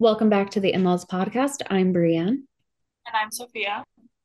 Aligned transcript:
Welcome 0.00 0.30
back 0.30 0.48
to 0.52 0.60
the 0.60 0.72
In 0.72 0.82
Laws 0.82 1.04
Podcast. 1.04 1.60
I'm 1.68 1.92
Brienne. 1.92 2.48
And 3.06 3.14
I'm 3.14 3.30
Sophia. 3.30 3.84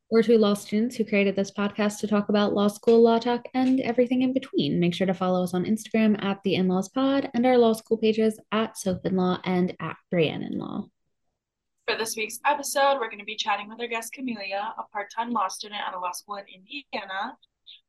We're 0.09 0.23
two 0.23 0.37
law 0.37 0.53
students 0.53 0.95
who 0.95 1.03
created 1.03 1.35
this 1.35 1.51
podcast 1.51 1.99
to 1.99 2.07
talk 2.07 2.29
about 2.29 2.53
law 2.53 2.69
school, 2.69 3.01
law 3.01 3.19
talk, 3.19 3.45
and 3.53 3.81
everything 3.81 4.21
in 4.21 4.31
between. 4.31 4.79
Make 4.79 4.93
sure 4.95 5.05
to 5.05 5.13
follow 5.13 5.43
us 5.43 5.53
on 5.53 5.65
Instagram 5.65 6.23
at 6.23 6.41
the 6.43 6.55
In 6.55 6.69
Laws 6.69 6.87
Pod 6.87 7.29
and 7.33 7.45
our 7.45 7.57
law 7.57 7.73
school 7.73 7.97
pages 7.97 8.39
at 8.53 8.77
Soph 8.77 9.03
in 9.03 9.17
Law 9.17 9.41
and 9.43 9.75
at 9.81 9.97
Brienne 10.09 10.43
in 10.43 10.57
Law. 10.57 10.85
For 11.89 11.97
this 11.97 12.15
week's 12.15 12.39
episode, 12.45 12.93
we're 13.01 13.09
going 13.09 13.19
to 13.19 13.25
be 13.25 13.35
chatting 13.35 13.67
with 13.67 13.81
our 13.81 13.87
guest 13.87 14.13
Camelia, 14.13 14.73
a 14.77 14.83
part 14.93 15.07
time 15.13 15.31
law 15.31 15.49
student 15.49 15.81
at 15.85 15.93
a 15.93 15.99
law 15.99 16.13
school 16.13 16.37
in 16.37 16.45
Indiana. 16.45 17.35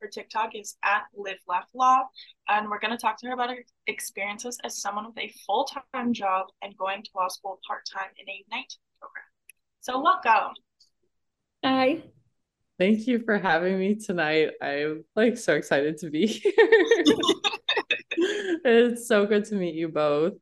Her 0.01 0.09
TikTok 0.09 0.55
is 0.55 0.77
at 0.85 1.05
Live 1.15 1.39
Laugh 1.49 1.69
Law, 1.75 2.03
and 2.49 2.69
we're 2.69 2.79
going 2.79 2.93
to 2.93 2.99
talk 2.99 3.19
to 3.21 3.27
her 3.29 3.33
about 3.33 3.51
her 3.51 3.65
experiences 3.87 4.59
as 4.65 4.81
someone 4.81 5.07
with 5.07 5.19
a 5.19 5.33
full 5.47 5.69
time 5.95 6.13
job 6.13 6.47
and 6.63 6.77
going 6.77 7.03
to 7.03 7.11
law 7.15 7.29
school 7.29 7.59
part 7.67 7.83
time 7.93 8.11
in 8.19 8.29
a 8.29 8.45
night 8.51 8.75
program. 9.01 9.25
So, 9.81 10.01
welcome. 10.01 10.55
Hi. 11.65 12.03
Thank 12.79 13.07
you 13.07 13.21
for 13.21 13.39
having 13.39 13.79
me 13.79 13.95
tonight. 13.95 14.51
I'm 14.61 15.05
like 15.15 15.39
so 15.39 15.55
excited 15.55 15.97
to 15.99 16.11
be 16.11 16.27
here. 16.27 16.53
it's 18.65 19.09
so 19.09 19.25
good 19.25 19.47
to 19.47 19.55
meet 19.55 19.75
you 19.75 19.89
both. 19.89 20.35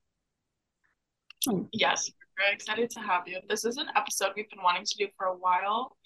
Yes, 1.73 2.11
we're 2.11 2.45
very 2.45 2.55
excited 2.55 2.91
to 2.91 3.01
have 3.01 3.29
you. 3.29 3.39
This 3.49 3.65
is 3.65 3.77
an 3.77 3.87
episode 3.95 4.33
we've 4.35 4.51
been 4.51 4.63
wanting 4.63 4.85
to 4.85 4.97
do 4.99 5.09
for 5.17 5.27
a 5.27 5.37
while 5.37 5.97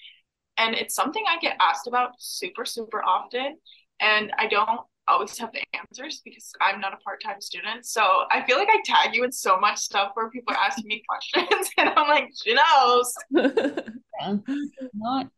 and 0.58 0.74
it's 0.74 0.94
something 0.94 1.22
I 1.28 1.38
get 1.38 1.56
asked 1.60 1.86
about 1.86 2.12
super, 2.18 2.64
super 2.64 3.02
often. 3.02 3.56
And 4.00 4.32
I 4.38 4.46
don't 4.48 4.80
always 5.08 5.38
have 5.38 5.52
the 5.52 5.62
answers 5.72 6.20
because 6.24 6.52
I'm 6.60 6.80
not 6.80 6.92
a 6.92 6.98
part-time 6.98 7.40
student. 7.40 7.86
So 7.86 8.02
I 8.30 8.44
feel 8.44 8.58
like 8.58 8.68
I 8.70 8.82
tag 8.84 9.14
you 9.14 9.24
in 9.24 9.32
so 9.32 9.58
much 9.58 9.78
stuff 9.78 10.10
where 10.14 10.30
people 10.30 10.54
are 10.54 10.60
asking 10.60 10.86
me 10.86 11.02
questions 11.08 11.70
and 11.78 11.88
I'm 11.88 12.08
like, 12.08 12.30
she 12.42 12.54
knows. 12.54 13.14
Not 14.94 15.30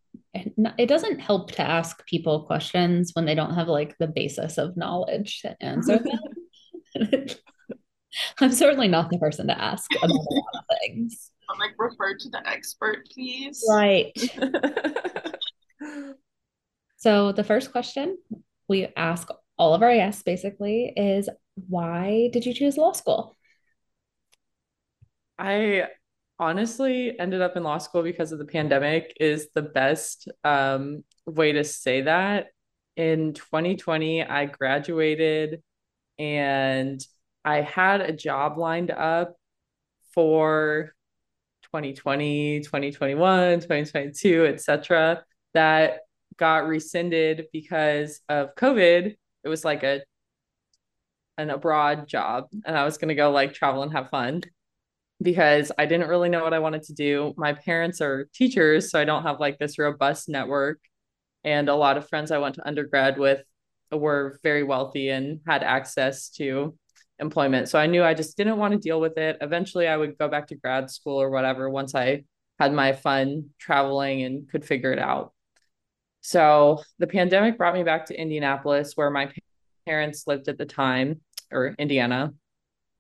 it 0.78 0.86
doesn't 0.86 1.18
help 1.18 1.50
to 1.52 1.62
ask 1.62 2.06
people 2.06 2.44
questions 2.44 3.10
when 3.14 3.24
they 3.24 3.34
don't 3.34 3.54
have 3.54 3.68
like 3.68 3.98
the 3.98 4.06
basis 4.06 4.58
of 4.58 4.76
knowledge 4.76 5.40
to 5.42 5.60
answer 5.60 5.98
them. 5.98 7.26
I'm 8.40 8.52
certainly 8.52 8.88
not 8.88 9.10
the 9.10 9.18
person 9.18 9.48
to 9.48 9.60
ask 9.60 9.90
about 9.96 10.10
a 10.10 10.14
lot 10.14 10.54
of 10.54 10.64
things. 10.82 11.30
I'm 11.50 11.58
like, 11.58 11.72
refer 11.78 12.16
to 12.16 12.28
the 12.28 12.46
expert, 12.48 13.06
please. 13.12 13.64
Right. 13.68 14.12
so 16.96 17.32
the 17.32 17.44
first 17.44 17.72
question 17.72 18.18
we 18.68 18.86
ask 18.96 19.28
all 19.58 19.74
of 19.74 19.82
our 19.82 19.94
guests 19.94 20.22
basically 20.22 20.92
is 20.96 21.28
why 21.68 22.30
did 22.32 22.46
you 22.46 22.54
choose 22.54 22.76
law 22.76 22.92
school? 22.92 23.36
I 25.38 25.88
honestly 26.38 27.18
ended 27.18 27.42
up 27.42 27.56
in 27.56 27.62
law 27.62 27.78
school 27.78 28.02
because 28.02 28.32
of 28.32 28.38
the 28.38 28.44
pandemic 28.44 29.14
is 29.20 29.48
the 29.54 29.62
best 29.62 30.28
um, 30.44 31.04
way 31.26 31.52
to 31.52 31.64
say 31.64 32.02
that. 32.02 32.48
In 32.96 33.34
2020, 33.34 34.22
I 34.22 34.46
graduated 34.46 35.62
and 36.18 37.00
I 37.44 37.62
had 37.62 38.02
a 38.02 38.12
job 38.12 38.58
lined 38.58 38.90
up 38.90 39.36
for 40.12 40.94
2020, 41.72 42.60
2021, 42.60 43.60
2022, 43.60 44.46
etc. 44.46 45.22
that 45.54 46.00
got 46.36 46.66
rescinded 46.66 47.46
because 47.52 48.20
of 48.28 48.54
COVID. 48.56 49.14
It 49.44 49.48
was 49.48 49.64
like 49.64 49.82
a 49.82 50.02
an 51.38 51.50
abroad 51.50 52.06
job 52.06 52.48
and 52.66 52.76
I 52.76 52.84
was 52.84 52.98
going 52.98 53.08
to 53.08 53.14
go 53.14 53.30
like 53.30 53.54
travel 53.54 53.82
and 53.82 53.92
have 53.92 54.10
fun 54.10 54.42
because 55.22 55.72
I 55.78 55.86
didn't 55.86 56.08
really 56.08 56.28
know 56.28 56.42
what 56.42 56.52
I 56.52 56.58
wanted 56.58 56.82
to 56.84 56.92
do. 56.92 57.32
My 57.36 57.54
parents 57.54 58.02
are 58.02 58.28
teachers, 58.34 58.90
so 58.90 59.00
I 59.00 59.04
don't 59.04 59.22
have 59.22 59.40
like 59.40 59.58
this 59.58 59.78
robust 59.78 60.28
network 60.28 60.80
and 61.44 61.68
a 61.68 61.74
lot 61.74 61.96
of 61.96 62.08
friends 62.08 62.30
I 62.30 62.38
went 62.38 62.56
to 62.56 62.66
undergrad 62.66 63.18
with 63.18 63.42
were 63.92 64.38
very 64.42 64.62
wealthy 64.62 65.08
and 65.08 65.40
had 65.46 65.62
access 65.62 66.28
to 66.30 66.76
employment. 67.20 67.68
So 67.68 67.78
I 67.78 67.86
knew 67.86 68.02
I 68.02 68.14
just 68.14 68.36
didn't 68.36 68.58
want 68.58 68.72
to 68.72 68.78
deal 68.78 69.00
with 69.00 69.18
it. 69.18 69.38
Eventually, 69.40 69.86
I 69.86 69.96
would 69.96 70.18
go 70.18 70.28
back 70.28 70.48
to 70.48 70.54
grad 70.54 70.90
school 70.90 71.20
or 71.20 71.30
whatever 71.30 71.70
once 71.70 71.94
I 71.94 72.24
had 72.58 72.72
my 72.72 72.92
fun 72.92 73.50
traveling 73.58 74.22
and 74.22 74.48
could 74.50 74.64
figure 74.64 74.92
it 74.92 74.98
out. 74.98 75.32
So 76.20 76.82
the 76.98 77.06
pandemic 77.06 77.56
brought 77.56 77.74
me 77.74 77.82
back 77.82 78.06
to 78.06 78.20
Indianapolis, 78.20 78.92
where 78.94 79.10
my 79.10 79.32
parents 79.86 80.24
lived 80.26 80.48
at 80.48 80.58
the 80.58 80.66
time, 80.66 81.20
or 81.50 81.74
Indiana. 81.78 82.34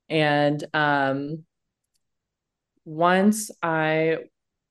And 0.08 0.64
um, 0.72 1.44
once 2.84 3.50
I 3.62 4.18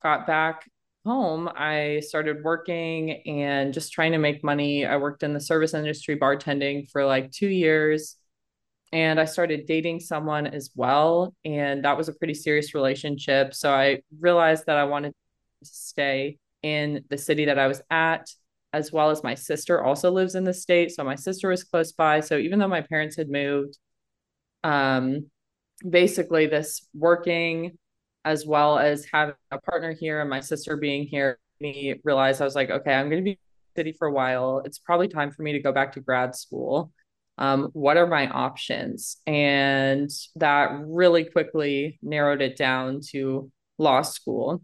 got 0.01 0.25
back 0.25 0.69
home, 1.05 1.49
I 1.55 2.01
started 2.05 2.43
working 2.43 3.21
and 3.27 3.73
just 3.73 3.93
trying 3.93 4.11
to 4.13 4.17
make 4.17 4.43
money. 4.43 4.85
I 4.85 4.97
worked 4.97 5.23
in 5.23 5.33
the 5.33 5.39
service 5.39 5.73
industry 5.73 6.17
bartending 6.17 6.89
for 6.89 7.05
like 7.05 7.31
two 7.31 7.47
years 7.47 8.15
and 8.91 9.19
I 9.19 9.25
started 9.25 9.65
dating 9.67 9.99
someone 9.99 10.47
as 10.47 10.71
well. 10.75 11.33
And 11.45 11.85
that 11.85 11.97
was 11.97 12.09
a 12.09 12.13
pretty 12.13 12.33
serious 12.33 12.73
relationship. 12.73 13.53
So 13.53 13.71
I 13.71 14.01
realized 14.19 14.65
that 14.65 14.77
I 14.77 14.85
wanted 14.85 15.09
to 15.09 15.69
stay 15.69 16.37
in 16.63 17.03
the 17.09 17.17
city 17.17 17.45
that 17.45 17.59
I 17.59 17.67
was 17.67 17.81
at, 17.91 18.29
as 18.73 18.91
well 18.91 19.11
as 19.11 19.23
my 19.23 19.35
sister 19.35 19.83
also 19.83 20.11
lives 20.11 20.35
in 20.35 20.43
the 20.43 20.53
state. 20.53 20.91
So 20.91 21.03
my 21.03 21.15
sister 21.15 21.49
was 21.49 21.63
close 21.63 21.91
by. 21.91 22.19
So 22.21 22.37
even 22.37 22.59
though 22.59 22.67
my 22.67 22.81
parents 22.81 23.15
had 23.15 23.29
moved, 23.29 23.77
um, 24.63 25.27
basically 25.87 26.47
this 26.47 26.87
working 26.93 27.77
as 28.25 28.45
well 28.45 28.77
as 28.77 29.05
having 29.11 29.35
a 29.51 29.59
partner 29.59 29.93
here 29.93 30.19
and 30.19 30.29
my 30.29 30.41
sister 30.41 30.75
being 30.77 31.05
here, 31.05 31.39
me 31.61 31.95
realized 32.03 32.41
I 32.41 32.45
was 32.45 32.55
like, 32.55 32.69
okay, 32.69 32.93
I'm 32.93 33.09
going 33.09 33.21
to 33.21 33.23
be 33.23 33.31
in 33.31 33.37
the 33.75 33.79
city 33.79 33.91
for 33.97 34.07
a 34.07 34.11
while. 34.11 34.61
It's 34.65 34.79
probably 34.79 35.07
time 35.07 35.31
for 35.31 35.43
me 35.43 35.53
to 35.53 35.59
go 35.59 35.71
back 35.71 35.93
to 35.93 35.99
grad 35.99 36.35
school 36.35 36.91
um, 37.39 37.69
what 37.71 37.95
are 37.95 38.05
my 38.05 38.27
options? 38.29 39.17
And 39.25 40.09
that 40.35 40.71
really 40.85 41.23
quickly 41.23 41.97
narrowed 42.03 42.41
it 42.41 42.57
down 42.57 42.99
to 43.11 43.49
law 43.77 44.01
school. 44.01 44.61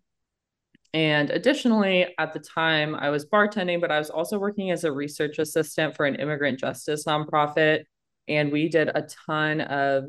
And 0.94 1.30
additionally, 1.30 2.14
at 2.18 2.34
the 2.34 2.40
time, 2.40 2.94
I 2.94 3.10
was 3.10 3.26
bartending, 3.26 3.82
but 3.82 3.92
I 3.92 3.98
was 3.98 4.10
also 4.10 4.38
working 4.38 4.72
as 4.72 4.84
a 4.84 4.92
research 4.92 5.40
assistant 5.40 5.96
for 5.96 6.06
an 6.06 6.16
immigrant 6.16 6.60
justice 6.60 7.06
nonprofit. 7.06 7.86
And 8.28 8.52
we 8.52 8.70
did 8.70 8.90
a 8.90 9.08
ton 9.26 9.62
of 9.62 10.06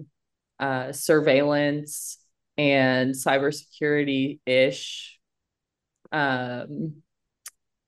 uh, 0.59 0.93
surveillance 0.93 2.19
and 2.59 3.15
cybersecurity 3.15 4.41
ish 4.44 5.19
um, 6.10 7.03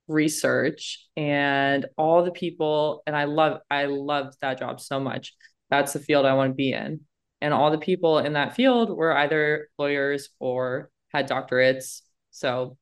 research 0.09 1.07
and 1.17 1.87
all 1.97 2.25
the 2.25 2.33
people 2.33 3.03
and 3.07 3.15
I 3.15 3.25
love 3.25 3.61
I 3.71 3.85
loved 3.85 4.39
that 4.41 4.59
job 4.59 4.81
so 4.81 4.99
much. 4.99 5.35
That's 5.71 5.93
the 5.93 6.01
field 6.01 6.27
I 6.27 6.35
want 6.35 6.51
to 6.53 6.55
be 6.55 6.73
in. 6.73 7.01
And 7.41 7.55
all 7.55 7.71
the 7.71 7.79
people 7.79 8.19
in 8.19 8.33
that 8.33 8.57
field 8.57 8.91
were 8.91 9.17
either 9.17 9.69
lawyers 9.79 10.31
or 10.39 10.91
had 11.13 11.29
doctorates. 11.29 12.03
So 12.31 12.77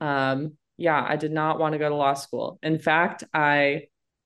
um 0.00 0.56
yeah, 0.76 1.04
I 1.08 1.16
did 1.16 1.32
not 1.32 1.58
want 1.58 1.72
to 1.72 1.78
go 1.78 1.88
to 1.88 1.94
law 1.94 2.12
school. 2.12 2.58
In 2.62 2.78
fact, 2.78 3.24
I 3.32 3.84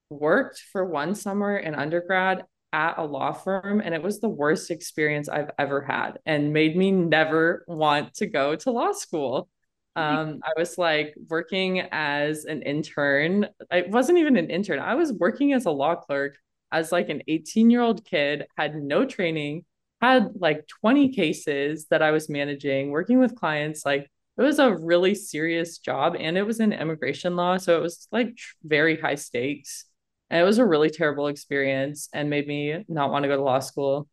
worked 0.09 0.60
for 0.72 0.84
one 0.84 1.15
summer 1.15 1.56
in 1.56 1.76
undergrad 1.76 2.44
at 2.72 2.99
a 2.99 3.04
law 3.04 3.32
firm 3.32 3.81
and 3.81 3.94
it 3.94 4.03
was 4.03 4.20
the 4.20 4.28
worst 4.28 4.70
experience 4.70 5.28
I've 5.28 5.50
ever 5.59 5.81
had 5.81 6.19
and 6.25 6.53
made 6.53 6.76
me 6.76 6.91
never 6.93 7.65
want 7.66 8.15
to 8.15 8.26
go 8.26 8.56
to 8.56 8.70
law 8.70 8.93
school. 8.93 9.49
Um, 9.96 10.40
I 10.44 10.52
was 10.56 10.78
like 10.78 11.14
working 11.28 11.80
as 11.90 12.44
an 12.44 12.62
intern. 12.62 13.48
I 13.70 13.82
wasn't 13.88 14.18
even 14.18 14.36
an 14.36 14.48
intern. 14.50 14.78
I 14.78 14.94
was 14.94 15.12
working 15.12 15.52
as 15.52 15.66
a 15.66 15.70
law 15.70 15.96
clerk 15.96 16.36
as 16.72 16.92
like 16.92 17.08
an 17.08 17.22
18 17.28 17.70
year 17.70 17.80
old 17.80 18.04
kid, 18.04 18.46
had 18.56 18.76
no 18.76 19.04
training, 19.04 19.64
had 20.00 20.30
like 20.36 20.66
20 20.80 21.12
cases 21.12 21.86
that 21.90 22.02
I 22.02 22.12
was 22.12 22.28
managing, 22.28 22.90
working 22.90 23.19
with 23.19 23.34
clients. 23.34 23.84
Like 23.84 24.08
it 24.38 24.42
was 24.42 24.58
a 24.58 24.75
really 24.75 25.14
serious 25.14 25.78
job 25.78 26.16
and 26.19 26.38
it 26.38 26.43
was 26.43 26.60
in 26.60 26.72
immigration 26.72 27.36
law. 27.36 27.56
So 27.56 27.76
it 27.76 27.82
was 27.82 28.06
like 28.12 28.38
very 28.62 28.98
high 28.98 29.16
stakes. 29.16 29.86
And 30.31 30.40
it 30.40 30.44
was 30.44 30.58
a 30.58 30.66
really 30.66 30.90
terrible 30.90 31.26
experience 31.26 32.08
and 32.12 32.31
made 32.31 32.46
me 32.46 32.84
not 32.88 33.10
want 33.10 33.25
to 33.25 33.28
go 33.28 33.36
to 33.36 33.43
law 33.43 33.58
school. 33.58 34.08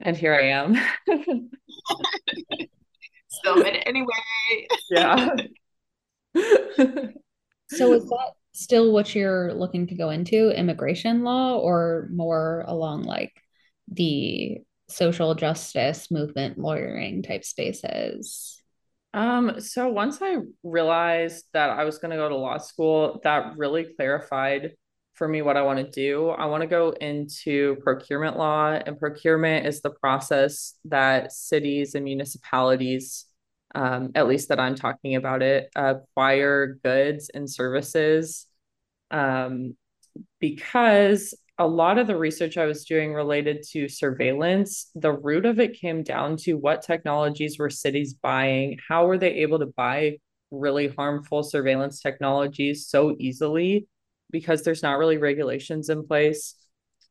And 0.00 0.14
here 0.14 0.34
I 0.34 0.48
am. 0.48 0.76
Film 3.42 3.64
it 3.64 3.82
anyway. 3.86 4.66
Yeah. 4.90 5.28
so 7.70 7.92
is 7.92 8.04
that 8.08 8.32
still 8.52 8.92
what 8.92 9.14
you're 9.14 9.52
looking 9.54 9.86
to 9.88 9.94
go 9.94 10.10
into, 10.10 10.50
immigration 10.50 11.22
law, 11.22 11.58
or 11.58 12.08
more 12.12 12.64
along 12.66 13.02
like 13.02 13.32
the 13.88 14.58
social 14.88 15.34
justice 15.34 16.10
movement 16.10 16.58
lawyering 16.58 17.22
type 17.22 17.44
spaces? 17.44 18.62
Um, 19.14 19.60
so 19.60 19.88
once 19.88 20.18
I 20.20 20.36
realized 20.62 21.46
that 21.54 21.70
I 21.70 21.84
was 21.84 21.98
going 21.98 22.10
to 22.10 22.16
go 22.16 22.28
to 22.28 22.36
law 22.36 22.58
school, 22.58 23.20
that 23.24 23.56
really 23.56 23.84
clarified 23.96 24.74
for 25.16 25.26
me 25.26 25.42
what 25.42 25.56
I 25.56 25.62
want 25.62 25.78
to 25.78 25.90
do. 25.90 26.28
I 26.28 26.46
want 26.46 26.60
to 26.60 26.66
go 26.66 26.90
into 26.90 27.76
procurement 27.76 28.36
law, 28.36 28.70
and 28.70 28.98
procurement 28.98 29.66
is 29.66 29.80
the 29.80 29.90
process 29.90 30.74
that 30.84 31.32
cities 31.32 31.94
and 31.94 32.04
municipalities, 32.04 33.24
um, 33.74 34.12
at 34.14 34.28
least 34.28 34.50
that 34.50 34.60
I'm 34.60 34.74
talking 34.74 35.16
about 35.16 35.42
it, 35.42 35.70
acquire 35.74 36.78
goods 36.84 37.30
and 37.32 37.50
services. 37.50 38.46
Um, 39.10 39.76
because 40.38 41.34
a 41.58 41.66
lot 41.66 41.98
of 41.98 42.06
the 42.06 42.16
research 42.16 42.58
I 42.58 42.66
was 42.66 42.84
doing 42.84 43.14
related 43.14 43.62
to 43.70 43.88
surveillance, 43.88 44.90
the 44.94 45.12
root 45.12 45.46
of 45.46 45.58
it 45.58 45.80
came 45.80 46.02
down 46.02 46.36
to 46.38 46.54
what 46.54 46.82
technologies 46.82 47.58
were 47.58 47.70
cities 47.70 48.12
buying, 48.12 48.78
how 48.86 49.06
were 49.06 49.18
they 49.18 49.36
able 49.36 49.58
to 49.60 49.66
buy 49.66 50.18
really 50.50 50.88
harmful 50.88 51.42
surveillance 51.42 52.00
technologies 52.00 52.86
so 52.86 53.16
easily 53.18 53.88
because 54.30 54.62
there's 54.62 54.82
not 54.82 54.98
really 54.98 55.18
regulations 55.18 55.88
in 55.88 56.06
place. 56.06 56.54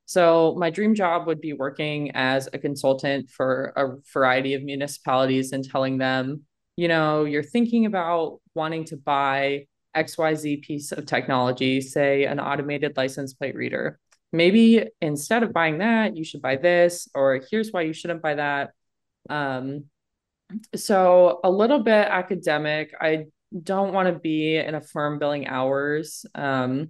So 0.06 0.56
my 0.57 0.69
dream 0.69 0.94
job 0.94 1.25
would 1.27 1.41
be 1.41 1.53
working 1.53 2.12
as 2.13 2.47
a 2.53 2.59
consultant 2.59 3.29
for 3.29 3.73
a 3.75 3.97
variety 4.13 4.53
of 4.53 4.63
municipalities 4.63 5.51
and 5.51 5.67
telling 5.67 5.97
them, 5.97 6.44
you 6.77 6.88
know, 6.88 7.25
you're 7.25 7.44
thinking 7.44 7.85
about 7.85 8.39
wanting 8.53 8.85
to 8.85 8.97
buy 8.97 9.65
XYZ 9.95 10.62
piece 10.62 10.91
of 10.91 11.06
technology, 11.06 11.81
say 11.81 12.25
an 12.25 12.39
automated 12.39 12.97
license 12.97 13.33
plate 13.33 13.56
reader. 13.56 14.00
Maybe 14.31 14.85
instead 15.01 15.44
of 15.44 15.53
buying 15.53 15.79
that, 15.79 16.18
you 16.18 16.23
should 16.23 16.41
buy 16.41 16.57
this, 16.57 17.07
or 17.15 17.41
here's 17.50 17.71
why 17.71 17.81
you 17.81 17.94
shouldn't 17.94 18.21
buy 18.21 18.35
that. 18.35 18.71
Um, 19.29 19.85
so 20.75 21.39
a 21.44 21.50
little 21.50 21.79
bit 21.79 22.07
academic. 22.07 22.94
I 23.00 23.25
don't 23.63 23.94
want 23.94 24.13
to 24.13 24.19
be 24.19 24.57
in 24.57 24.75
a 24.75 24.81
firm 24.81 25.18
billing 25.18 25.47
hours. 25.47 26.25
Um, 26.35 26.89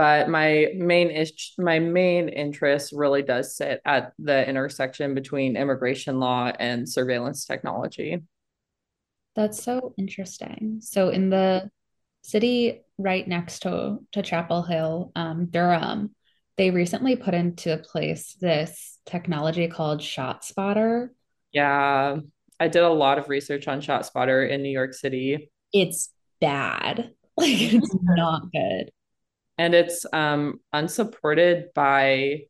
but 0.00 0.30
my 0.30 0.68
main 0.76 1.10
is 1.10 1.52
my 1.58 1.78
main 1.78 2.30
interest 2.30 2.90
really 2.96 3.20
does 3.20 3.54
sit 3.54 3.82
at 3.84 4.14
the 4.18 4.48
intersection 4.48 5.12
between 5.12 5.58
immigration 5.58 6.18
law 6.18 6.50
and 6.58 6.88
surveillance 6.88 7.44
technology. 7.44 8.22
That's 9.36 9.62
so 9.62 9.92
interesting. 9.98 10.78
So 10.80 11.10
in 11.10 11.28
the 11.28 11.70
city 12.22 12.80
right 12.96 13.28
next 13.28 13.58
to 13.64 13.98
to 14.12 14.22
Chapel 14.22 14.62
Hill, 14.62 15.12
um, 15.16 15.48
Durham, 15.50 16.14
they 16.56 16.70
recently 16.70 17.14
put 17.14 17.34
into 17.34 17.76
place 17.76 18.38
this 18.40 19.00
technology 19.04 19.68
called 19.68 20.00
ShotSpotter. 20.00 21.10
Yeah, 21.52 22.20
I 22.58 22.68
did 22.68 22.84
a 22.84 22.88
lot 22.88 23.18
of 23.18 23.28
research 23.28 23.68
on 23.68 23.82
ShotSpotter 23.82 24.48
in 24.48 24.62
New 24.62 24.70
York 24.70 24.94
City. 24.94 25.50
It's 25.74 26.08
bad. 26.40 27.10
Like 27.36 27.72
it's 27.72 27.96
not 28.02 28.52
good 28.52 28.90
and 29.60 29.74
it's 29.74 30.06
um, 30.14 30.58
unsupported 30.72 31.66
by 31.74 32.44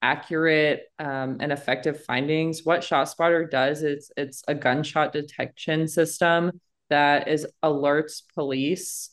accurate 0.00 0.84
um, 0.98 1.36
and 1.38 1.52
effective 1.52 2.02
findings. 2.04 2.62
What 2.64 2.80
ShotSpotter 2.80 3.50
does 3.50 3.82
is 3.82 4.10
it's 4.16 4.42
a 4.48 4.54
gunshot 4.54 5.12
detection 5.12 5.86
system 5.86 6.58
that 6.88 7.28
is 7.28 7.46
alerts 7.62 8.22
police 8.34 9.10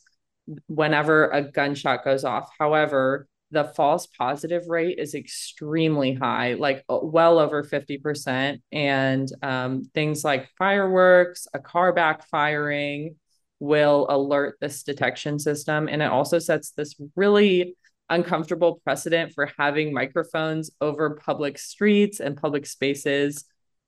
whenever 0.66 1.28
a 1.28 1.42
gunshot 1.42 2.04
goes 2.04 2.24
off. 2.24 2.48
However, 2.58 3.28
the 3.50 3.64
false 3.64 4.06
positive 4.06 4.68
rate 4.68 4.98
is 4.98 5.14
extremely 5.14 6.14
high, 6.14 6.54
like 6.54 6.82
uh, 6.88 7.00
well 7.02 7.38
over 7.38 7.62
50%. 7.62 8.62
And 8.72 9.28
um, 9.42 9.84
things 9.92 10.24
like 10.24 10.48
fireworks, 10.56 11.46
a 11.52 11.58
car 11.58 11.94
backfiring, 11.94 13.16
will 13.62 14.08
alert 14.10 14.56
this 14.60 14.82
detection 14.82 15.38
system. 15.38 15.88
And 15.88 16.02
it 16.02 16.10
also 16.10 16.40
sets 16.40 16.72
this 16.72 16.96
really 17.14 17.76
uncomfortable 18.10 18.80
precedent 18.82 19.32
for 19.32 19.48
having 19.56 19.94
microphones 19.94 20.72
over 20.80 21.14
public 21.24 21.58
streets 21.58 22.18
and 22.18 22.36
public 22.36 22.66
spaces. 22.66 23.44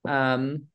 Um, 0.07 0.67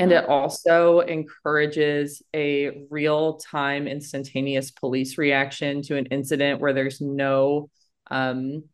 and 0.00 0.10
it 0.10 0.28
also 0.28 0.98
encourages 0.98 2.24
a 2.34 2.84
real 2.90 3.34
time 3.34 3.86
instantaneous 3.86 4.72
police 4.72 5.16
reaction 5.16 5.82
to 5.82 5.96
an 5.96 6.06
incident 6.06 6.60
where 6.60 6.72
there's 6.72 7.00
no 7.00 7.70
um, 8.10 8.64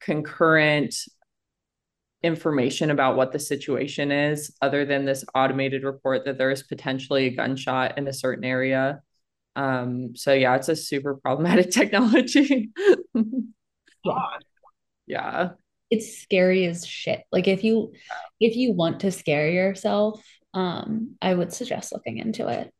concurrent 0.00 0.94
information 2.24 2.90
about 2.90 3.16
what 3.16 3.32
the 3.32 3.38
situation 3.38 4.10
is 4.10 4.50
other 4.62 4.86
than 4.86 5.04
this 5.04 5.24
automated 5.34 5.84
report 5.84 6.24
that 6.24 6.38
there 6.38 6.50
is 6.50 6.62
potentially 6.62 7.26
a 7.26 7.30
gunshot 7.30 7.98
in 7.98 8.08
a 8.08 8.12
certain 8.14 8.44
area. 8.44 9.02
Um, 9.56 10.16
so 10.16 10.32
yeah, 10.32 10.56
it's 10.56 10.70
a 10.70 10.74
super 10.74 11.14
problematic 11.22 11.70
technology. 11.70 12.70
yeah. 13.14 14.28
yeah. 15.06 15.50
It's 15.90 16.18
scary 16.18 16.64
as 16.64 16.86
shit. 16.86 17.22
Like 17.30 17.46
if 17.46 17.62
you 17.62 17.92
if 18.40 18.56
you 18.56 18.72
want 18.72 19.00
to 19.00 19.12
scare 19.12 19.50
yourself, 19.50 20.24
um, 20.54 21.16
I 21.20 21.34
would 21.34 21.52
suggest 21.52 21.92
looking 21.92 22.16
into 22.16 22.48
it. 22.48 22.72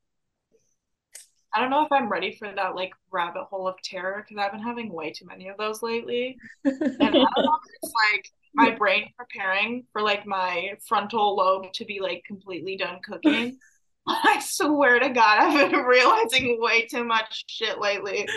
I 1.55 1.61
don't 1.61 1.71
know 1.71 1.85
if 1.85 1.93
I'm 1.93 2.09
ready 2.09 2.35
for 2.35 2.51
that 2.51 2.75
like 2.75 2.93
rabbit 3.13 3.45
hole 3.45 3.69
of 3.69 3.77
terror 3.85 4.25
because 4.27 4.43
I've 4.43 4.53
been 4.53 4.63
having 4.63 4.91
way 4.91 5.13
too 5.13 5.27
many 5.27 5.49
of 5.49 5.59
those 5.59 5.83
lately. 5.83 6.37
and 6.65 6.83
I 7.01 7.11
don't 7.11 7.13
know 7.13 7.59
if 7.63 7.71
it's 7.83 7.93
like 8.13 8.31
my 8.55 8.71
brain 8.71 9.11
preparing 9.17 9.85
for 9.93 10.03
like 10.03 10.27
my 10.27 10.75
frontal 10.87 11.37
lobe 11.37 11.73
to 11.75 11.85
be 11.85 12.01
like 12.01 12.23
completely 12.27 12.77
done 12.77 13.01
cooking. 13.03 13.59
I 14.07 14.41
swear 14.45 14.99
to 14.99 15.09
God, 15.09 15.39
I've 15.39 15.71
been 15.71 15.81
realizing 15.85 16.61
way 16.61 16.87
too 16.87 17.05
much 17.05 17.45
shit 17.49 17.81
lately. 17.81 18.29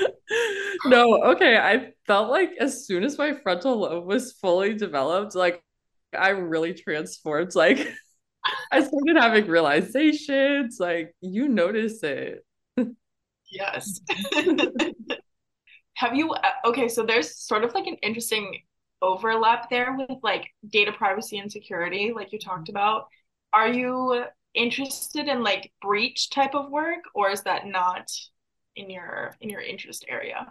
No, 0.86 1.22
okay. 1.24 1.58
I 1.58 1.92
felt 2.06 2.30
like 2.30 2.52
as 2.60 2.86
soon 2.86 3.04
as 3.04 3.18
my 3.18 3.34
frontal 3.34 3.78
lobe 3.78 4.06
was 4.06 4.34
fully 4.34 4.76
developed, 4.76 5.36
like 5.36 5.62
I 6.18 6.30
really 6.30 6.74
transformed. 6.74 7.54
Like 7.56 7.80
I 8.72 8.80
started 8.80 9.18
having 9.18 9.48
realizations. 9.48 10.78
Like 10.80 11.14
you 11.22 11.50
notice 11.50 12.02
it. 12.04 12.46
Yes. 13.52 14.00
Have 15.96 16.16
you? 16.16 16.32
Uh, 16.32 16.52
okay, 16.66 16.88
so 16.88 17.04
there's 17.04 17.38
sort 17.38 17.64
of 17.64 17.74
like 17.74 17.88
an 17.88 17.98
interesting 18.04 18.62
overlap 19.02 19.70
there 19.70 19.96
with 19.98 20.18
like 20.24 20.50
data 20.68 20.92
privacy 20.92 21.38
and 21.38 21.52
security, 21.52 22.12
like 22.16 22.32
you 22.32 22.40
talked 22.40 22.70
about. 22.70 23.08
Are 23.54 23.68
you 23.68 24.24
interested 24.54 25.28
in 25.28 25.44
like 25.44 25.72
breach 25.82 26.30
type 26.30 26.56
of 26.56 26.70
work, 26.70 27.04
or 27.14 27.30
is 27.30 27.42
that 27.44 27.68
not 27.68 28.10
in 28.76 28.90
your 28.90 29.36
in 29.42 29.50
your 29.50 29.62
interest 29.62 30.06
area? 30.08 30.48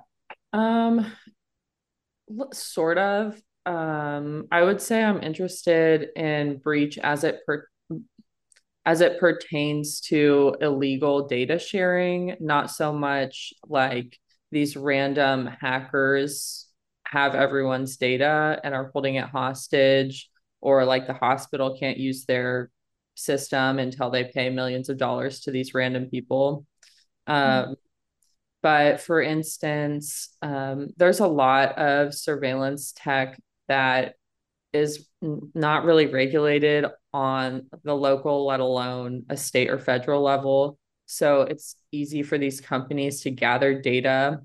Um, 0.53 1.13
sort 2.53 2.99
of. 2.99 3.41
Um, 3.65 4.47
I 4.53 4.63
would 4.63 4.81
say 4.81 5.03
I'm 5.03 5.23
interested 5.23 6.09
in 6.15 6.59
breach 6.59 6.99
as 6.99 7.25
it 7.25 7.41
per 7.47 7.67
as 8.85 9.01
it 9.01 9.19
pertains 9.19 10.01
to 10.01 10.57
illegal 10.61 11.27
data 11.27 11.59
sharing, 11.59 12.37
not 12.39 12.71
so 12.71 12.93
much 12.93 13.53
like 13.69 14.17
these 14.53 14.77
random 14.77 15.47
hackers 15.61 16.66
have 17.11 17.35
everyone's 17.35 17.97
data 17.97 18.61
and 18.65 18.75
are 18.75 18.91
holding 18.93 19.15
it 19.15 19.29
hostage 19.29 20.29
or 20.61 20.85
like 20.85 21.07
the 21.07 21.15
hospital 21.15 21.77
can't 21.79 21.99
use 21.99 22.25
their 22.25 22.71
system 23.15 23.79
until 23.79 24.11
they 24.11 24.25
pay 24.25 24.51
millions 24.51 24.89
of 24.89 24.99
dollars 24.99 25.41
to 25.41 25.51
these 25.51 25.73
random 25.73 26.07
people 26.07 26.67
mm-hmm. 27.29 27.71
um, 27.71 27.77
but 28.63 29.01
for 29.01 29.23
instance 29.23 30.37
um, 30.43 30.89
there's 30.97 31.21
a 31.21 31.27
lot 31.27 31.79
of 31.79 32.13
surveillance 32.13 32.93
tech 32.97 33.41
that 33.69 34.15
is 34.73 35.09
not 35.23 35.85
really 35.85 36.07
regulated 36.07 36.85
on 37.15 37.67
the 37.85 37.95
local 37.95 38.47
let 38.47 38.61
alone 38.61 39.25
a 39.31 39.37
state 39.37 39.71
or 39.71 39.79
federal 39.79 40.23
level 40.23 40.79
so 41.07 41.43
it's 41.43 41.77
easy 41.93 42.23
for 42.23 42.37
these 42.37 42.61
companies 42.61 43.23
to 43.23 43.31
gather 43.31 43.81
data 43.81 44.41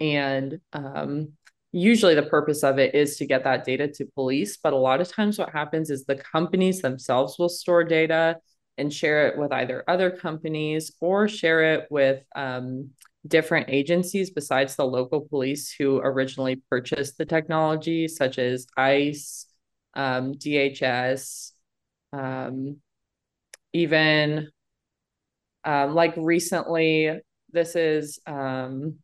and 0.00 0.60
um, 0.72 1.32
usually 1.72 2.14
the 2.14 2.22
purpose 2.22 2.62
of 2.62 2.78
it 2.78 2.94
is 2.94 3.16
to 3.16 3.26
get 3.26 3.44
that 3.44 3.64
data 3.64 3.88
to 3.88 4.04
police 4.14 4.58
but 4.58 4.74
a 4.74 4.76
lot 4.76 5.00
of 5.00 5.10
times 5.10 5.38
what 5.38 5.50
happens 5.50 5.90
is 5.90 6.04
the 6.04 6.16
companies 6.16 6.82
themselves 6.82 7.38
will 7.38 7.48
store 7.48 7.82
data 7.82 8.36
and 8.78 8.92
share 8.92 9.28
it 9.28 9.38
with 9.38 9.52
either 9.52 9.82
other 9.88 10.10
companies 10.10 10.92
or 11.00 11.28
share 11.28 11.74
it 11.74 11.86
with 11.90 12.22
um, 12.34 12.90
different 13.26 13.70
agencies 13.70 14.30
besides 14.30 14.76
the 14.76 14.84
local 14.84 15.22
police 15.22 15.74
who 15.78 15.98
originally 15.98 16.56
purchased 16.68 17.16
the 17.16 17.24
technology 17.24 18.06
such 18.06 18.38
as 18.38 18.66
ice 18.76 19.46
um, 19.94 20.34
dhs 20.34 21.52
um, 22.12 22.76
even 23.72 24.48
um, 25.64 25.94
like 25.94 26.14
recently 26.16 27.20
this 27.50 27.76
is 27.76 28.18
um, 28.26 28.96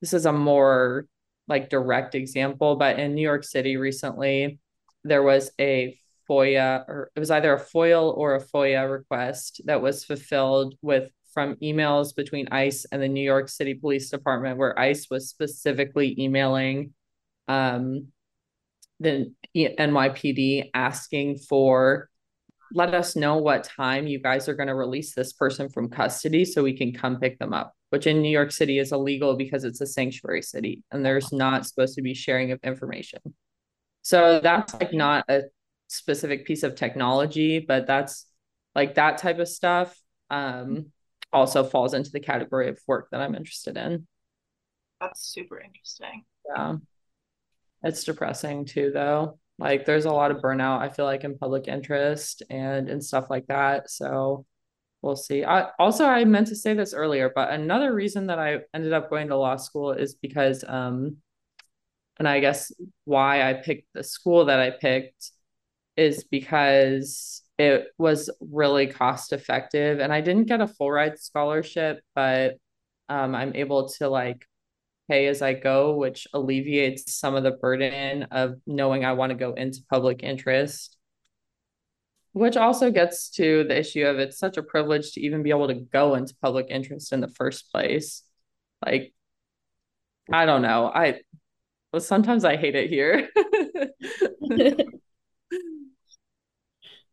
this 0.00 0.12
is 0.12 0.26
a 0.26 0.32
more 0.32 1.06
like 1.48 1.68
direct 1.68 2.14
example, 2.14 2.76
but 2.76 2.98
in 2.98 3.14
New 3.14 3.22
York 3.22 3.44
City 3.44 3.76
recently, 3.76 4.58
there 5.04 5.22
was 5.22 5.50
a 5.60 5.98
FOIA, 6.28 6.84
or 6.88 7.10
it 7.14 7.20
was 7.20 7.30
either 7.30 7.54
a 7.54 7.60
FOIL 7.60 8.14
or 8.16 8.34
a 8.34 8.42
FOIA 8.42 8.90
request 8.90 9.60
that 9.66 9.82
was 9.82 10.04
fulfilled 10.04 10.74
with 10.80 11.10
from 11.32 11.56
emails 11.56 12.14
between 12.14 12.48
ICE 12.52 12.86
and 12.92 13.02
the 13.02 13.08
New 13.08 13.22
York 13.22 13.48
City 13.48 13.74
Police 13.74 14.08
Department, 14.08 14.56
where 14.56 14.78
ICE 14.78 15.06
was 15.10 15.28
specifically 15.28 16.14
emailing 16.18 16.94
um, 17.48 18.08
the 19.00 19.32
NYPD 19.54 20.70
asking 20.72 21.38
for 21.38 22.08
let 22.72 22.94
us 22.94 23.14
know 23.14 23.36
what 23.36 23.64
time 23.64 24.06
you 24.06 24.18
guys 24.18 24.48
are 24.48 24.54
going 24.54 24.68
to 24.68 24.74
release 24.74 25.14
this 25.14 25.32
person 25.32 25.68
from 25.68 25.90
custody 25.90 26.44
so 26.44 26.62
we 26.62 26.76
can 26.76 26.92
come 26.92 27.20
pick 27.20 27.38
them 27.38 27.52
up, 27.52 27.74
which 27.94 28.08
in 28.08 28.20
New 28.20 28.28
York 28.28 28.50
City 28.50 28.80
is 28.80 28.90
illegal 28.90 29.36
because 29.36 29.62
it's 29.62 29.80
a 29.80 29.86
sanctuary 29.86 30.42
city 30.42 30.82
and 30.90 31.06
there's 31.06 31.32
not 31.32 31.64
supposed 31.64 31.94
to 31.94 32.02
be 32.02 32.12
sharing 32.12 32.50
of 32.50 32.58
information. 32.64 33.20
So 34.02 34.40
that's 34.40 34.74
like 34.74 34.92
not 34.92 35.24
a 35.28 35.42
specific 35.86 36.44
piece 36.44 36.64
of 36.64 36.74
technology, 36.74 37.60
but 37.60 37.86
that's 37.86 38.26
like 38.74 38.96
that 38.96 39.18
type 39.18 39.38
of 39.38 39.46
stuff 39.46 39.96
um, 40.28 40.86
also 41.32 41.62
falls 41.62 41.94
into 41.94 42.10
the 42.10 42.18
category 42.18 42.68
of 42.68 42.80
work 42.88 43.10
that 43.12 43.20
I'm 43.20 43.36
interested 43.36 43.76
in. 43.76 44.08
That's 45.00 45.24
super 45.24 45.60
interesting. 45.60 46.24
Yeah. 46.48 46.78
It's 47.84 48.02
depressing 48.02 48.64
too, 48.64 48.90
though 48.92 49.38
like 49.56 49.84
there's 49.84 50.04
a 50.04 50.10
lot 50.10 50.32
of 50.32 50.38
burnout 50.38 50.80
i 50.80 50.88
feel 50.88 51.04
like 51.04 51.22
in 51.22 51.38
public 51.38 51.68
interest 51.68 52.42
and 52.50 52.88
and 52.88 53.04
stuff 53.04 53.30
like 53.30 53.46
that 53.46 53.88
so 53.88 54.44
we'll 55.04 55.16
see 55.16 55.44
i 55.44 55.68
also 55.78 56.04
i 56.06 56.24
meant 56.24 56.46
to 56.46 56.56
say 56.56 56.74
this 56.74 56.94
earlier 56.94 57.30
but 57.34 57.50
another 57.50 57.94
reason 57.94 58.26
that 58.26 58.38
i 58.38 58.58
ended 58.72 58.92
up 58.92 59.10
going 59.10 59.28
to 59.28 59.36
law 59.36 59.56
school 59.56 59.92
is 59.92 60.14
because 60.14 60.64
um 60.66 61.16
and 62.18 62.26
i 62.26 62.40
guess 62.40 62.72
why 63.04 63.48
i 63.48 63.52
picked 63.52 63.86
the 63.94 64.02
school 64.02 64.46
that 64.46 64.58
i 64.60 64.70
picked 64.70 65.30
is 65.96 66.24
because 66.24 67.42
it 67.58 67.86
was 67.98 68.30
really 68.40 68.86
cost 68.86 69.32
effective 69.32 70.00
and 70.00 70.12
i 70.12 70.20
didn't 70.20 70.48
get 70.48 70.60
a 70.60 70.66
full 70.66 70.90
ride 70.90 71.18
scholarship 71.18 72.00
but 72.14 72.56
um, 73.08 73.34
i'm 73.34 73.54
able 73.54 73.88
to 73.88 74.08
like 74.08 74.46
pay 75.08 75.26
as 75.26 75.42
I 75.42 75.54
go, 75.54 75.96
which 75.96 76.26
alleviates 76.32 77.14
some 77.14 77.34
of 77.34 77.42
the 77.42 77.52
burden 77.52 78.24
of 78.30 78.54
knowing 78.66 79.04
I 79.04 79.12
want 79.12 79.30
to 79.30 79.36
go 79.36 79.52
into 79.52 79.80
public 79.90 80.22
interest. 80.22 80.96
Which 82.34 82.56
also 82.56 82.90
gets 82.90 83.30
to 83.30 83.64
the 83.64 83.78
issue 83.78 84.04
of 84.04 84.18
it's 84.18 84.38
such 84.38 84.56
a 84.56 84.62
privilege 84.62 85.12
to 85.12 85.20
even 85.20 85.42
be 85.44 85.50
able 85.50 85.68
to 85.68 85.74
go 85.74 86.16
into 86.16 86.34
public 86.42 86.66
interest 86.68 87.12
in 87.12 87.20
the 87.20 87.28
first 87.28 87.70
place. 87.70 88.24
Like, 88.84 89.14
I 90.32 90.44
don't 90.44 90.62
know. 90.62 90.90
I 90.92 91.20
well, 91.92 92.00
sometimes 92.00 92.44
I 92.44 92.56
hate 92.56 92.74
it 92.74 92.90
here. 92.90 93.28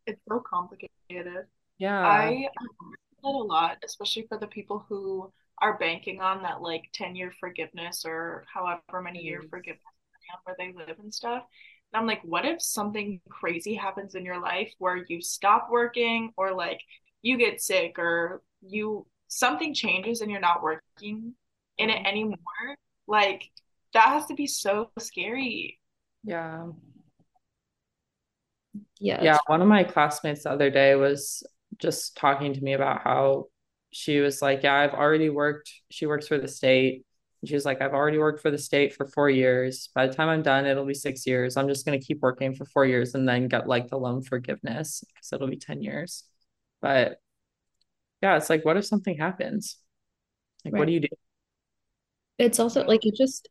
it's 0.06 0.20
so 0.28 0.42
complicated. 0.44 1.46
Yeah. 1.78 2.00
I 2.00 2.48
um, 2.58 2.92
that 3.22 3.28
a 3.28 3.30
lot, 3.30 3.78
especially 3.84 4.26
for 4.28 4.38
the 4.38 4.48
people 4.48 4.84
who 4.88 5.32
are 5.60 5.78
banking 5.78 6.20
on 6.20 6.42
that 6.42 6.60
like 6.60 6.90
10 6.94 7.14
year 7.14 7.32
forgiveness 7.38 8.04
or 8.04 8.44
however 8.52 9.00
many 9.00 9.20
year 9.20 9.40
forgiveness 9.48 9.84
where 10.44 10.56
they 10.58 10.72
live 10.72 10.98
and 10.98 11.14
stuff. 11.14 11.44
And 11.92 12.00
I'm 12.00 12.06
like, 12.06 12.22
what 12.24 12.44
if 12.44 12.62
something 12.62 13.20
crazy 13.28 13.74
happens 13.74 14.14
in 14.14 14.24
your 14.24 14.40
life 14.40 14.72
where 14.78 15.04
you 15.08 15.20
stop 15.20 15.68
working 15.70 16.32
or 16.36 16.52
like 16.54 16.80
you 17.20 17.36
get 17.36 17.60
sick 17.60 17.98
or 17.98 18.42
you 18.62 19.06
something 19.28 19.74
changes 19.74 20.20
and 20.20 20.30
you're 20.30 20.40
not 20.40 20.62
working 20.62 21.34
in 21.78 21.90
it 21.90 22.06
anymore? 22.06 22.38
Like 23.06 23.50
that 23.92 24.08
has 24.08 24.26
to 24.26 24.34
be 24.34 24.46
so 24.46 24.90
scary. 24.98 25.78
Yeah. 26.24 26.68
Yeah. 28.98 29.22
Yeah. 29.22 29.38
One 29.46 29.60
of 29.60 29.68
my 29.68 29.84
classmates 29.84 30.44
the 30.44 30.50
other 30.50 30.70
day 30.70 30.94
was 30.94 31.42
just 31.78 32.16
talking 32.16 32.54
to 32.54 32.60
me 32.60 32.72
about 32.74 33.02
how 33.02 33.46
she 33.92 34.20
was 34.20 34.40
like, 34.40 34.62
Yeah, 34.62 34.74
I've 34.74 34.94
already 34.94 35.28
worked. 35.28 35.70
She 35.90 36.06
works 36.06 36.28
for 36.28 36.38
the 36.38 36.48
state. 36.48 37.04
And 37.42 37.48
she 37.48 37.54
was 37.54 37.64
like, 37.64 37.82
I've 37.82 37.92
already 37.92 38.18
worked 38.18 38.40
for 38.40 38.52
the 38.52 38.58
state 38.58 38.94
for 38.94 39.06
four 39.06 39.28
years. 39.28 39.88
By 39.94 40.06
the 40.06 40.14
time 40.14 40.28
I'm 40.28 40.42
done, 40.42 40.64
it'll 40.64 40.86
be 40.86 40.94
six 40.94 41.26
years. 41.26 41.56
I'm 41.56 41.68
just 41.68 41.84
going 41.84 41.98
to 41.98 42.06
keep 42.06 42.20
working 42.20 42.54
for 42.54 42.64
four 42.64 42.86
years 42.86 43.16
and 43.16 43.28
then 43.28 43.48
get 43.48 43.66
like 43.66 43.88
the 43.88 43.98
loan 43.98 44.22
forgiveness 44.22 45.02
because 45.08 45.32
it'll 45.32 45.48
be 45.48 45.56
10 45.56 45.82
years. 45.82 46.22
But 46.80 47.18
yeah, 48.22 48.36
it's 48.36 48.48
like, 48.48 48.64
what 48.64 48.76
if 48.76 48.86
something 48.86 49.18
happens? 49.18 49.76
Like, 50.64 50.74
right. 50.74 50.78
what 50.78 50.86
do 50.86 50.92
you 50.92 51.00
do? 51.00 51.08
It's 52.38 52.60
also 52.60 52.84
like, 52.84 53.04
it 53.04 53.16
just, 53.16 53.48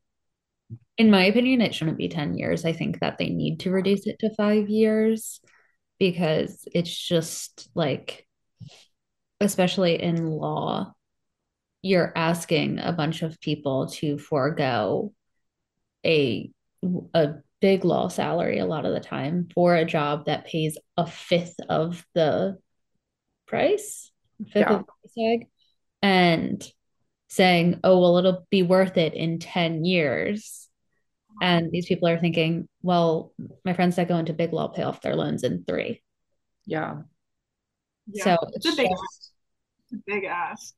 in 0.97 1.11
my 1.11 1.25
opinion, 1.25 1.59
it 1.59 1.75
shouldn't 1.75 1.97
be 1.97 2.07
10 2.07 2.35
years. 2.35 2.63
I 2.63 2.71
think 2.71 3.01
that 3.01 3.17
they 3.17 3.29
need 3.29 3.59
to 3.61 3.71
reduce 3.71 4.07
it 4.07 4.19
to 4.19 4.33
five 4.35 4.69
years 4.69 5.41
because 5.99 6.65
it's 6.73 6.97
just 6.97 7.69
like, 7.75 8.25
especially 9.41 10.01
in 10.01 10.27
law, 10.27 10.93
you're 11.81 12.11
asking 12.15 12.79
a 12.79 12.91
bunch 12.91 13.21
of 13.21 13.39
people 13.39 13.87
to 13.87 14.17
forego 14.17 15.13
a 16.05 16.51
a 17.13 17.33
big 17.59 17.85
law 17.85 18.07
salary 18.07 18.57
a 18.57 18.65
lot 18.65 18.85
of 18.85 18.93
the 18.93 18.99
time 18.99 19.47
for 19.53 19.75
a 19.75 19.85
job 19.85 20.25
that 20.25 20.45
pays 20.45 20.77
a 20.97 21.05
fifth 21.05 21.55
of 21.69 22.05
the 22.15 22.57
price, 23.47 24.11
fifth 24.51 24.55
yeah. 24.55 24.73
of 24.73 24.79
the 24.79 24.85
price 24.85 25.13
tag, 25.17 25.47
and 26.01 26.71
saying, 27.29 27.79
"Oh, 27.83 27.99
well, 27.99 28.17
it'll 28.17 28.47
be 28.49 28.63
worth 28.63 28.97
it 28.97 29.13
in 29.13 29.39
ten 29.39 29.85
years." 29.85 30.69
And 31.41 31.71
these 31.71 31.85
people 31.85 32.07
are 32.07 32.19
thinking, 32.19 32.67
"Well, 32.81 33.33
my 33.63 33.73
friends 33.73 33.95
that 33.95 34.07
go 34.07 34.17
into 34.17 34.33
big 34.33 34.53
law 34.53 34.67
pay 34.67 34.83
off 34.83 35.01
their 35.01 35.15
loans 35.15 35.43
in 35.43 35.63
three. 35.63 36.01
Yeah. 36.65 37.01
yeah. 38.11 38.23
So 38.23 38.37
it's, 38.53 38.65
it's 38.65 38.79
a 38.79 38.81
big 38.81 38.89
just, 38.89 40.05
big 40.05 40.23
ass. 40.25 40.73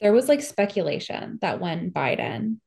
There 0.00 0.12
was 0.12 0.28
like 0.28 0.42
speculation 0.42 1.38
that 1.40 1.60
when 1.60 1.90
Biden 1.90 2.58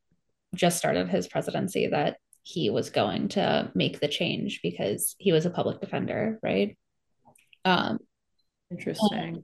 just 0.55 0.77
started 0.77 1.09
his 1.09 1.27
presidency, 1.27 1.88
that 1.88 2.17
he 2.43 2.69
was 2.69 2.89
going 2.89 3.29
to 3.29 3.71
make 3.75 4.00
the 4.00 4.07
change 4.07 4.62
because 4.63 5.15
he 5.19 5.31
was 5.31 5.45
a 5.45 5.51
public 5.51 5.79
defender, 5.79 6.39
right? 6.41 6.77
Um, 7.65 8.00
Interesting. 8.71 9.43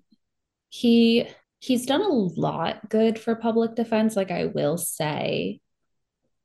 He 0.70 1.28
he's 1.60 1.86
done 1.86 2.02
a 2.02 2.10
lot 2.10 2.90
good 2.90 3.18
for 3.18 3.36
public 3.36 3.76
defense. 3.76 4.16
Like 4.16 4.32
I 4.32 4.46
will 4.46 4.78
say, 4.78 5.60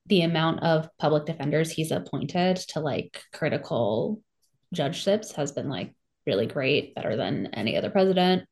the 0.07 0.23
amount 0.23 0.63
of 0.63 0.89
public 0.99 1.27
defenders 1.27 1.71
he's 1.71 1.91
appointed 1.91 2.57
to 2.57 2.81
like 2.81 3.23
critical 3.33 4.23
judgeships 4.73 5.33
has 5.33 5.53
been 5.53 5.69
like 5.69 5.95
really 6.27 6.47
great, 6.47 6.95
better 6.95 7.17
than 7.17 7.49
any 7.55 7.77
other 7.77 7.91
president, 7.91 8.45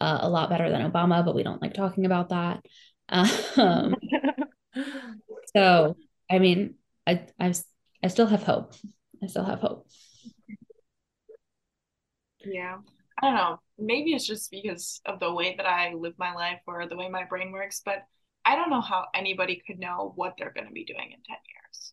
uh, 0.00 0.18
a 0.22 0.28
lot 0.28 0.50
better 0.50 0.70
than 0.70 0.90
Obama, 0.90 1.24
but 1.24 1.34
we 1.34 1.42
don't 1.42 1.62
like 1.62 1.74
talking 1.74 2.06
about 2.06 2.30
that. 2.30 2.64
Um, 3.56 3.94
so, 5.54 5.96
I 6.30 6.38
mean, 6.38 6.76
I, 7.06 7.26
I, 7.38 7.54
I 8.02 8.08
still 8.08 8.26
have 8.26 8.42
hope. 8.42 8.72
I 9.22 9.26
still 9.26 9.44
have 9.44 9.60
hope. 9.60 9.86
Yeah. 12.44 12.78
I 13.22 13.26
don't 13.26 13.34
know. 13.34 13.60
Maybe 13.78 14.12
it's 14.12 14.26
just 14.26 14.50
because 14.50 15.00
of 15.06 15.20
the 15.20 15.32
way 15.32 15.54
that 15.56 15.66
I 15.66 15.94
live 15.94 16.14
my 16.18 16.34
life 16.34 16.60
or 16.66 16.88
the 16.88 16.96
way 16.96 17.08
my 17.08 17.24
brain 17.24 17.52
works, 17.52 17.82
but 17.84 18.04
I 18.44 18.56
don't 18.56 18.70
know 18.70 18.80
how 18.80 19.06
anybody 19.14 19.62
could 19.66 19.78
know 19.78 20.12
what 20.16 20.34
they're 20.38 20.52
going 20.52 20.66
to 20.66 20.72
be 20.72 20.84
doing 20.84 21.12
in 21.12 21.18
10 21.22 21.22
years. 21.28 21.92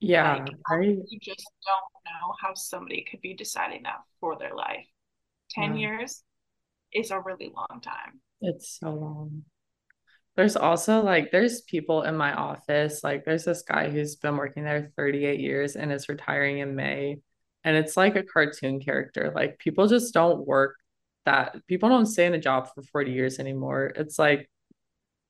Yeah. 0.00 0.36
Like, 0.36 0.48
I, 0.68 0.80
you 0.82 1.18
just 1.20 1.46
don't 1.64 2.04
know 2.04 2.34
how 2.40 2.54
somebody 2.54 3.06
could 3.10 3.20
be 3.20 3.34
deciding 3.34 3.84
that 3.84 4.00
for 4.20 4.36
their 4.36 4.54
life. 4.54 4.86
10 5.50 5.76
yeah. 5.76 5.88
years 5.88 6.22
is 6.92 7.10
a 7.10 7.20
really 7.20 7.52
long 7.54 7.80
time. 7.80 8.20
It's 8.40 8.78
so 8.80 8.90
long. 8.90 9.44
There's 10.36 10.56
also 10.56 11.02
like 11.02 11.30
there's 11.30 11.62
people 11.62 12.02
in 12.02 12.16
my 12.16 12.34
office, 12.34 13.02
like 13.02 13.24
there's 13.24 13.44
this 13.44 13.62
guy 13.62 13.88
who's 13.88 14.16
been 14.16 14.36
working 14.36 14.64
there 14.64 14.92
38 14.96 15.40
years 15.40 15.76
and 15.76 15.90
is 15.90 16.08
retiring 16.08 16.58
in 16.58 16.76
May. 16.76 17.18
And 17.64 17.76
it's 17.76 17.96
like 17.96 18.16
a 18.16 18.22
cartoon 18.22 18.80
character. 18.80 19.32
Like 19.34 19.58
people 19.58 19.88
just 19.88 20.12
don't 20.12 20.46
work 20.46 20.76
that 21.24 21.56
people 21.66 21.88
don't 21.88 22.06
stay 22.06 22.26
in 22.26 22.34
a 22.34 22.38
job 22.38 22.68
for 22.74 22.82
40 22.82 23.12
years 23.12 23.38
anymore. 23.38 23.92
It's 23.96 24.18
like 24.18 24.50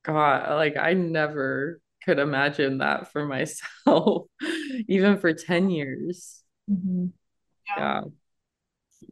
God, 0.04 0.50
like 0.54 0.76
I 0.76 0.92
never 0.92 1.80
could 2.04 2.18
imagine 2.18 2.78
that 2.78 3.12
for 3.12 3.24
myself, 3.24 4.26
even 4.88 5.18
for 5.18 5.32
10 5.32 5.70
years. 5.70 6.42
Mm-hmm. 6.70 7.06
Yeah. 7.76 8.02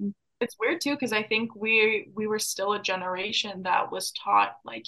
yeah. 0.01 0.09
It's 0.45 0.57
weird 0.61 0.83
too, 0.83 0.93
because 0.93 1.15
I 1.15 1.23
think 1.23 1.57
we 1.57 2.11
we 2.15 2.27
were 2.27 2.39
still 2.39 2.75
a 2.75 2.83
generation 2.83 3.63
that 3.63 3.91
was 3.91 4.13
taught 4.13 4.57
like 4.63 4.85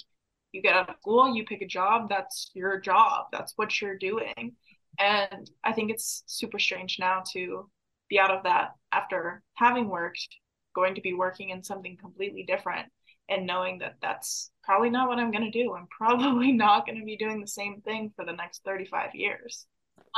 you 0.51 0.61
get 0.61 0.75
out 0.75 0.87
of 0.87 0.95
school, 1.01 1.35
you 1.35 1.45
pick 1.45 1.63
a 1.63 1.67
job, 1.67 2.09
that's 2.09 2.51
your 2.53 2.79
job, 2.79 3.25
that's 3.31 3.53
what 3.55 3.81
you're 3.81 3.97
doing. 3.97 4.55
And 4.99 5.49
I 5.63 5.73
think 5.73 5.89
it's 5.89 6.23
super 6.27 6.59
strange 6.59 6.97
now 6.99 7.23
to 7.33 7.69
be 8.07 8.19
out 8.19 8.29
of 8.29 8.43
that 8.43 8.73
after 8.91 9.41
having 9.55 9.89
worked, 9.89 10.27
going 10.75 10.93
to 10.93 11.01
be 11.01 11.13
working 11.13 11.49
in 11.49 11.63
something 11.63 11.97
completely 11.97 12.43
different 12.43 12.87
and 13.27 13.47
knowing 13.47 13.79
that 13.79 13.95
that's 13.99 14.51
probably 14.63 14.91
not 14.91 15.07
what 15.07 15.17
I'm 15.17 15.31
going 15.31 15.51
to 15.51 15.63
do. 15.63 15.73
I'm 15.73 15.87
probably 15.97 16.51
not 16.51 16.85
going 16.85 16.99
to 16.99 17.05
be 17.05 17.17
doing 17.17 17.41
the 17.41 17.47
same 17.47 17.81
thing 17.81 18.11
for 18.15 18.25
the 18.25 18.31
next 18.31 18.63
35 18.63 19.15
years. 19.15 19.65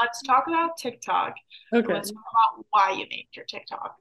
Let's 0.02 0.22
talk 0.22 0.48
about 0.48 0.78
TikTok. 0.78 1.36
Okay. 1.74 1.94
Let's 1.94 2.12
talk 2.12 2.24
about 2.34 2.66
why 2.72 2.92
you 2.92 3.06
made 3.10 3.28
your 3.34 3.46
TikTok. 3.46 3.96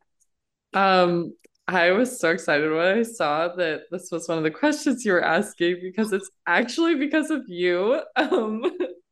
Um, 0.75 1.35
I 1.67 1.93
was 1.93 2.19
so 2.19 2.31
excited 2.31 2.71
when 2.71 2.99
I 2.99 3.03
saw 3.03 3.55
that 3.57 3.83
this 3.91 4.09
was 4.11 4.27
one 4.27 4.39
of 4.39 4.45
the 4.45 4.51
questions 4.51 5.05
you 5.05 5.13
were 5.13 5.23
asking 5.23 5.81
because 5.83 6.13
it's 6.13 6.31
actually 6.47 6.95
because 6.95 7.31
of 7.31 7.43
you. 7.47 8.01
Um, 8.17 8.63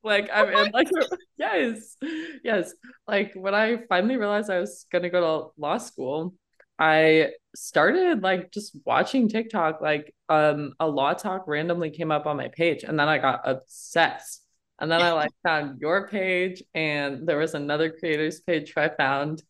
like 0.03 0.31
I'm 0.33 0.49
in 0.51 0.71
like 0.73 0.89
yes, 1.37 1.97
yes. 2.45 2.73
Like 3.09 3.33
when 3.35 3.55
I 3.55 3.79
finally 3.89 4.17
realized 4.17 4.51
I 4.51 4.61
was 4.61 4.87
gonna 4.91 5.11
go 5.11 5.21
to 5.21 5.61
law 5.61 5.79
school, 5.79 6.35
I 6.79 7.33
started 7.55 8.23
like 8.23 8.53
just 8.53 8.77
watching 8.87 9.29
TikTok. 9.29 9.81
Like 9.81 10.15
um, 10.29 10.73
a 10.79 10.87
law 10.87 11.13
talk 11.15 11.49
randomly 11.49 11.91
came 11.91 12.11
up 12.13 12.27
on 12.27 12.37
my 12.37 12.49
page, 12.49 12.85
and 12.85 12.99
then 12.99 13.09
I 13.09 13.19
got 13.19 13.41
obsessed. 13.45 14.43
And 14.79 14.91
then 14.91 15.03
I 15.03 15.13
like 15.13 15.33
found 15.43 15.81
your 15.81 16.09
page, 16.09 16.63
and 16.75 17.27
there 17.27 17.39
was 17.39 17.55
another 17.55 17.91
creators 17.91 18.41
page 18.41 18.73
I 18.77 18.89
found 18.91 19.43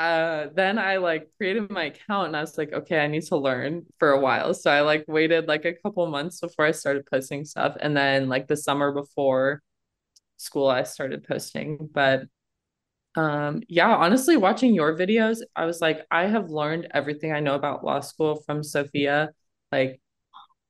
uh 0.00 0.48
then 0.54 0.78
I 0.78 0.96
like 0.96 1.28
created 1.36 1.70
my 1.70 1.84
account 1.84 2.28
and 2.28 2.36
I 2.36 2.40
was 2.40 2.56
like, 2.56 2.72
okay, 2.72 3.00
I 3.00 3.06
need 3.06 3.24
to 3.24 3.36
learn 3.36 3.84
for 3.98 4.12
a 4.12 4.20
while. 4.20 4.54
So 4.54 4.70
I 4.70 4.80
like 4.80 5.04
waited 5.08 5.46
like 5.46 5.66
a 5.66 5.74
couple 5.74 6.06
months 6.06 6.40
before 6.40 6.64
I 6.64 6.70
started 6.72 7.04
posting 7.06 7.44
stuff. 7.44 7.76
And 7.80 7.94
then 7.96 8.28
like 8.28 8.48
the 8.48 8.56
summer 8.56 8.92
before 8.92 9.62
school, 10.38 10.68
I 10.68 10.84
started 10.84 11.24
posting. 11.24 11.88
But 11.92 12.24
um 13.16 13.62
yeah, 13.68 13.94
honestly, 13.94 14.36
watching 14.36 14.74
your 14.74 14.96
videos, 14.96 15.38
I 15.56 15.66
was 15.66 15.80
like, 15.80 16.06
I 16.10 16.26
have 16.26 16.50
learned 16.50 16.88
everything 16.92 17.32
I 17.32 17.40
know 17.40 17.54
about 17.56 17.84
law 17.84 18.00
school 18.00 18.42
from 18.46 18.62
Sophia. 18.64 19.30
Like 19.72 20.00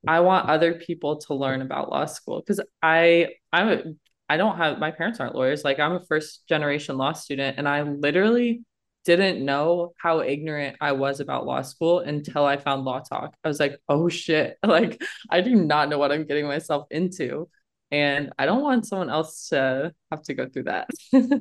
I 0.08 0.20
want 0.20 0.48
other 0.48 0.74
people 0.74 1.18
to 1.18 1.34
learn 1.34 1.62
about 1.62 1.90
law 1.90 2.06
school 2.06 2.40
because 2.40 2.60
I 2.82 3.30
I'm 3.52 3.68
a, 3.68 3.82
I 4.28 4.36
don't 4.38 4.56
have 4.58 4.78
my 4.78 4.90
parents 4.92 5.20
aren't 5.20 5.34
lawyers. 5.36 5.64
Like 5.64 5.78
I'm 5.80 5.92
a 5.92 6.06
first 6.06 6.48
generation 6.48 6.96
law 6.98 7.12
student 7.12 7.58
and 7.58 7.68
I 7.68 7.82
literally 7.82 8.64
didn't 9.04 9.44
know 9.44 9.92
how 9.96 10.20
ignorant 10.20 10.76
I 10.80 10.92
was 10.92 11.20
about 11.20 11.46
law 11.46 11.62
school 11.62 12.00
until 12.00 12.44
I 12.44 12.56
found 12.56 12.84
Law 12.84 13.00
Talk. 13.00 13.34
I 13.42 13.48
was 13.48 13.60
like, 13.60 13.78
oh 13.88 14.08
shit, 14.08 14.58
like 14.66 15.02
I 15.30 15.40
do 15.40 15.54
not 15.54 15.88
know 15.88 15.98
what 15.98 16.12
I'm 16.12 16.26
getting 16.26 16.46
myself 16.46 16.86
into. 16.90 17.48
And 17.90 18.32
I 18.38 18.46
don't 18.46 18.62
want 18.62 18.86
someone 18.86 19.10
else 19.10 19.48
to 19.48 19.92
have 20.10 20.22
to 20.24 20.34
go 20.34 20.48
through 20.48 20.64
that. 20.64 20.88
yeah, 21.12 21.40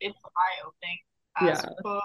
it's 0.00 0.18
eye 0.24 0.66
opening. 0.66 0.98
Yeah. 1.42 1.62
Well. 1.84 2.02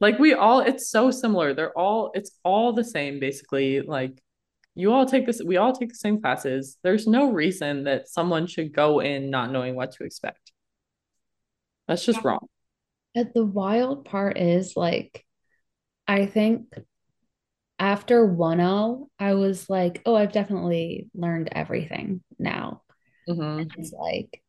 Like 0.00 0.18
we 0.18 0.32
all, 0.32 0.60
it's 0.60 0.90
so 0.90 1.10
similar. 1.10 1.54
They're 1.54 1.76
all, 1.78 2.10
it's 2.14 2.32
all 2.42 2.72
the 2.72 2.82
same 2.82 3.20
basically. 3.20 3.82
Like 3.82 4.20
you 4.74 4.92
all 4.92 5.06
take 5.06 5.26
this, 5.26 5.42
we 5.44 5.58
all 5.58 5.72
take 5.72 5.90
the 5.90 5.94
same 5.94 6.20
classes. 6.20 6.78
There's 6.82 7.06
no 7.06 7.30
reason 7.30 7.84
that 7.84 8.08
someone 8.08 8.46
should 8.46 8.72
go 8.72 9.00
in 9.00 9.30
not 9.30 9.52
knowing 9.52 9.76
what 9.76 9.92
to 9.92 10.04
expect. 10.04 10.52
That's 11.86 12.04
just 12.04 12.20
yeah. 12.24 12.28
wrong. 12.28 12.48
And 13.14 13.30
the 13.34 13.44
wild 13.44 14.04
part 14.04 14.38
is 14.38 14.76
like, 14.76 15.24
I 16.06 16.26
think 16.26 16.72
after 17.78 18.26
1L, 18.26 19.10
I 19.18 19.34
was 19.34 19.68
like, 19.68 20.02
oh, 20.04 20.14
I've 20.14 20.32
definitely 20.32 21.08
learned 21.14 21.48
everything 21.52 22.22
now. 22.38 22.82
Mm-hmm. 23.28 23.68
It's 23.78 23.92
like 23.92 24.42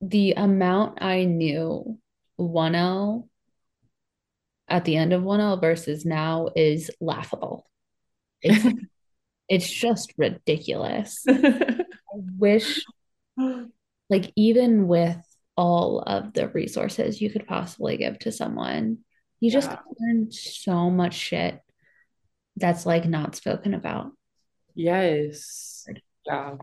the 0.00 0.32
amount 0.32 1.02
I 1.02 1.24
knew 1.24 1.98
1L 2.38 3.28
at 4.66 4.84
the 4.84 4.96
end 4.96 5.12
of 5.12 5.22
1L 5.22 5.60
versus 5.60 6.06
now 6.06 6.48
is 6.56 6.90
laughable. 7.00 7.68
It's, 8.40 8.66
it's 9.48 9.70
just 9.70 10.14
ridiculous. 10.16 11.24
I 11.28 11.84
wish, 12.38 12.82
like, 14.08 14.32
even 14.36 14.88
with 14.88 15.18
all 15.60 16.00
of 16.00 16.32
the 16.32 16.48
resources 16.48 17.20
you 17.20 17.28
could 17.28 17.46
possibly 17.46 17.98
give 17.98 18.18
to 18.18 18.32
someone. 18.32 18.96
You 19.40 19.50
just 19.50 19.68
learn 19.68 20.32
so 20.32 20.88
much 20.88 21.12
shit 21.12 21.60
that's 22.56 22.86
like 22.86 23.06
not 23.06 23.36
spoken 23.36 23.74
about. 23.74 24.12
Yes. 24.74 25.86
Yeah. 26.24 26.54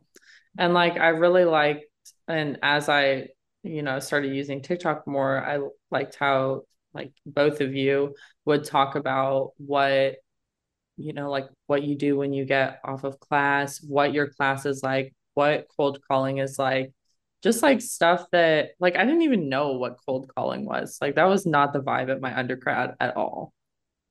And 0.57 0.73
like 0.73 0.97
I 0.97 1.09
really 1.09 1.45
liked 1.45 1.85
and 2.27 2.57
as 2.63 2.89
I, 2.89 3.27
you 3.61 3.83
know, 3.83 3.99
started 3.99 4.33
using 4.33 4.63
TikTok 4.63 5.05
more, 5.05 5.45
I 5.45 5.59
liked 5.91 6.15
how 6.15 6.63
like 6.91 7.11
both 7.23 7.61
of 7.61 7.75
you 7.75 8.15
would 8.45 8.63
talk 8.63 8.95
about 8.95 9.51
what 9.57 10.15
you 10.99 11.13
know, 11.13 11.29
like 11.29 11.49
what 11.67 11.83
you 11.83 11.95
do 11.95 12.17
when 12.17 12.33
you 12.33 12.45
get 12.45 12.79
off 12.83 13.03
of 13.03 13.19
class, 13.19 13.79
what 13.79 14.11
your 14.11 14.29
class 14.29 14.65
is 14.65 14.81
like, 14.81 15.13
what 15.35 15.67
cold 15.77 15.99
calling 16.07 16.39
is 16.39 16.57
like, 16.57 16.91
just 17.43 17.61
like 17.61 17.81
stuff 17.81 18.25
that 18.31 18.69
like 18.79 18.95
I 18.95 19.05
didn't 19.05 19.21
even 19.21 19.49
know 19.49 19.73
what 19.73 19.97
cold 20.05 20.31
calling 20.35 20.65
was. 20.65 20.97
Like 21.01 21.15
that 21.15 21.25
was 21.25 21.45
not 21.45 21.73
the 21.73 21.81
vibe 21.81 22.09
at 22.09 22.21
my 22.21 22.37
undergrad 22.37 22.95
at 22.99 23.15
all. 23.15 23.53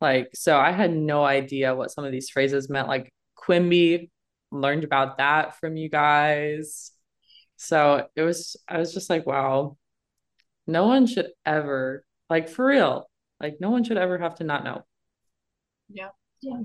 Like 0.00 0.30
so 0.34 0.56
I 0.56 0.72
had 0.72 0.94
no 0.94 1.24
idea 1.24 1.74
what 1.74 1.90
some 1.90 2.04
of 2.04 2.12
these 2.12 2.30
phrases 2.30 2.68
meant. 2.70 2.88
Like 2.88 3.12
Quimby 3.34 4.10
learned 4.50 4.84
about 4.84 5.18
that 5.18 5.58
from 5.58 5.76
you 5.76 5.88
guys. 5.88 6.92
So 7.56 8.06
it 8.14 8.22
was 8.22 8.56
I 8.68 8.78
was 8.78 8.94
just 8.94 9.10
like, 9.10 9.26
wow, 9.26 9.76
no 10.66 10.86
one 10.86 11.06
should 11.06 11.30
ever 11.44 12.04
like 12.30 12.48
for 12.48 12.66
real. 12.66 13.08
Like 13.40 13.56
no 13.60 13.70
one 13.70 13.84
should 13.84 13.98
ever 13.98 14.18
have 14.18 14.36
to 14.36 14.44
not 14.44 14.64
know. 14.64 14.84
Yeah. 15.88 16.10
Yeah. 16.40 16.62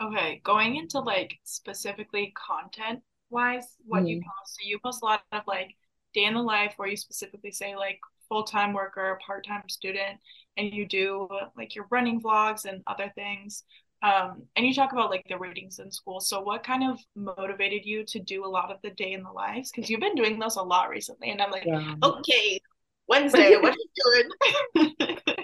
Okay, 0.00 0.40
going 0.44 0.76
into 0.76 1.00
like 1.00 1.38
specifically 1.44 2.34
content 2.36 3.02
wise 3.30 3.66
what 3.86 4.04
mm. 4.04 4.10
you 4.10 4.16
post. 4.16 4.56
So 4.56 4.58
you 4.64 4.78
post 4.82 5.02
a 5.02 5.06
lot 5.06 5.22
of 5.32 5.42
like 5.46 5.76
day 6.14 6.24
in 6.24 6.34
the 6.34 6.42
life 6.42 6.74
where 6.76 6.88
you 6.88 6.96
specifically 6.96 7.52
say 7.52 7.76
like 7.76 8.00
full-time 8.28 8.72
worker, 8.72 9.18
part-time 9.24 9.62
student, 9.68 10.18
and 10.56 10.72
you 10.72 10.86
do 10.86 11.28
like 11.56 11.74
your 11.74 11.86
running 11.90 12.20
vlogs 12.20 12.64
and 12.64 12.82
other 12.86 13.12
things. 13.14 13.64
Um, 14.02 14.42
and 14.56 14.66
you 14.66 14.74
talk 14.74 14.92
about 14.92 15.10
like 15.10 15.24
the 15.28 15.38
readings 15.38 15.78
in 15.78 15.90
school. 15.90 16.20
So 16.20 16.40
what 16.40 16.62
kind 16.62 16.88
of 16.88 16.98
motivated 17.14 17.84
you 17.84 18.04
to 18.04 18.18
do 18.18 18.44
a 18.44 18.46
lot 18.46 18.70
of 18.70 18.78
the 18.82 18.90
day 18.90 19.12
in 19.12 19.22
the 19.22 19.32
lives? 19.32 19.70
Because 19.70 19.88
you've 19.88 20.00
been 20.00 20.14
doing 20.14 20.38
those 20.38 20.56
a 20.56 20.62
lot 20.62 20.90
recently, 20.90 21.30
and 21.30 21.40
I'm 21.40 21.50
like, 21.50 21.64
yeah. 21.66 21.94
okay, 22.02 22.60
Wednesday, 23.08 23.56
what 23.56 23.74
are 23.74 23.76
you 23.76 24.28
doing? 24.74 25.06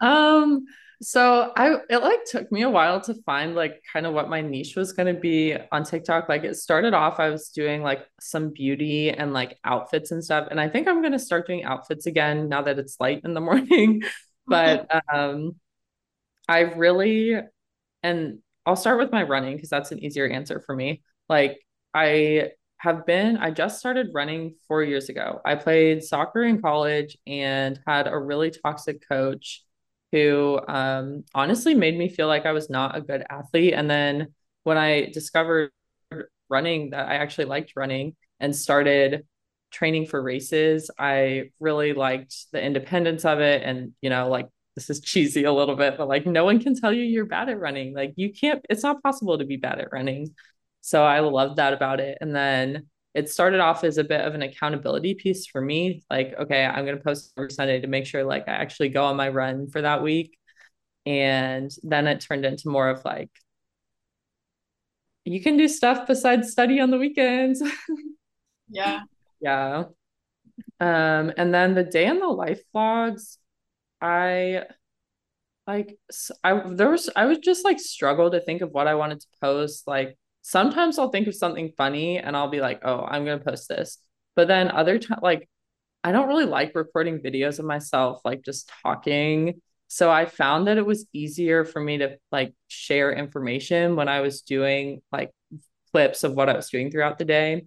um 0.00 0.64
so 1.02 1.52
I 1.56 1.76
it 1.90 1.98
like 1.98 2.24
took 2.24 2.50
me 2.50 2.62
a 2.62 2.70
while 2.70 3.00
to 3.02 3.14
find 3.24 3.54
like 3.54 3.82
kind 3.92 4.06
of 4.06 4.14
what 4.14 4.30
my 4.30 4.40
niche 4.40 4.76
was 4.76 4.92
going 4.92 5.12
to 5.14 5.20
be 5.20 5.54
on 5.72 5.84
TikTok. 5.84 6.28
Like 6.28 6.44
it 6.44 6.56
started 6.56 6.94
off 6.94 7.20
I 7.20 7.28
was 7.28 7.50
doing 7.50 7.82
like 7.82 8.06
some 8.20 8.50
beauty 8.50 9.10
and 9.10 9.32
like 9.32 9.58
outfits 9.64 10.10
and 10.10 10.24
stuff 10.24 10.48
and 10.50 10.60
I 10.60 10.68
think 10.68 10.88
I'm 10.88 11.00
going 11.02 11.12
to 11.12 11.18
start 11.18 11.46
doing 11.46 11.64
outfits 11.64 12.06
again 12.06 12.48
now 12.48 12.62
that 12.62 12.78
it's 12.78 12.98
light 13.00 13.22
in 13.24 13.34
the 13.34 13.40
morning. 13.42 14.02
but 14.46 14.86
um 15.12 15.56
I 16.48 16.60
really 16.60 17.36
and 18.02 18.38
I'll 18.66 18.76
start 18.76 18.98
with 18.98 19.12
my 19.12 19.22
running 19.24 19.56
because 19.56 19.70
that's 19.70 19.92
an 19.92 20.02
easier 20.04 20.28
answer 20.28 20.60
for 20.60 20.74
me. 20.76 21.02
Like 21.28 21.60
I 21.94 22.50
have 22.78 23.06
been 23.06 23.36
I 23.38 23.50
just 23.50 23.78
started 23.80 24.08
running 24.14 24.56
4 24.68 24.84
years 24.84 25.08
ago. 25.08 25.40
I 25.44 25.56
played 25.56 26.04
soccer 26.04 26.44
in 26.44 26.62
college 26.62 27.18
and 27.26 27.80
had 27.86 28.06
a 28.08 28.18
really 28.18 28.50
toxic 28.52 29.06
coach 29.08 29.62
who 30.12 30.60
um, 30.68 31.24
honestly 31.34 31.74
made 31.74 31.96
me 31.96 32.08
feel 32.08 32.28
like 32.28 32.46
I 32.46 32.52
was 32.52 32.70
not 32.70 32.96
a 32.96 33.00
good 33.00 33.24
athlete. 33.28 33.74
And 33.74 33.90
then 33.90 34.28
when 34.64 34.78
I 34.78 35.10
discovered 35.12 35.70
running, 36.48 36.90
that 36.90 37.08
I 37.08 37.16
actually 37.16 37.46
liked 37.46 37.72
running 37.76 38.16
and 38.40 38.54
started 38.54 39.26
training 39.70 40.06
for 40.06 40.22
races, 40.22 40.90
I 40.98 41.50
really 41.60 41.92
liked 41.92 42.50
the 42.52 42.62
independence 42.62 43.24
of 43.24 43.40
it. 43.40 43.62
And, 43.62 43.92
you 44.00 44.10
know, 44.10 44.28
like 44.28 44.48
this 44.74 44.90
is 44.90 45.00
cheesy 45.00 45.44
a 45.44 45.52
little 45.52 45.76
bit, 45.76 45.96
but 45.98 46.08
like 46.08 46.26
no 46.26 46.44
one 46.44 46.60
can 46.60 46.78
tell 46.78 46.92
you 46.92 47.02
you're 47.02 47.26
bad 47.26 47.48
at 47.48 47.58
running. 47.58 47.94
Like 47.94 48.12
you 48.16 48.32
can't, 48.32 48.64
it's 48.70 48.82
not 48.82 49.02
possible 49.02 49.38
to 49.38 49.44
be 49.44 49.56
bad 49.56 49.80
at 49.80 49.92
running. 49.92 50.34
So 50.82 51.02
I 51.04 51.20
love 51.20 51.56
that 51.56 51.72
about 51.72 51.98
it. 52.00 52.18
And 52.20 52.34
then 52.34 52.86
it 53.16 53.30
started 53.30 53.60
off 53.60 53.82
as 53.82 53.96
a 53.96 54.04
bit 54.04 54.20
of 54.20 54.34
an 54.34 54.42
accountability 54.42 55.14
piece 55.14 55.46
for 55.46 55.62
me. 55.62 56.04
Like, 56.10 56.34
okay, 56.38 56.66
I'm 56.66 56.84
going 56.84 56.98
to 56.98 57.02
post 57.02 57.32
every 57.38 57.50
Sunday 57.50 57.80
to 57.80 57.86
make 57.86 58.04
sure 58.04 58.22
like 58.22 58.46
I 58.46 58.52
actually 58.52 58.90
go 58.90 59.06
on 59.06 59.16
my 59.16 59.30
run 59.30 59.68
for 59.70 59.80
that 59.80 60.02
week. 60.02 60.38
And 61.06 61.70
then 61.82 62.06
it 62.06 62.20
turned 62.20 62.44
into 62.44 62.68
more 62.68 62.90
of 62.90 63.02
like, 63.06 63.30
you 65.24 65.42
can 65.42 65.56
do 65.56 65.66
stuff 65.66 66.06
besides 66.06 66.50
study 66.50 66.78
on 66.78 66.90
the 66.90 66.98
weekends. 66.98 67.62
yeah. 68.68 69.00
Yeah. 69.40 69.84
Um, 70.78 71.32
and 71.38 71.54
then 71.54 71.74
the 71.74 71.84
day 71.84 72.04
in 72.04 72.18
the 72.18 72.26
life 72.26 72.60
vlogs, 72.74 73.38
I 73.98 74.64
like 75.66 75.98
I 76.44 76.60
there 76.68 76.90
was 76.90 77.08
I 77.16 77.24
would 77.24 77.42
just 77.42 77.64
like 77.64 77.80
struggle 77.80 78.30
to 78.30 78.40
think 78.40 78.60
of 78.60 78.72
what 78.72 78.86
I 78.86 78.94
wanted 78.94 79.20
to 79.20 79.26
post. 79.40 79.86
Like 79.86 80.18
sometimes 80.46 80.96
I'll 80.96 81.10
think 81.10 81.26
of 81.26 81.34
something 81.34 81.72
funny 81.76 82.18
and 82.18 82.36
I'll 82.36 82.46
be 82.46 82.60
like, 82.60 82.82
oh, 82.84 83.00
I'm 83.00 83.24
going 83.24 83.36
to 83.36 83.44
post 83.44 83.68
this. 83.68 83.98
But 84.36 84.46
then 84.46 84.70
other 84.70 84.96
times, 84.96 85.20
like, 85.20 85.48
I 86.04 86.12
don't 86.12 86.28
really 86.28 86.44
like 86.44 86.70
recording 86.76 87.18
videos 87.18 87.58
of 87.58 87.64
myself, 87.64 88.20
like 88.24 88.44
just 88.44 88.70
talking. 88.84 89.60
So 89.88 90.08
I 90.08 90.24
found 90.26 90.68
that 90.68 90.78
it 90.78 90.86
was 90.86 91.04
easier 91.12 91.64
for 91.64 91.80
me 91.80 91.98
to 91.98 92.18
like 92.30 92.54
share 92.68 93.10
information 93.10 93.96
when 93.96 94.08
I 94.08 94.20
was 94.20 94.42
doing 94.42 95.02
like 95.10 95.32
clips 95.90 96.22
of 96.22 96.34
what 96.34 96.48
I 96.48 96.54
was 96.54 96.70
doing 96.70 96.92
throughout 96.92 97.18
the 97.18 97.24
day. 97.24 97.66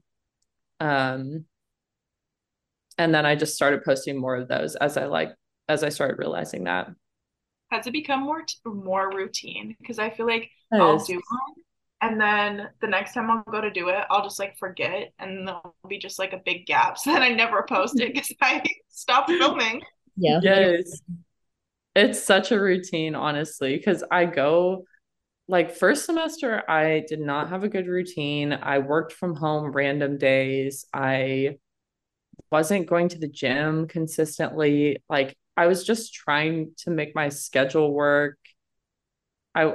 Um, 0.80 1.44
and 2.98 3.14
then 3.14 3.26
I 3.26 3.36
just 3.36 3.56
started 3.56 3.84
posting 3.84 4.18
more 4.18 4.38
of 4.38 4.48
those 4.48 4.78
as 4.78 4.96
I 4.96 5.08
like, 5.08 5.34
as 5.68 5.84
I 5.84 5.90
started 5.90 6.18
realizing 6.18 6.64
that. 6.64 6.90
has 7.72 7.88
it 7.88 7.92
become 7.92 8.22
more 8.24 8.44
t- 8.44 8.56
more 8.64 9.12
routine? 9.12 9.76
Because 9.82 10.00
I 10.00 10.12
feel 10.12 10.26
like 10.26 10.50
I'll 10.72 10.98
do 10.98 11.16
one 11.16 11.56
and 12.02 12.20
then 12.20 12.70
the 12.82 12.88
next 12.88 13.14
time 13.14 13.30
I'll 13.30 13.44
go 13.44 13.62
to 13.62 13.70
do 13.70 13.90
it, 13.90 14.06
I'll 14.10 14.24
just 14.24 14.40
like 14.40 14.58
forget 14.58 15.12
and 15.20 15.48
there'll 15.48 15.76
be 15.88 16.00
just 16.00 16.20
like 16.20 16.34
a 16.34 16.42
big 16.44 16.66
gap. 16.66 16.98
So 17.04 17.12
then 17.12 17.22
I 17.22 17.30
never 17.30 17.64
post 17.68 18.00
it 18.00 18.14
because 18.14 18.34
I 18.42 18.64
stopped 18.90 19.30
filming. 19.30 19.82
Yeah. 20.16 20.40
Yes. 20.42 21.02
It's 21.96 22.24
such 22.24 22.52
a 22.52 22.60
routine, 22.60 23.16
honestly, 23.16 23.76
because 23.76 24.04
I 24.10 24.26
go 24.26 24.86
like 25.50 25.76
first 25.76 26.06
semester, 26.06 26.64
I 26.70 27.04
did 27.08 27.20
not 27.20 27.50
have 27.50 27.64
a 27.64 27.70
good 27.70 27.88
routine. 27.88 28.54
I 28.54 28.80
worked 28.80 29.14
from 29.14 29.36
home 29.36 29.72
random 29.72 30.18
days. 30.18 30.86
I 30.94 31.58
wasn't 32.52 32.88
going 32.88 33.10
to 33.10 33.18
the 33.18 33.28
gym 33.28 33.88
consistently. 33.88 35.02
Like 35.10 35.36
I 35.58 35.68
was 35.68 35.84
just 35.84 36.14
trying 36.14 36.72
to 36.80 36.92
make 36.92 37.16
my 37.16 37.30
schedule 37.30 37.92
work. 37.94 38.38
I 39.56 39.74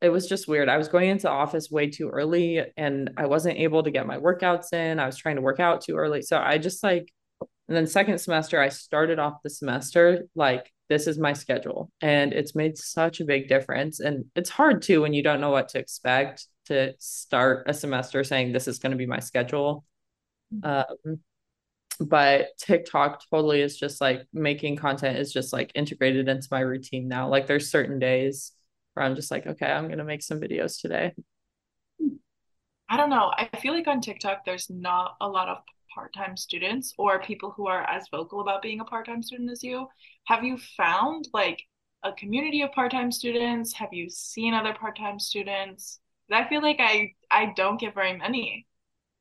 it 0.00 0.10
was 0.10 0.26
just 0.26 0.48
weird. 0.48 0.68
I 0.68 0.76
was 0.76 0.88
going 0.88 1.08
into 1.08 1.30
office 1.30 1.70
way 1.70 1.88
too 1.88 2.10
early 2.10 2.62
and 2.76 3.10
I 3.16 3.26
wasn't 3.26 3.58
able 3.58 3.82
to 3.82 3.90
get 3.90 4.06
my 4.06 4.18
workouts 4.18 4.72
in. 4.72 4.98
I 4.98 5.06
was 5.06 5.16
trying 5.16 5.36
to 5.36 5.42
work 5.42 5.60
out 5.60 5.82
too 5.82 5.96
early. 5.96 6.22
So 6.22 6.38
I 6.38 6.58
just 6.58 6.82
like 6.82 7.12
and 7.66 7.76
then 7.76 7.86
second 7.86 8.18
semester 8.18 8.60
I 8.60 8.68
started 8.68 9.18
off 9.18 9.42
the 9.42 9.48
semester 9.48 10.24
like 10.34 10.70
this 10.90 11.06
is 11.06 11.18
my 11.18 11.32
schedule 11.32 11.90
and 12.02 12.34
it's 12.34 12.54
made 12.54 12.76
such 12.76 13.20
a 13.20 13.24
big 13.24 13.48
difference 13.48 14.00
and 14.00 14.26
it's 14.36 14.50
hard 14.50 14.82
too 14.82 15.00
when 15.00 15.14
you 15.14 15.22
don't 15.22 15.40
know 15.40 15.50
what 15.50 15.70
to 15.70 15.78
expect 15.78 16.46
to 16.66 16.92
start 16.98 17.64
a 17.66 17.72
semester 17.72 18.22
saying 18.24 18.52
this 18.52 18.68
is 18.68 18.78
going 18.78 18.92
to 18.92 18.98
be 18.98 19.06
my 19.06 19.20
schedule. 19.20 19.84
Um, 20.62 21.20
but 22.00 22.48
TikTok 22.58 23.22
totally 23.30 23.60
is 23.60 23.76
just 23.76 24.00
like 24.00 24.26
making 24.32 24.76
content 24.76 25.18
is 25.18 25.32
just 25.32 25.52
like 25.52 25.70
integrated 25.74 26.28
into 26.28 26.48
my 26.50 26.60
routine 26.60 27.08
now. 27.08 27.28
Like 27.28 27.46
there's 27.46 27.70
certain 27.70 27.98
days 27.98 28.52
where 28.94 29.04
I'm 29.04 29.14
just 29.16 29.30
like, 29.30 29.46
okay, 29.46 29.66
I'm 29.70 29.88
gonna 29.88 30.04
make 30.04 30.22
some 30.22 30.40
videos 30.40 30.80
today. 30.80 31.12
I 32.88 32.96
don't 32.96 33.10
know. 33.10 33.32
I 33.36 33.48
feel 33.60 33.72
like 33.74 33.86
on 33.88 34.00
TikTok 34.00 34.44
there's 34.44 34.70
not 34.70 35.16
a 35.20 35.28
lot 35.28 35.48
of 35.48 35.58
part-time 35.94 36.36
students 36.36 36.92
or 36.98 37.20
people 37.22 37.52
who 37.56 37.66
are 37.66 37.88
as 37.88 38.08
vocal 38.10 38.40
about 38.40 38.62
being 38.62 38.80
a 38.80 38.84
part-time 38.84 39.22
student 39.22 39.50
as 39.50 39.62
you. 39.62 39.88
Have 40.26 40.44
you 40.44 40.58
found 40.76 41.28
like 41.32 41.62
a 42.02 42.12
community 42.12 42.62
of 42.62 42.72
part-time 42.72 43.10
students? 43.10 43.72
Have 43.74 43.92
you 43.92 44.10
seen 44.10 44.54
other 44.54 44.74
part-time 44.74 45.18
students? 45.18 46.00
I 46.30 46.48
feel 46.48 46.62
like 46.62 46.76
I 46.80 47.12
I 47.30 47.52
don't 47.56 47.80
get 47.80 47.94
very 47.94 48.16
many. 48.16 48.66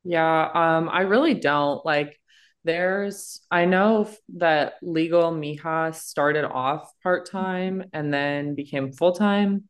Yeah, 0.04 0.50
um 0.54 0.90
I 0.90 1.02
really 1.02 1.34
don't. 1.34 1.86
Like 1.86 2.20
there's, 2.64 3.42
I 3.52 3.66
know 3.66 4.10
that 4.36 4.76
Legal 4.82 5.32
Mija 5.32 5.94
started 5.94 6.46
off 6.46 6.92
part 7.04 7.30
time 7.30 7.84
and 7.94 8.14
then 8.14 8.56
became 8.56 8.92
full 8.92 9.14
time. 9.14 9.64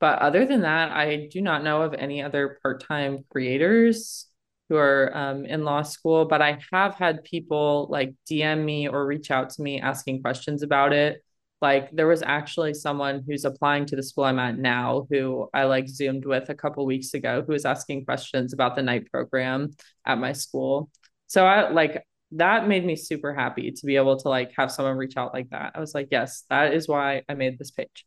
But 0.00 0.18
other 0.18 0.44
than 0.44 0.62
that, 0.62 0.92
I 0.92 1.28
do 1.30 1.40
not 1.40 1.64
know 1.64 1.82
of 1.82 1.94
any 1.94 2.22
other 2.22 2.58
part 2.62 2.84
time 2.86 3.24
creators 3.30 4.26
who 4.68 4.76
are 4.76 5.10
um, 5.16 5.46
in 5.46 5.64
law 5.64 5.82
school. 5.82 6.26
But 6.26 6.42
I 6.42 6.58
have 6.72 6.94
had 6.94 7.24
people 7.24 7.86
like 7.90 8.14
DM 8.30 8.64
me 8.64 8.88
or 8.88 9.06
reach 9.06 9.30
out 9.30 9.50
to 9.50 9.62
me 9.62 9.80
asking 9.80 10.22
questions 10.22 10.62
about 10.62 10.92
it. 10.92 11.22
Like 11.62 11.90
there 11.92 12.06
was 12.06 12.22
actually 12.22 12.74
someone 12.74 13.24
who's 13.26 13.46
applying 13.46 13.86
to 13.86 13.96
the 13.96 14.02
school 14.02 14.24
I'm 14.24 14.38
at 14.38 14.58
now 14.58 15.06
who 15.10 15.48
I 15.54 15.64
like 15.64 15.88
zoomed 15.88 16.26
with 16.26 16.50
a 16.50 16.54
couple 16.54 16.84
weeks 16.84 17.14
ago 17.14 17.42
who 17.46 17.52
was 17.52 17.64
asking 17.64 18.04
questions 18.04 18.52
about 18.52 18.76
the 18.76 18.82
night 18.82 19.10
program 19.10 19.70
at 20.04 20.18
my 20.18 20.34
school. 20.34 20.90
So 21.26 21.46
I 21.46 21.70
like 21.70 22.04
that 22.32 22.66
made 22.66 22.84
me 22.84 22.96
super 22.96 23.34
happy 23.34 23.70
to 23.70 23.86
be 23.86 23.96
able 23.96 24.16
to 24.18 24.28
like 24.28 24.52
have 24.56 24.70
someone 24.72 24.96
reach 24.96 25.16
out 25.16 25.32
like 25.32 25.50
that. 25.50 25.72
I 25.74 25.80
was 25.80 25.94
like, 25.94 26.08
yes, 26.10 26.44
that 26.50 26.74
is 26.74 26.88
why 26.88 27.22
I 27.28 27.34
made 27.34 27.58
this 27.58 27.70
page. 27.70 28.06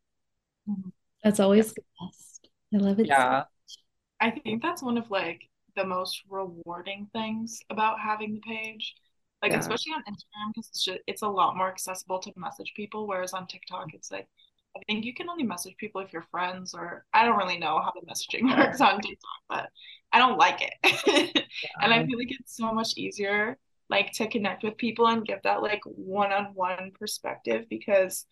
Mm-hmm. 0.70 0.90
That's 1.24 1.40
always 1.40 1.74
the 1.74 1.82
best. 2.00 2.50
I 2.74 2.78
love 2.78 3.00
it. 3.00 3.08
Yeah. 3.08 3.44
I 4.20 4.32
think 4.32 4.62
that's 4.62 4.84
one 4.84 4.98
of 4.98 5.10
like 5.10 5.42
the 5.76 5.86
most 5.86 6.24
rewarding 6.30 7.08
things 7.14 7.60
about 7.70 8.00
having 8.00 8.34
the 8.34 8.42
page. 8.42 8.96
Like 9.42 9.52
yeah. 9.52 9.60
especially 9.60 9.94
on 9.94 10.02
Instagram 10.02 10.52
because 10.54 10.70
it's 10.70 10.84
just 10.84 11.00
it's 11.06 11.22
a 11.22 11.28
lot 11.28 11.56
more 11.56 11.70
accessible 11.70 12.20
to 12.20 12.34
message 12.36 12.74
people, 12.76 13.08
whereas 13.08 13.34
on 13.34 13.46
TikTok 13.46 13.94
it's 13.94 14.12
like 14.12 14.28
I 14.76 14.80
think 14.88 15.06
you 15.06 15.14
can 15.14 15.30
only 15.30 15.44
message 15.44 15.76
people 15.78 16.02
if 16.02 16.12
you're 16.12 16.26
friends 16.32 16.74
or 16.74 17.06
I 17.14 17.26
don't 17.26 17.38
really 17.38 17.60
know 17.60 17.80
how 17.80 17.92
the 17.94 18.06
messaging 18.08 18.58
works 18.58 18.82
on 18.82 19.00
TikTok, 19.00 19.40
but 19.48 19.70
I 20.12 20.20
don't 20.20 20.38
like 20.38 20.62
it. 20.62 21.34
yeah. 21.36 21.42
And 21.82 21.94
I 21.94 22.06
feel 22.06 22.18
like 22.18 22.32
it's 22.32 22.56
so 22.56 22.74
much 22.74 22.98
easier 22.98 23.58
like 23.90 24.12
to 24.14 24.28
connect 24.28 24.64
with 24.64 24.78
people 24.78 25.08
and 25.08 25.26
give 25.26 25.42
that 25.44 25.62
like 25.62 25.82
one-on-one 25.86 26.92
perspective 27.00 27.66
because 27.70 28.26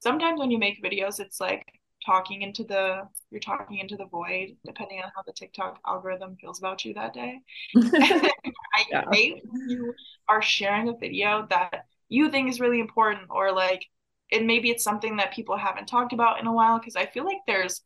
sometimes 0.00 0.38
when 0.38 0.50
you 0.50 0.58
make 0.58 0.82
videos 0.82 1.20
it's 1.20 1.40
like 1.40 1.66
talking 2.04 2.42
into 2.42 2.64
the 2.64 3.02
you're 3.30 3.40
talking 3.40 3.78
into 3.78 3.96
the 3.96 4.06
void 4.06 4.56
depending 4.64 4.98
on 4.98 5.10
how 5.14 5.22
the 5.26 5.32
TikTok 5.32 5.80
algorithm 5.86 6.36
feels 6.36 6.58
about 6.58 6.84
you 6.84 6.94
that 6.94 7.14
day. 7.14 7.40
I 7.76 8.84
yeah. 8.90 9.04
hate 9.10 9.42
when 9.44 9.68
you 9.68 9.94
are 10.28 10.42
sharing 10.42 10.88
a 10.88 10.96
video 10.96 11.46
that 11.50 11.86
you 12.08 12.30
think 12.30 12.50
is 12.50 12.60
really 12.60 12.80
important 12.80 13.22
or 13.30 13.52
like 13.52 13.84
and 14.32 14.46
maybe 14.46 14.70
it's 14.70 14.84
something 14.84 15.16
that 15.16 15.32
people 15.32 15.56
haven't 15.56 15.86
talked 15.86 16.12
about 16.12 16.40
in 16.40 16.46
a 16.46 16.52
while 16.52 16.78
because 16.78 16.96
I 16.96 17.06
feel 17.06 17.24
like 17.24 17.38
there's 17.46 17.80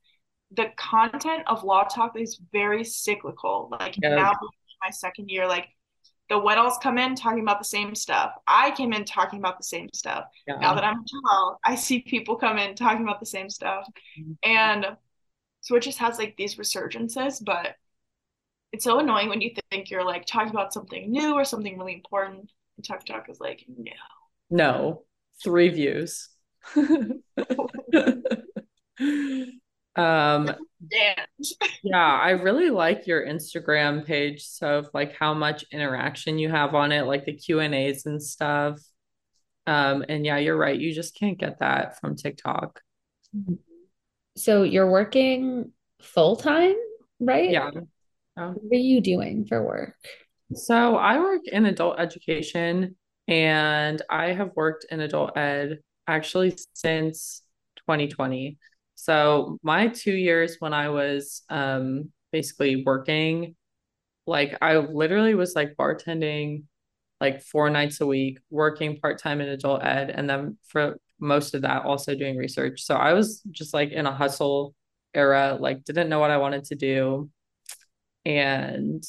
the 0.53 0.71
content 0.77 1.42
of 1.47 1.64
law 1.64 1.85
talk 1.85 2.18
is 2.18 2.40
very 2.53 2.85
cyclical. 2.85 3.68
Like 3.71 3.97
yeah. 4.03 4.14
now 4.14 4.33
my 4.83 4.90
second 4.90 5.29
year, 5.29 5.47
like 5.47 5.68
the 6.29 6.35
1Ls 6.35 6.81
come 6.83 6.99
in 6.99 7.14
talking 7.14 7.43
about 7.43 7.59
the 7.59 7.64
same 7.64 7.95
stuff. 7.95 8.33
I 8.47 8.73
came 8.73 8.93
in 8.93 9.05
talking 9.05 9.38
about 9.38 9.59
the 9.59 9.64
same 9.64 9.88
stuff. 9.95 10.25
Yeah. 10.47 10.59
Now 10.59 10.75
that 10.75 10.85
I'm 10.85 11.05
2L, 11.05 11.57
I 11.64 11.75
see 11.75 12.01
people 12.01 12.37
come 12.37 12.59
in 12.59 12.75
talking 12.75 13.03
about 13.03 13.21
the 13.21 13.27
same 13.27 13.49
stuff. 13.49 13.87
Mm-hmm. 14.21 14.33
And 14.45 14.87
so 15.61 15.77
it 15.77 15.83
just 15.83 15.99
has 15.99 16.19
like 16.19 16.37
these 16.37 16.57
resurgences, 16.57 17.43
but 17.45 17.77
it's 18.73 18.85
so 18.85 18.99
annoying 18.99 19.31
when 19.31 19.41
you 19.41 19.53
think 19.71 19.91
you're 19.91 20.05
like 20.05 20.27
talking 20.27 20.51
about 20.51 20.75
something 20.75 21.11
new 21.11 21.35
or 21.35 21.45
something 21.45 21.79
really 21.79 21.95
important. 21.95 22.53
And 22.77 22.85
TikTok 22.85 23.31
is 23.31 23.41
like, 23.41 23.64
no. 23.69 23.93
No. 24.51 25.05
Three 25.43 25.71
views. 25.71 26.29
um 29.98 30.54
yeah, 31.82 32.18
I 32.18 32.30
really 32.30 32.70
like 32.70 33.06
your 33.06 33.26
Instagram 33.26 34.06
page. 34.06 34.44
So 34.44 34.84
like 34.94 35.14
how 35.16 35.34
much 35.34 35.64
interaction 35.72 36.38
you 36.38 36.48
have 36.48 36.74
on 36.74 36.92
it, 36.92 37.02
like 37.02 37.24
the 37.24 37.32
Q 37.32 37.61
and 37.61 37.74
A's 37.74 38.06
and 38.06 38.22
stuff. 38.22 38.80
Um, 39.66 40.04
and 40.08 40.24
yeah, 40.24 40.38
you're 40.38 40.56
right. 40.56 40.78
You 40.78 40.94
just 40.94 41.14
can't 41.14 41.38
get 41.38 41.58
that 41.58 42.00
from 42.00 42.16
TikTok. 42.16 42.80
So 44.37 44.62
you're 44.62 44.90
working 44.90 45.72
full 46.00 46.37
time, 46.37 46.76
right? 47.20 47.50
Yeah. 47.50 47.70
What 48.34 48.56
are 48.72 48.76
you 48.76 49.00
doing 49.00 49.44
for 49.46 49.62
work? 49.62 49.96
So 50.54 50.96
I 50.96 51.18
work 51.18 51.42
in 51.50 51.66
adult 51.66 51.98
education 51.98 52.96
and 53.26 54.00
I 54.08 54.32
have 54.32 54.52
worked 54.54 54.87
in 54.90 55.00
adult 55.00 55.37
ed 55.37 55.80
actually 56.06 56.56
since 56.72 57.42
2020. 57.80 58.58
So 59.00 59.58
my 59.62 59.87
two 59.87 60.12
years 60.12 60.56
when 60.58 60.74
I 60.74 60.88
was 60.88 61.42
um 61.48 62.11
basically 62.32 62.82
working, 62.84 63.54
like 64.26 64.58
I 64.61 64.76
literally 64.76 65.34
was 65.34 65.54
like 65.54 65.76
bartending 65.76 66.64
like 67.20 67.42
four 67.42 67.70
nights 67.70 68.00
a 68.00 68.06
week, 68.06 68.38
working 68.50 68.98
part-time 68.98 69.40
in 69.40 69.48
adult 69.48 69.84
ed, 69.84 70.11
and 70.11 70.28
then 70.28 70.58
for 70.66 70.98
most 71.20 71.54
of 71.54 71.62
that 71.62 71.84
also 71.84 72.16
doing 72.16 72.37
research. 72.37 72.82
So 72.82 72.96
I 72.96 73.12
was 73.12 73.40
just 73.52 73.72
like 73.72 73.90
in 73.92 74.06
a 74.06 74.14
hustle 74.14 74.74
era, 75.14 75.56
like 75.61 75.84
didn't 75.84 76.08
know 76.08 76.18
what 76.18 76.32
I 76.32 76.38
wanted 76.38 76.64
to 76.64 76.74
do. 76.74 77.30
And 78.24 79.02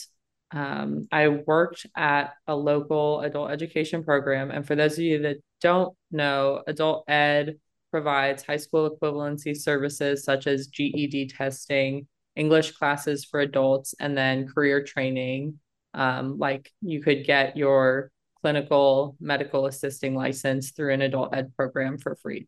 um, 0.51 1.07
I 1.11 1.27
worked 1.29 1.87
at 1.97 2.33
a 2.47 2.55
local 2.55 3.21
adult 3.21 3.51
education 3.51 4.03
program. 4.03 4.51
And 4.51 4.65
for 4.65 4.75
those 4.75 4.93
of 4.93 5.03
you 5.03 5.23
that 5.23 5.37
don't 5.61 5.95
know, 6.11 6.63
adult 6.67 7.05
ed 7.09 7.57
provides 7.91 8.43
high 8.43 8.57
school 8.57 8.89
equivalency 8.89 9.55
services 9.55 10.23
such 10.23 10.47
as 10.47 10.67
GED 10.67 11.27
testing, 11.27 12.07
English 12.35 12.71
classes 12.71 13.25
for 13.25 13.39
adults, 13.39 13.93
and 13.99 14.17
then 14.17 14.47
career 14.47 14.83
training. 14.83 15.59
Um, 15.93 16.37
like 16.37 16.71
you 16.81 17.01
could 17.01 17.25
get 17.25 17.57
your 17.57 18.11
clinical 18.41 19.15
medical 19.19 19.65
assisting 19.65 20.15
license 20.15 20.71
through 20.71 20.93
an 20.93 21.01
adult 21.01 21.35
ed 21.35 21.55
program 21.55 21.97
for 21.97 22.15
free. 22.15 22.47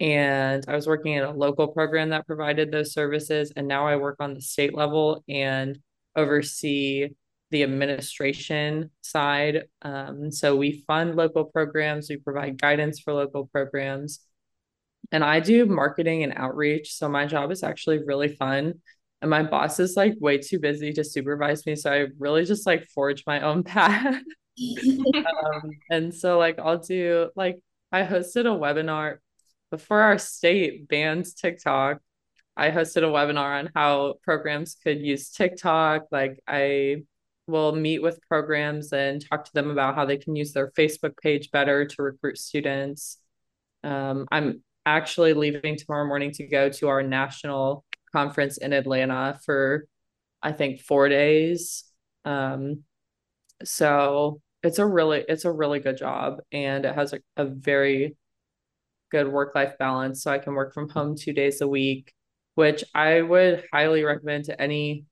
And 0.00 0.64
I 0.66 0.74
was 0.74 0.86
working 0.86 1.16
at 1.16 1.24
a 1.24 1.30
local 1.30 1.68
program 1.68 2.10
that 2.10 2.26
provided 2.26 2.70
those 2.70 2.92
services. 2.92 3.52
And 3.54 3.68
now 3.68 3.86
I 3.86 3.96
work 3.96 4.16
on 4.20 4.34
the 4.34 4.40
state 4.40 4.74
level 4.74 5.22
and 5.28 5.78
oversee 6.16 7.10
the 7.50 7.62
administration 7.62 8.90
side. 9.02 9.64
Um, 9.82 10.32
so 10.32 10.56
we 10.56 10.82
fund 10.86 11.14
local 11.14 11.44
programs, 11.44 12.08
we 12.08 12.16
provide 12.16 12.60
guidance 12.60 12.98
for 12.98 13.12
local 13.12 13.46
programs, 13.46 14.20
and 15.10 15.24
I 15.24 15.40
do 15.40 15.66
marketing 15.66 16.22
and 16.22 16.32
outreach. 16.36 16.94
So 16.94 17.08
my 17.08 17.26
job 17.26 17.50
is 17.50 17.62
actually 17.62 18.04
really 18.04 18.28
fun. 18.28 18.74
And 19.20 19.30
my 19.30 19.42
boss 19.42 19.78
is 19.78 19.96
like 19.96 20.14
way 20.20 20.38
too 20.38 20.58
busy 20.58 20.92
to 20.94 21.04
supervise 21.04 21.64
me. 21.66 21.76
So 21.76 21.92
I 21.92 22.06
really 22.18 22.44
just 22.44 22.66
like 22.66 22.88
forge 22.88 23.24
my 23.26 23.40
own 23.40 23.62
path. 23.64 24.22
um, 25.14 25.70
and 25.90 26.14
so 26.14 26.38
like 26.38 26.58
I'll 26.58 26.78
do 26.78 27.30
like 27.36 27.58
I 27.90 28.02
hosted 28.02 28.42
a 28.42 28.58
webinar 28.58 29.18
before 29.72 30.02
our 30.02 30.18
state 30.18 30.86
bans 30.86 31.32
TikTok, 31.32 31.98
I 32.56 32.70
hosted 32.70 32.98
a 32.98 33.06
webinar 33.06 33.58
on 33.58 33.70
how 33.74 34.14
programs 34.22 34.76
could 34.84 35.00
use 35.00 35.30
TikTok. 35.30 36.02
Like 36.12 36.38
I 36.46 37.04
will 37.46 37.74
meet 37.74 38.02
with 38.02 38.20
programs 38.28 38.92
and 38.92 39.26
talk 39.26 39.46
to 39.46 39.52
them 39.54 39.70
about 39.70 39.94
how 39.94 40.04
they 40.04 40.18
can 40.18 40.36
use 40.36 40.52
their 40.52 40.70
Facebook 40.72 41.16
page 41.16 41.50
better 41.50 41.86
to 41.86 42.02
recruit 42.02 42.36
students. 42.36 43.16
Um, 43.82 44.28
I'm 44.30 44.62
actually 44.86 45.34
leaving 45.34 45.76
tomorrow 45.76 46.06
morning 46.06 46.32
to 46.32 46.46
go 46.46 46.68
to 46.68 46.88
our 46.88 47.02
national 47.02 47.84
conference 48.12 48.58
in 48.58 48.72
Atlanta 48.72 49.38
for, 49.44 49.86
I 50.42 50.52
think, 50.52 50.80
four 50.80 51.08
days. 51.08 51.84
Um, 52.24 52.84
so 53.64 54.40
it's 54.62 54.78
a 54.78 54.86
really 54.86 55.24
it's 55.28 55.44
a 55.44 55.52
really 55.52 55.80
good 55.80 55.96
job 55.96 56.38
and 56.52 56.84
it 56.84 56.94
has 56.94 57.12
a, 57.12 57.20
a 57.36 57.44
very 57.44 58.16
good 59.10 59.28
work 59.28 59.54
life 59.54 59.76
balance 59.78 60.22
so 60.22 60.30
i 60.30 60.38
can 60.38 60.54
work 60.54 60.72
from 60.72 60.88
home 60.88 61.16
two 61.16 61.32
days 61.32 61.60
a 61.60 61.68
week 61.68 62.12
which 62.54 62.84
i 62.94 63.20
would 63.20 63.64
highly 63.72 64.04
recommend 64.04 64.44
to 64.44 64.60
any 64.60 65.04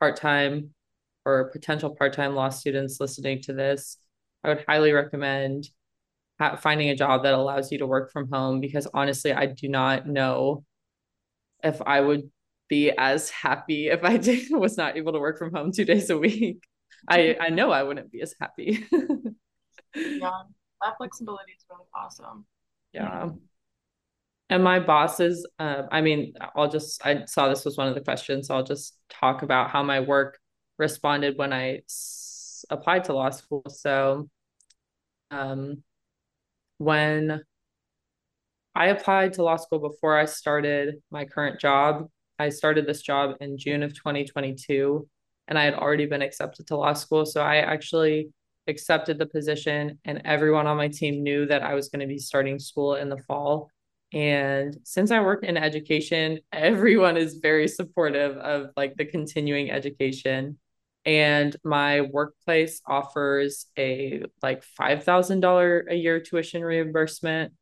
part-time 0.00 0.70
or 1.24 1.50
potential 1.50 1.94
part-time 1.94 2.34
law 2.34 2.48
students 2.48 3.00
listening 3.00 3.40
to 3.40 3.52
this 3.52 3.98
i 4.44 4.48
would 4.48 4.64
highly 4.68 4.92
recommend 4.92 5.68
finding 6.60 6.90
a 6.90 6.96
job 6.96 7.22
that 7.22 7.34
allows 7.34 7.72
you 7.72 7.78
to 7.78 7.86
work 7.86 8.12
from 8.12 8.28
home 8.30 8.60
because 8.60 8.86
honestly 8.94 9.32
i 9.32 9.46
do 9.46 9.68
not 9.68 10.06
know 10.06 10.64
if 11.62 11.80
i 11.82 12.00
would 12.00 12.30
be 12.68 12.90
as 12.90 13.30
happy 13.30 13.88
if 13.88 14.04
i 14.04 14.16
did 14.16 14.48
was 14.50 14.76
not 14.76 14.96
able 14.96 15.12
to 15.12 15.20
work 15.20 15.38
from 15.38 15.52
home 15.52 15.72
two 15.72 15.84
days 15.84 16.10
a 16.10 16.18
week 16.18 16.62
I 17.08 17.36
I 17.40 17.48
know 17.50 17.70
I 17.70 17.82
wouldn't 17.82 18.10
be 18.10 18.20
as 18.22 18.34
happy. 18.40 18.84
yeah, 18.92 20.42
that 20.82 20.96
flexibility 20.98 21.52
is 21.52 21.64
really 21.70 21.86
awesome. 21.94 22.46
Yeah. 22.92 23.30
And 24.48 24.62
my 24.62 24.78
bosses, 24.78 25.46
uh, 25.58 25.82
I 25.90 26.00
mean, 26.02 26.34
I'll 26.54 26.70
just, 26.70 27.04
I 27.04 27.24
saw 27.26 27.48
this 27.48 27.64
was 27.64 27.76
one 27.76 27.88
of 27.88 27.94
the 27.94 28.00
questions. 28.00 28.46
So 28.46 28.54
I'll 28.54 28.62
just 28.62 28.96
talk 29.08 29.42
about 29.42 29.70
how 29.70 29.82
my 29.82 30.00
work 30.00 30.38
responded 30.78 31.36
when 31.36 31.52
I 31.52 31.78
s- 31.88 32.64
applied 32.70 33.04
to 33.04 33.12
law 33.12 33.30
school. 33.30 33.64
So, 33.68 34.28
um, 35.32 35.82
when 36.78 37.42
I 38.74 38.88
applied 38.88 39.34
to 39.34 39.42
law 39.42 39.56
school 39.56 39.78
before 39.78 40.18
I 40.18 40.26
started 40.26 40.96
my 41.10 41.24
current 41.24 41.60
job, 41.60 42.08
I 42.38 42.50
started 42.50 42.86
this 42.86 43.02
job 43.02 43.36
in 43.40 43.56
June 43.56 43.82
of 43.82 43.94
2022 43.94 45.08
and 45.48 45.58
I 45.58 45.64
had 45.64 45.74
already 45.74 46.06
been 46.06 46.22
accepted 46.22 46.66
to 46.68 46.76
law 46.76 46.92
school. 46.92 47.24
So 47.24 47.40
I 47.40 47.56
actually 47.56 48.30
accepted 48.66 49.18
the 49.18 49.26
position, 49.26 49.98
and 50.04 50.22
everyone 50.24 50.66
on 50.66 50.76
my 50.76 50.88
team 50.88 51.22
knew 51.22 51.46
that 51.46 51.62
I 51.62 51.74
was 51.74 51.88
going 51.88 52.00
to 52.00 52.06
be 52.06 52.18
starting 52.18 52.58
school 52.58 52.96
in 52.96 53.08
the 53.08 53.18
fall. 53.18 53.70
And 54.12 54.76
since 54.84 55.10
I 55.10 55.20
work 55.20 55.44
in 55.44 55.56
education, 55.56 56.40
everyone 56.52 57.16
is 57.16 57.38
very 57.42 57.68
supportive 57.68 58.36
of 58.38 58.70
like 58.76 58.96
the 58.96 59.04
continuing 59.04 59.70
education. 59.70 60.58
And 61.06 61.56
my 61.64 62.02
workplace 62.02 62.82
offers 62.86 63.66
a 63.78 64.24
like 64.42 64.64
$5,000 64.78 65.86
a 65.88 65.94
year 65.94 66.20
tuition 66.20 66.62
reimbursement. 66.62 67.52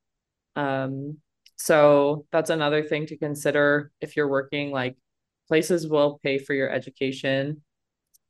Um, 0.56 1.18
so 1.56 2.26
that's 2.32 2.50
another 2.50 2.82
thing 2.82 3.06
to 3.06 3.16
consider 3.18 3.92
if 4.00 4.16
you're 4.16 4.28
working, 4.28 4.72
like 4.72 4.96
places 5.48 5.86
will 5.86 6.18
pay 6.22 6.38
for 6.38 6.54
your 6.54 6.70
education 6.70 7.62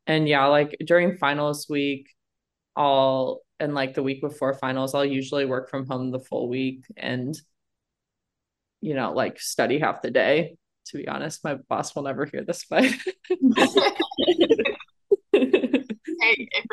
and 0.06 0.28
yeah, 0.28 0.46
like 0.46 0.76
during 0.84 1.16
finals 1.16 1.66
week, 1.68 2.10
I'll 2.76 3.42
and 3.60 3.74
like 3.74 3.94
the 3.94 4.02
week 4.02 4.20
before 4.20 4.54
finals, 4.54 4.94
I'll 4.94 5.04
usually 5.04 5.46
work 5.46 5.70
from 5.70 5.86
home 5.86 6.10
the 6.10 6.20
full 6.20 6.48
week 6.48 6.84
and 6.96 7.34
you 8.80 8.94
know, 8.94 9.12
like 9.12 9.40
study 9.40 9.78
half 9.78 10.02
the 10.02 10.10
day. 10.10 10.56
To 10.88 10.98
be 10.98 11.08
honest, 11.08 11.42
my 11.42 11.54
boss 11.54 11.94
will 11.94 12.02
never 12.02 12.26
hear 12.26 12.44
this, 12.44 12.66
but 12.68 12.84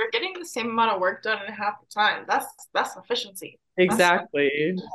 you're 0.01 0.11
getting 0.11 0.33
the 0.37 0.45
same 0.45 0.69
amount 0.69 0.93
of 0.93 1.01
work 1.01 1.23
done 1.23 1.39
in 1.45 1.53
half 1.53 1.75
the 1.79 1.87
time, 1.93 2.25
that's 2.27 2.47
that's 2.73 2.95
efficiency. 2.97 3.59
Exactly. 3.77 4.73
That's 4.75 4.87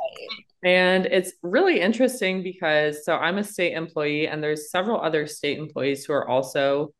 and 0.63 1.05
it's 1.05 1.33
really 1.43 1.79
interesting 1.79 2.43
because 2.43 3.05
so 3.05 3.15
I'm 3.15 3.37
a 3.37 3.43
state 3.43 3.73
employee 3.73 4.27
and 4.27 4.43
there's 4.43 4.71
several 4.71 4.99
other 4.99 5.27
state 5.27 5.57
employees 5.57 6.05
who 6.05 6.13
are 6.13 6.27
also 6.27 6.93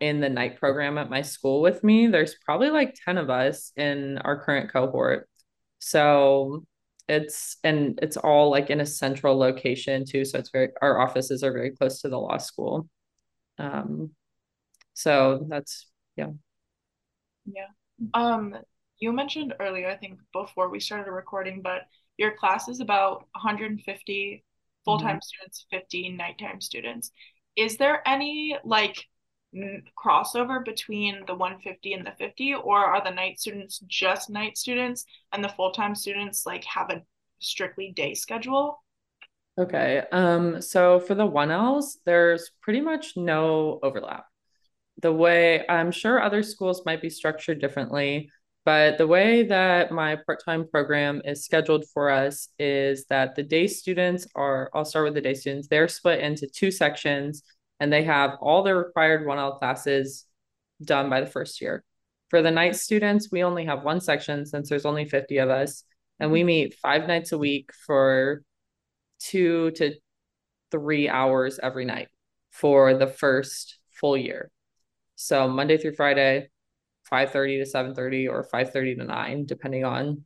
in 0.00 0.20
the 0.20 0.28
night 0.28 0.58
program 0.58 0.96
at 0.96 1.10
my 1.10 1.20
school 1.20 1.60
with 1.60 1.84
me. 1.84 2.06
There's 2.06 2.36
probably 2.44 2.70
like 2.70 2.96
10 3.04 3.18
of 3.18 3.28
us 3.28 3.72
in 3.76 4.18
our 4.18 4.42
current 4.42 4.72
cohort. 4.72 5.28
So 5.80 6.64
it's 7.08 7.56
and 7.64 7.98
it's 8.00 8.16
all 8.16 8.50
like 8.50 8.70
in 8.70 8.80
a 8.80 8.86
central 8.86 9.36
location 9.36 10.04
too. 10.06 10.24
So 10.24 10.38
it's 10.38 10.50
very 10.50 10.68
our 10.80 11.00
offices 11.00 11.42
are 11.42 11.52
very 11.52 11.72
close 11.72 12.00
to 12.02 12.08
the 12.08 12.18
law 12.18 12.38
school. 12.38 12.88
Um 13.58 14.10
so 14.94 15.46
that's 15.48 15.86
yeah. 16.16 16.30
Yeah. 17.54 17.66
Um 18.14 18.56
you 18.98 19.12
mentioned 19.12 19.54
earlier, 19.58 19.88
I 19.88 19.96
think 19.96 20.20
before 20.32 20.68
we 20.68 20.78
started 20.78 21.10
recording, 21.10 21.62
but 21.62 21.82
your 22.18 22.36
class 22.36 22.68
is 22.68 22.80
about 22.80 23.26
150 23.32 24.44
full-time 24.84 25.16
mm-hmm. 25.16 25.20
students, 25.22 25.66
50 25.70 26.10
nighttime 26.10 26.60
students. 26.60 27.10
Is 27.56 27.78
there 27.78 28.06
any 28.06 28.56
like 28.62 29.06
crossover 29.98 30.64
between 30.64 31.24
the 31.26 31.34
150 31.34 31.94
and 31.94 32.06
the 32.06 32.12
50 32.18 32.54
or 32.54 32.78
are 32.78 33.02
the 33.02 33.10
night 33.10 33.40
students 33.40 33.80
just 33.88 34.30
night 34.30 34.56
students 34.56 35.04
and 35.32 35.42
the 35.42 35.48
full-time 35.48 35.94
students 35.94 36.46
like 36.46 36.64
have 36.64 36.90
a 36.90 37.02
strictly 37.40 37.92
day 37.96 38.14
schedule 38.14 38.80
okay 39.58 40.04
um 40.12 40.62
so 40.62 41.00
for 41.00 41.16
the 41.16 41.26
1ls 41.26 41.96
there's 42.06 42.52
pretty 42.62 42.80
much 42.80 43.16
no 43.16 43.80
overlap 43.82 44.26
the 45.00 45.12
way 45.12 45.64
i'm 45.68 45.90
sure 45.90 46.22
other 46.22 46.42
schools 46.42 46.82
might 46.84 47.02
be 47.02 47.10
structured 47.10 47.60
differently 47.60 48.30
but 48.64 48.98
the 48.98 49.06
way 49.06 49.42
that 49.42 49.90
my 49.90 50.16
part-time 50.26 50.68
program 50.68 51.22
is 51.24 51.44
scheduled 51.44 51.84
for 51.94 52.10
us 52.10 52.48
is 52.58 53.06
that 53.06 53.34
the 53.34 53.42
day 53.42 53.66
students 53.66 54.26
are 54.34 54.70
i'll 54.74 54.84
start 54.84 55.04
with 55.04 55.14
the 55.14 55.20
day 55.20 55.34
students 55.34 55.68
they're 55.68 55.88
split 55.88 56.20
into 56.20 56.46
two 56.46 56.70
sections 56.70 57.42
and 57.80 57.90
they 57.90 58.04
have 58.04 58.36
all 58.40 58.62
their 58.62 58.76
required 58.76 59.26
1L 59.26 59.58
classes 59.58 60.26
done 60.84 61.10
by 61.10 61.20
the 61.20 61.26
first 61.26 61.60
year. 61.60 61.82
For 62.28 62.42
the 62.42 62.50
night 62.50 62.76
students, 62.76 63.30
we 63.32 63.42
only 63.42 63.64
have 63.64 63.82
one 63.82 64.00
section 64.00 64.46
since 64.46 64.68
there's 64.68 64.86
only 64.86 65.06
50 65.06 65.38
of 65.38 65.50
us, 65.50 65.82
and 66.20 66.30
we 66.30 66.44
meet 66.44 66.74
five 66.74 67.08
nights 67.08 67.32
a 67.32 67.38
week 67.38 67.70
for 67.86 68.42
two 69.18 69.72
to 69.72 69.94
three 70.70 71.08
hours 71.08 71.58
every 71.60 71.84
night 71.84 72.08
for 72.50 72.94
the 72.94 73.06
first 73.06 73.78
full 73.90 74.16
year. 74.16 74.50
So 75.22 75.46
Monday 75.46 75.76
through 75.76 75.96
Friday, 75.96 76.48
5:30 77.04 77.58
to 77.58 77.66
7:30 77.66 78.26
or 78.26 78.42
5:30 78.42 78.96
to 78.96 79.04
9 79.04 79.44
depending 79.44 79.84
on 79.84 80.24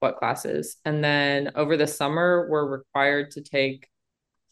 what 0.00 0.16
classes. 0.16 0.76
And 0.84 1.04
then 1.04 1.52
over 1.54 1.76
the 1.76 1.86
summer 1.86 2.48
we're 2.50 2.66
required 2.66 3.30
to 3.32 3.42
take 3.42 3.88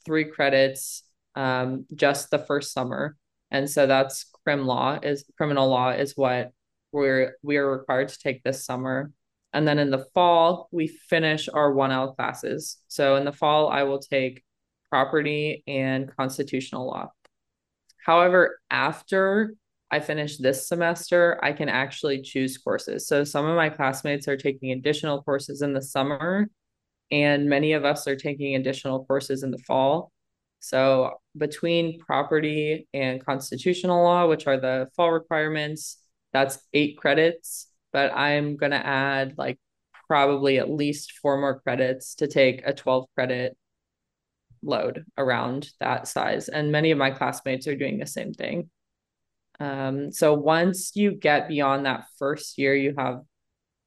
3 0.04 0.26
credits 0.26 1.02
um, 1.34 1.84
just 1.96 2.30
the 2.30 2.38
first 2.38 2.72
summer. 2.72 3.16
And 3.50 3.68
so 3.68 3.88
that's 3.88 4.30
crim 4.44 4.66
law 4.66 5.00
is 5.02 5.24
criminal 5.36 5.68
law 5.68 5.90
is 5.90 6.16
what 6.16 6.52
we're 6.92 7.36
we 7.42 7.56
are 7.56 7.68
required 7.68 8.10
to 8.10 8.18
take 8.20 8.44
this 8.44 8.64
summer. 8.64 9.10
And 9.52 9.66
then 9.66 9.80
in 9.80 9.90
the 9.90 10.06
fall, 10.14 10.68
we 10.70 10.86
finish 10.86 11.48
our 11.48 11.72
1L 11.72 12.14
classes. 12.14 12.78
So 12.86 13.16
in 13.16 13.24
the 13.24 13.32
fall, 13.32 13.68
I 13.68 13.82
will 13.82 13.98
take 13.98 14.44
property 14.90 15.64
and 15.66 16.14
constitutional 16.16 16.86
law. 16.86 17.10
However, 18.04 18.60
after 18.70 19.54
I 19.92 20.00
finish 20.00 20.38
this 20.38 20.66
semester, 20.66 21.38
I 21.42 21.52
can 21.52 21.68
actually 21.68 22.22
choose 22.22 22.56
courses. 22.56 23.06
So 23.06 23.24
some 23.24 23.44
of 23.44 23.54
my 23.54 23.68
classmates 23.68 24.26
are 24.26 24.38
taking 24.38 24.72
additional 24.72 25.22
courses 25.22 25.60
in 25.60 25.74
the 25.74 25.82
summer, 25.82 26.48
and 27.10 27.50
many 27.50 27.74
of 27.74 27.84
us 27.84 28.08
are 28.08 28.16
taking 28.16 28.56
additional 28.56 29.04
courses 29.04 29.42
in 29.42 29.50
the 29.50 29.58
fall. 29.58 30.10
So 30.60 31.18
between 31.36 31.98
property 31.98 32.88
and 32.94 33.24
constitutional 33.24 34.02
law, 34.02 34.26
which 34.28 34.46
are 34.46 34.58
the 34.58 34.88
fall 34.96 35.12
requirements, 35.12 35.98
that's 36.32 36.58
eight 36.72 36.96
credits. 36.96 37.66
But 37.92 38.16
I'm 38.16 38.56
going 38.56 38.72
to 38.72 38.86
add 38.86 39.34
like 39.36 39.58
probably 40.06 40.58
at 40.58 40.70
least 40.70 41.18
four 41.20 41.38
more 41.38 41.60
credits 41.60 42.14
to 42.14 42.28
take 42.28 42.62
a 42.64 42.72
12 42.72 43.06
credit 43.14 43.58
load 44.62 45.04
around 45.18 45.68
that 45.80 46.08
size. 46.08 46.48
And 46.48 46.72
many 46.72 46.92
of 46.92 46.98
my 46.98 47.10
classmates 47.10 47.66
are 47.66 47.76
doing 47.76 47.98
the 47.98 48.06
same 48.06 48.32
thing. 48.32 48.70
Um, 49.62 50.10
so 50.12 50.34
once 50.34 50.92
you 50.94 51.12
get 51.12 51.48
beyond 51.48 51.86
that 51.86 52.06
first 52.18 52.58
year, 52.58 52.74
you 52.74 52.94
have 52.98 53.20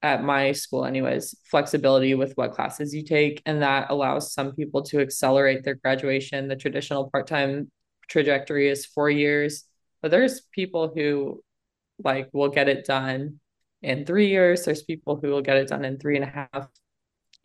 at 0.02 0.24
my 0.24 0.52
school 0.52 0.86
anyways 0.86 1.36
flexibility 1.50 2.14
with 2.14 2.34
what 2.36 2.52
classes 2.52 2.94
you 2.94 3.04
take 3.04 3.42
and 3.46 3.62
that 3.62 3.90
allows 3.90 4.34
some 4.34 4.52
people 4.54 4.84
to 4.84 5.00
accelerate 5.00 5.64
their 5.64 5.76
graduation. 5.76 6.48
The 6.48 6.56
traditional 6.56 7.10
part-time 7.10 7.72
trajectory 8.08 8.70
is 8.70 8.86
four 8.86 9.10
years 9.10 9.64
but 10.06 10.12
there's 10.12 10.42
people 10.52 10.92
who 10.96 11.44
like 12.04 12.30
will 12.32 12.50
get 12.50 12.70
it 12.70 12.86
done 12.86 13.40
in 13.82 14.06
three 14.06 14.28
years. 14.28 14.64
There's 14.64 14.84
people 14.84 15.18
who 15.20 15.30
will 15.30 15.42
get 15.42 15.58
it 15.58 15.70
done 15.70 15.84
in 15.84 15.98
three 15.98 16.16
and 16.16 16.24
a 16.24 16.28
half 16.28 16.68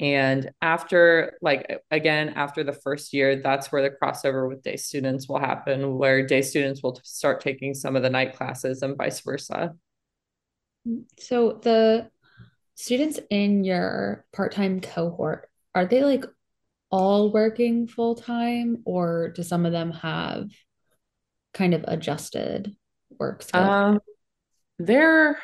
And 0.00 0.50
after, 0.62 1.36
like, 1.42 1.82
again, 1.90 2.30
after 2.30 2.64
the 2.64 2.72
first 2.72 3.12
year, 3.12 3.36
that's 3.36 3.70
where 3.70 3.82
the 3.82 3.94
crossover 3.94 4.48
with 4.48 4.62
day 4.62 4.76
students 4.76 5.28
will 5.28 5.38
happen, 5.38 5.98
where 5.98 6.26
day 6.26 6.40
students 6.40 6.82
will 6.82 6.98
start 7.04 7.42
taking 7.42 7.74
some 7.74 7.96
of 7.96 8.02
the 8.02 8.08
night 8.08 8.34
classes 8.34 8.80
and 8.80 8.96
vice 8.96 9.20
versa. 9.20 9.74
So 11.18 11.60
the 11.62 12.08
students 12.76 13.20
in 13.28 13.62
your 13.62 14.24
part-time 14.32 14.80
cohort, 14.80 15.50
are 15.74 15.84
they 15.84 16.02
like 16.02 16.24
all 16.90 17.30
working 17.30 17.86
full-time 17.86 18.78
or 18.86 19.32
do 19.36 19.42
some 19.42 19.66
of 19.66 19.72
them 19.72 19.92
have 19.92 20.48
kind 21.52 21.74
of 21.74 21.84
adjusted 21.86 22.74
work 23.18 23.42
schedule? 23.42 23.70
Um, 23.70 24.00
there, 24.78 25.38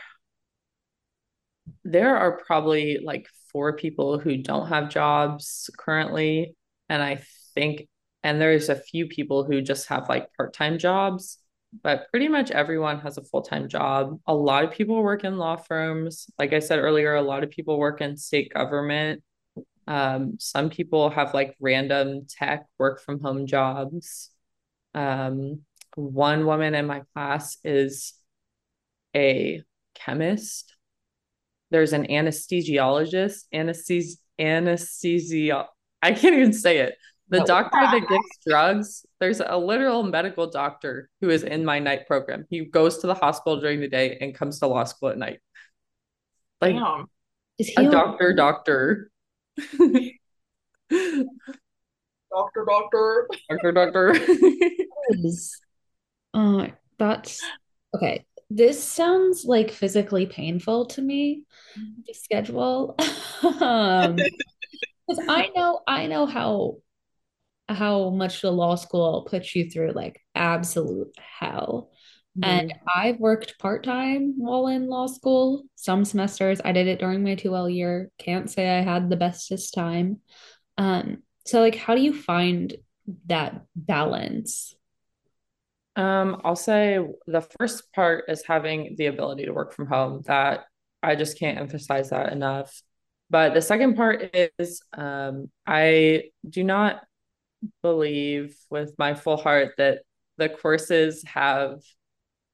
there 1.85 2.17
are 2.17 2.39
probably 2.47 3.01
like 3.05 3.29
four 3.57 3.73
people 3.73 4.19
who 4.19 4.37
don't 4.37 4.69
have 4.69 4.91
jobs 4.91 5.71
currently. 5.79 6.55
And 6.91 7.03
I 7.03 7.23
think, 7.55 7.89
and 8.23 8.39
there's 8.39 8.69
a 8.69 8.75
few 8.75 9.07
people 9.07 9.45
who 9.45 9.63
just 9.63 9.89
have 9.89 10.11
like 10.11 10.29
part-time 10.37 10.77
jobs, 10.77 11.39
but 11.83 12.07
pretty 12.11 12.29
much 12.29 12.51
everyone 12.51 13.01
has 13.01 13.17
a 13.17 13.25
full-time 13.25 13.71
job. 13.71 14.21
A 14.27 14.35
lot 14.35 14.65
of 14.65 14.73
people 14.73 15.03
work 15.03 15.25
in 15.25 15.39
law 15.39 15.57
firms. 15.57 16.27
Like 16.39 16.53
I 16.53 16.59
said 16.59 16.81
earlier, 16.81 17.15
a 17.15 17.23
lot 17.23 17.45
of 17.45 17.51
people 17.51 17.79
work 17.79 18.03
in 18.03 18.19
state 18.19 18.53
government. 18.53 19.23
Um, 19.87 20.37
some 20.39 20.69
people 20.69 21.09
have 21.09 21.33
like 21.33 21.57
random 21.59 22.27
tech 22.29 22.67
work 22.79 23.01
from 23.01 23.21
home 23.21 23.47
jobs. 23.47 24.29
Um, 24.93 25.63
one 25.95 26.45
woman 26.45 26.75
in 26.75 26.87
my 26.87 27.05
class 27.15 27.57
is 27.65 28.13
a 29.15 29.63
chemist 29.95 30.76
there's 31.71 31.93
an 31.93 32.07
anesthesiologist, 32.07 33.45
anesthesia, 33.53 34.17
anesthesia. 34.39 35.67
I 36.03 36.13
can't 36.13 36.35
even 36.35 36.53
say 36.53 36.79
it. 36.79 36.97
The 37.29 37.41
doctor 37.41 37.81
that 37.81 38.09
gives 38.09 38.39
drugs, 38.47 39.05
there's 39.19 39.41
a 39.41 39.57
literal 39.57 40.05
medical 40.05 40.49
doctor 40.49 41.11
who 41.21 41.31
is 41.31 41.43
in 41.43 41.65
my 41.65 41.81
night 41.81 42.07
program. 42.07 42.47
He 42.49 42.65
goes 42.65 42.99
to 42.99 43.09
the 43.09 43.15
hospital 43.15 43.61
during 43.61 43.81
the 43.81 43.89
day 43.89 44.17
and 44.21 44.33
comes 44.33 44.61
to 44.61 44.69
law 44.69 44.85
school 44.85 45.09
at 45.09 45.19
night. 45.19 45.41
Like 46.61 46.77
Damn. 46.77 47.07
is 47.59 47.69
he 47.69 47.85
a 47.85 47.91
doctor, 47.91 48.33
doctor? 48.33 49.11
doctor, 50.91 52.65
doctor, 52.65 53.29
doctor, 53.51 53.73
doctor. 53.73 54.17
uh, 56.33 56.69
that's 56.97 57.43
okay 57.93 58.25
this 58.49 58.83
sounds 58.83 59.45
like 59.45 59.71
physically 59.71 60.27
painful 60.27 60.87
to 60.87 61.03
me 61.03 61.43
the 62.07 62.15
schedule. 62.15 62.97
Um 63.61 64.17
because 65.07 65.25
i 65.29 65.51
know 65.55 65.81
i 65.87 66.07
know 66.07 66.27
how 66.27 66.77
how 67.69 68.11
much 68.11 68.43
the 68.43 68.51
law 68.51 68.75
school 68.75 69.27
puts 69.29 69.55
you 69.55 69.71
through 69.71 69.93
like 69.93 70.21
absolute 70.35 71.13
hell. 71.19 71.91
Mm-hmm. 72.39 72.51
and 72.51 72.75
i've 72.95 73.19
worked 73.19 73.59
part-time 73.59 74.35
while 74.37 74.67
in 74.69 74.89
law 74.89 75.07
school 75.07 75.65
some 75.75 76.05
semesters. 76.05 76.61
I 76.65 76.73
did 76.73 76.87
it 76.87 76.99
during 77.01 77.23
my 77.23 77.35
2L 77.35 77.73
year. 77.73 78.11
Can't 78.19 78.51
say 78.51 78.79
i 78.79 78.83
had 78.83 79.09
the 79.11 79.17
bestest 79.17 79.75
time. 79.75 80.21
Um 80.79 81.23
so 81.47 81.61
like 81.61 81.77
how 81.77 81.95
do 81.95 82.03
you 82.03 82.15
find 82.15 82.75
that 83.27 83.65
balance 83.75 84.75
um, 85.97 86.41
I'll 86.45 86.57
say 86.57 86.99
the 87.27 87.47
first 87.59 87.93
part 87.93 88.25
is 88.29 88.45
having 88.47 88.95
the 88.99 89.07
ability 89.07 89.47
to 89.47 89.53
work 89.53 89.73
from 89.73 89.87
home. 89.87 90.23
That 90.27 90.65
I 91.03 91.17
just 91.17 91.39
can't 91.39 91.59
emphasize 91.59 92.11
that 92.11 92.33
enough. 92.33 92.81
But 93.31 93.55
the 93.55 93.63
second 93.63 93.97
part 93.97 94.37
is 94.59 94.83
um, 94.97 95.51
I 95.67 96.25
do 96.49 96.63
not 96.63 97.03
believe 97.83 98.57
with 98.71 98.95
my 98.99 99.15
full 99.15 99.37
heart 99.37 99.75
that 99.79 100.03
the 100.37 100.49
courses 100.49 101.25
have 101.25 101.81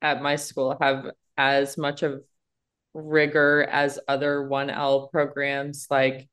at 0.01 0.23
my 0.23 0.37
school 0.37 0.77
have 0.81 1.11
as 1.37 1.77
much 1.77 2.03
of 2.03 2.23
rigor 2.95 3.65
as 3.65 3.99
other 4.09 4.49
1L 4.49 5.11
programs. 5.11 5.87
Like 5.91 6.29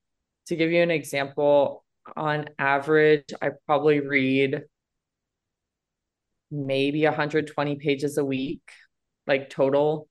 to 0.47 0.55
give 0.55 0.71
you 0.71 0.81
an 0.81 0.91
example, 0.91 1.83
on 2.15 2.49
average, 2.57 3.33
I 3.41 3.51
probably 3.65 3.99
read 3.99 4.63
maybe 6.51 7.03
120 7.03 7.75
pages 7.75 8.17
a 8.17 8.25
week, 8.25 8.61
like 9.27 9.49
total. 9.49 10.07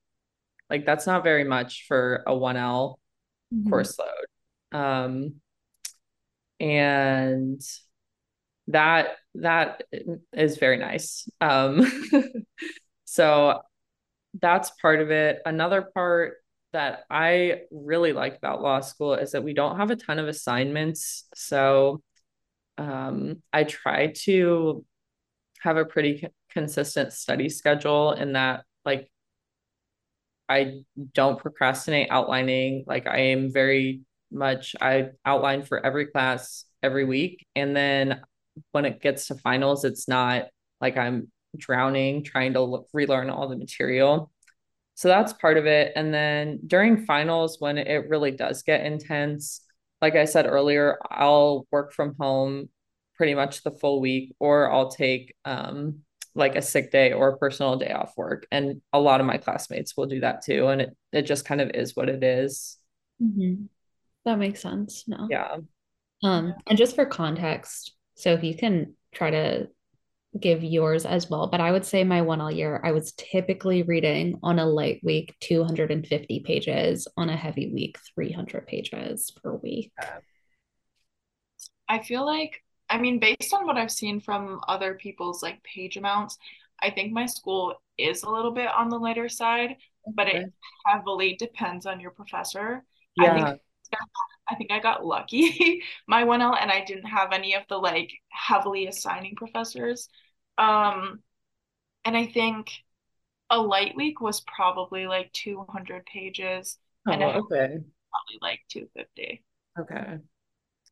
Like 0.70 0.84
that's 0.84 1.06
not 1.06 1.24
very 1.24 1.44
much 1.44 1.86
for 1.88 2.22
a 2.26 2.32
1L 2.32 2.96
mm-hmm. 3.54 3.68
course 3.68 3.98
load. 3.98 4.80
Um, 4.80 5.34
and 6.60 7.60
that 8.68 9.16
that 9.36 9.82
is 10.32 10.58
very 10.58 10.76
nice. 10.76 11.28
Um, 11.40 11.90
so 13.04 13.62
that's 14.40 14.70
part 14.82 15.00
of 15.00 15.10
it. 15.10 15.40
Another 15.46 15.82
part 15.82 16.34
that 16.72 17.04
I 17.10 17.62
really 17.70 18.12
like 18.12 18.36
about 18.36 18.62
law 18.62 18.80
school 18.80 19.14
is 19.14 19.32
that 19.32 19.42
we 19.42 19.54
don't 19.54 19.78
have 19.78 19.90
a 19.90 19.96
ton 19.96 20.18
of 20.18 20.28
assignments. 20.28 21.24
So 21.34 22.02
um, 22.76 23.42
I 23.52 23.64
try 23.64 24.12
to 24.24 24.84
have 25.62 25.76
a 25.76 25.84
pretty 25.84 26.26
consistent 26.50 27.12
study 27.12 27.48
schedule 27.48 28.12
in 28.12 28.32
that 28.32 28.64
like 28.84 29.10
I 30.48 30.80
don't 31.14 31.38
procrastinate 31.38 32.08
outlining. 32.10 32.84
Like 32.86 33.06
I 33.06 33.18
am 33.32 33.52
very 33.52 34.02
much 34.30 34.76
I 34.80 35.10
outline 35.24 35.62
for 35.62 35.84
every 35.84 36.06
class 36.06 36.64
every 36.82 37.04
week 37.04 37.46
and 37.56 37.74
then 37.74 38.20
when 38.72 38.84
it 38.84 39.00
gets 39.00 39.28
to 39.28 39.34
finals 39.34 39.84
it's 39.84 40.06
not 40.06 40.46
like 40.80 40.98
I'm 40.98 41.32
drowning 41.56 42.22
trying 42.24 42.52
to 42.52 42.84
relearn 42.92 43.30
all 43.30 43.48
the 43.48 43.56
material. 43.56 44.30
So 44.94 45.08
that's 45.08 45.32
part 45.32 45.56
of 45.56 45.66
it 45.66 45.92
and 45.96 46.12
then 46.12 46.60
during 46.66 47.04
finals 47.04 47.56
when 47.60 47.78
it 47.78 48.08
really 48.08 48.32
does 48.32 48.62
get 48.62 48.84
intense 48.84 49.62
like 50.02 50.14
I 50.14 50.24
said 50.24 50.46
earlier 50.46 50.98
I'll 51.10 51.66
work 51.70 51.92
from 51.92 52.14
home 52.18 52.68
pretty 53.18 53.34
much 53.34 53.62
the 53.62 53.72
full 53.72 54.00
week, 54.00 54.34
or 54.38 54.72
I'll 54.72 54.90
take 54.90 55.34
um, 55.44 56.00
like 56.34 56.56
a 56.56 56.62
sick 56.62 56.90
day 56.90 57.12
or 57.12 57.28
a 57.28 57.36
personal 57.36 57.76
day 57.76 57.90
off 57.90 58.14
work. 58.16 58.46
And 58.50 58.80
a 58.92 59.00
lot 59.00 59.20
of 59.20 59.26
my 59.26 59.36
classmates 59.36 59.96
will 59.96 60.06
do 60.06 60.20
that 60.20 60.42
too. 60.42 60.68
And 60.68 60.80
it, 60.80 60.96
it 61.12 61.22
just 61.22 61.44
kind 61.44 61.60
of 61.60 61.72
is 61.74 61.94
what 61.96 62.08
it 62.08 62.22
is. 62.22 62.78
Mm-hmm. 63.20 63.64
That 64.24 64.38
makes 64.38 64.62
sense. 64.62 65.04
No. 65.06 65.26
Yeah. 65.28 65.56
Um, 66.22 66.54
and 66.66 66.78
just 66.78 66.94
for 66.94 67.04
context, 67.04 67.92
so 68.14 68.32
if 68.32 68.42
you 68.42 68.56
can 68.56 68.94
try 69.12 69.30
to 69.30 69.68
give 70.38 70.62
yours 70.62 71.04
as 71.06 71.28
well, 71.28 71.48
but 71.48 71.60
I 71.60 71.72
would 71.72 71.84
say 71.84 72.04
my 72.04 72.20
1L 72.20 72.54
year, 72.54 72.80
I 72.84 72.92
was 72.92 73.12
typically 73.12 73.82
reading 73.82 74.38
on 74.42 74.58
a 74.58 74.66
light 74.66 75.00
week 75.02 75.34
250 75.40 76.40
pages, 76.40 77.08
on 77.16 77.30
a 77.30 77.36
heavy 77.36 77.72
week 77.72 77.98
300 78.14 78.66
pages 78.66 79.32
per 79.42 79.54
week. 79.54 79.92
I 81.88 82.00
feel 82.00 82.24
like 82.24 82.62
I 82.90 82.98
mean, 82.98 83.18
based 83.18 83.52
on 83.52 83.66
what 83.66 83.76
I've 83.76 83.90
seen 83.90 84.20
from 84.20 84.60
other 84.66 84.94
people's 84.94 85.42
like 85.42 85.62
page 85.62 85.96
amounts, 85.96 86.38
I 86.80 86.90
think 86.90 87.12
my 87.12 87.26
school 87.26 87.74
is 87.98 88.22
a 88.22 88.30
little 88.30 88.52
bit 88.52 88.68
on 88.68 88.88
the 88.88 88.98
lighter 88.98 89.28
side, 89.28 89.76
but 90.14 90.28
it 90.28 90.52
heavily 90.86 91.36
depends 91.38 91.86
on 91.86 92.00
your 92.00 92.12
professor. 92.12 92.84
Yeah. 93.16 93.32
I 93.32 93.34
think 93.34 93.60
I 94.50 94.54
think 94.54 94.70
I 94.70 94.80
got 94.80 95.04
lucky 95.04 95.82
my 96.06 96.24
1L 96.24 96.56
and 96.60 96.70
I 96.70 96.84
didn't 96.84 97.06
have 97.06 97.32
any 97.32 97.54
of 97.54 97.62
the 97.68 97.76
like 97.78 98.12
heavily 98.28 98.86
assigning 98.86 99.34
professors. 99.36 100.08
Um 100.56 101.20
and 102.04 102.16
I 102.16 102.26
think 102.26 102.70
a 103.50 103.60
light 103.60 103.96
week 103.96 104.20
was 104.20 104.40
probably 104.42 105.06
like 105.06 105.32
200 105.32 106.06
pages 106.06 106.78
oh, 107.06 107.12
and 107.12 107.22
okay. 107.22 107.78
probably 108.10 108.38
like 108.40 108.60
250. 108.68 109.42
Okay. 109.78 110.18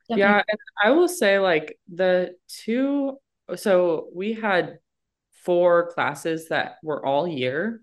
Definitely. 0.09 0.21
Yeah, 0.21 0.43
and 0.49 0.59
I 0.83 0.91
will 0.91 1.09
say 1.09 1.39
like 1.39 1.79
the 1.93 2.37
two 2.49 3.19
so 3.55 4.09
we 4.15 4.33
had 4.33 4.79
four 5.45 5.93
classes 5.93 6.49
that 6.49 6.77
were 6.83 7.05
all 7.05 7.29
year. 7.29 7.81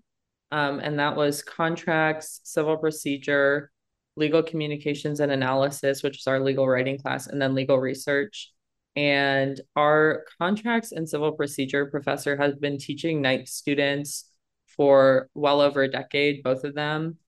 Um, 0.52 0.78
and 0.78 0.98
that 0.98 1.16
was 1.16 1.42
contracts, 1.42 2.40
civil 2.44 2.76
procedure, 2.76 3.72
legal 4.16 4.42
communications 4.42 5.20
and 5.20 5.32
analysis, 5.32 6.02
which 6.02 6.18
is 6.18 6.26
our 6.26 6.38
legal 6.38 6.68
writing 6.68 6.98
class, 6.98 7.26
and 7.26 7.40
then 7.40 7.54
legal 7.54 7.78
research. 7.78 8.52
And 8.94 9.60
our 9.74 10.24
contracts 10.38 10.92
and 10.92 11.08
civil 11.08 11.32
procedure 11.32 11.86
professor 11.86 12.36
has 12.36 12.54
been 12.54 12.78
teaching 12.78 13.20
night 13.20 13.48
students 13.48 14.30
for 14.76 15.28
well 15.34 15.60
over 15.60 15.82
a 15.82 15.90
decade, 15.90 16.42
both 16.44 16.62
of 16.62 16.74
them 16.74 17.18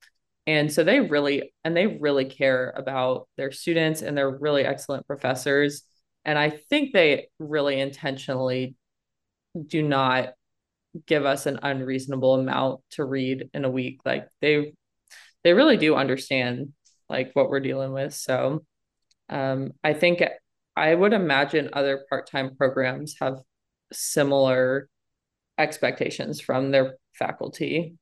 and 0.46 0.72
so 0.72 0.84
they 0.84 1.00
really 1.00 1.52
and 1.64 1.76
they 1.76 1.86
really 1.86 2.24
care 2.24 2.72
about 2.76 3.28
their 3.36 3.52
students 3.52 4.02
and 4.02 4.16
they're 4.16 4.30
really 4.30 4.64
excellent 4.64 5.06
professors. 5.06 5.82
And 6.24 6.38
i 6.38 6.50
think 6.50 6.92
they 6.92 7.28
really 7.38 7.78
intentionally 7.80 8.76
do 9.66 9.82
not 9.82 10.34
give 11.06 11.24
us 11.26 11.46
an 11.46 11.58
unreasonable 11.62 12.34
amount 12.34 12.80
to 12.90 13.04
read 13.04 13.50
in 13.54 13.64
a 13.64 13.70
week. 13.70 14.00
Like 14.04 14.28
they 14.40 14.72
they 15.44 15.52
really 15.54 15.76
do 15.76 15.94
understand 15.94 16.72
like 17.08 17.30
what 17.34 17.50
we're 17.50 17.60
dealing 17.60 17.92
with. 17.92 18.14
So 18.14 18.64
Um, 19.28 19.72
I 19.84 19.94
think 19.94 20.22
I 20.76 20.94
would 20.94 21.12
imagine 21.12 21.70
other 21.72 22.04
part-time 22.08 22.56
programs 22.56 23.16
have 23.20 23.40
similar 23.92 24.88
expectations 25.58 26.40
from 26.40 26.70
their 26.70 26.96
faculty. 27.14 27.96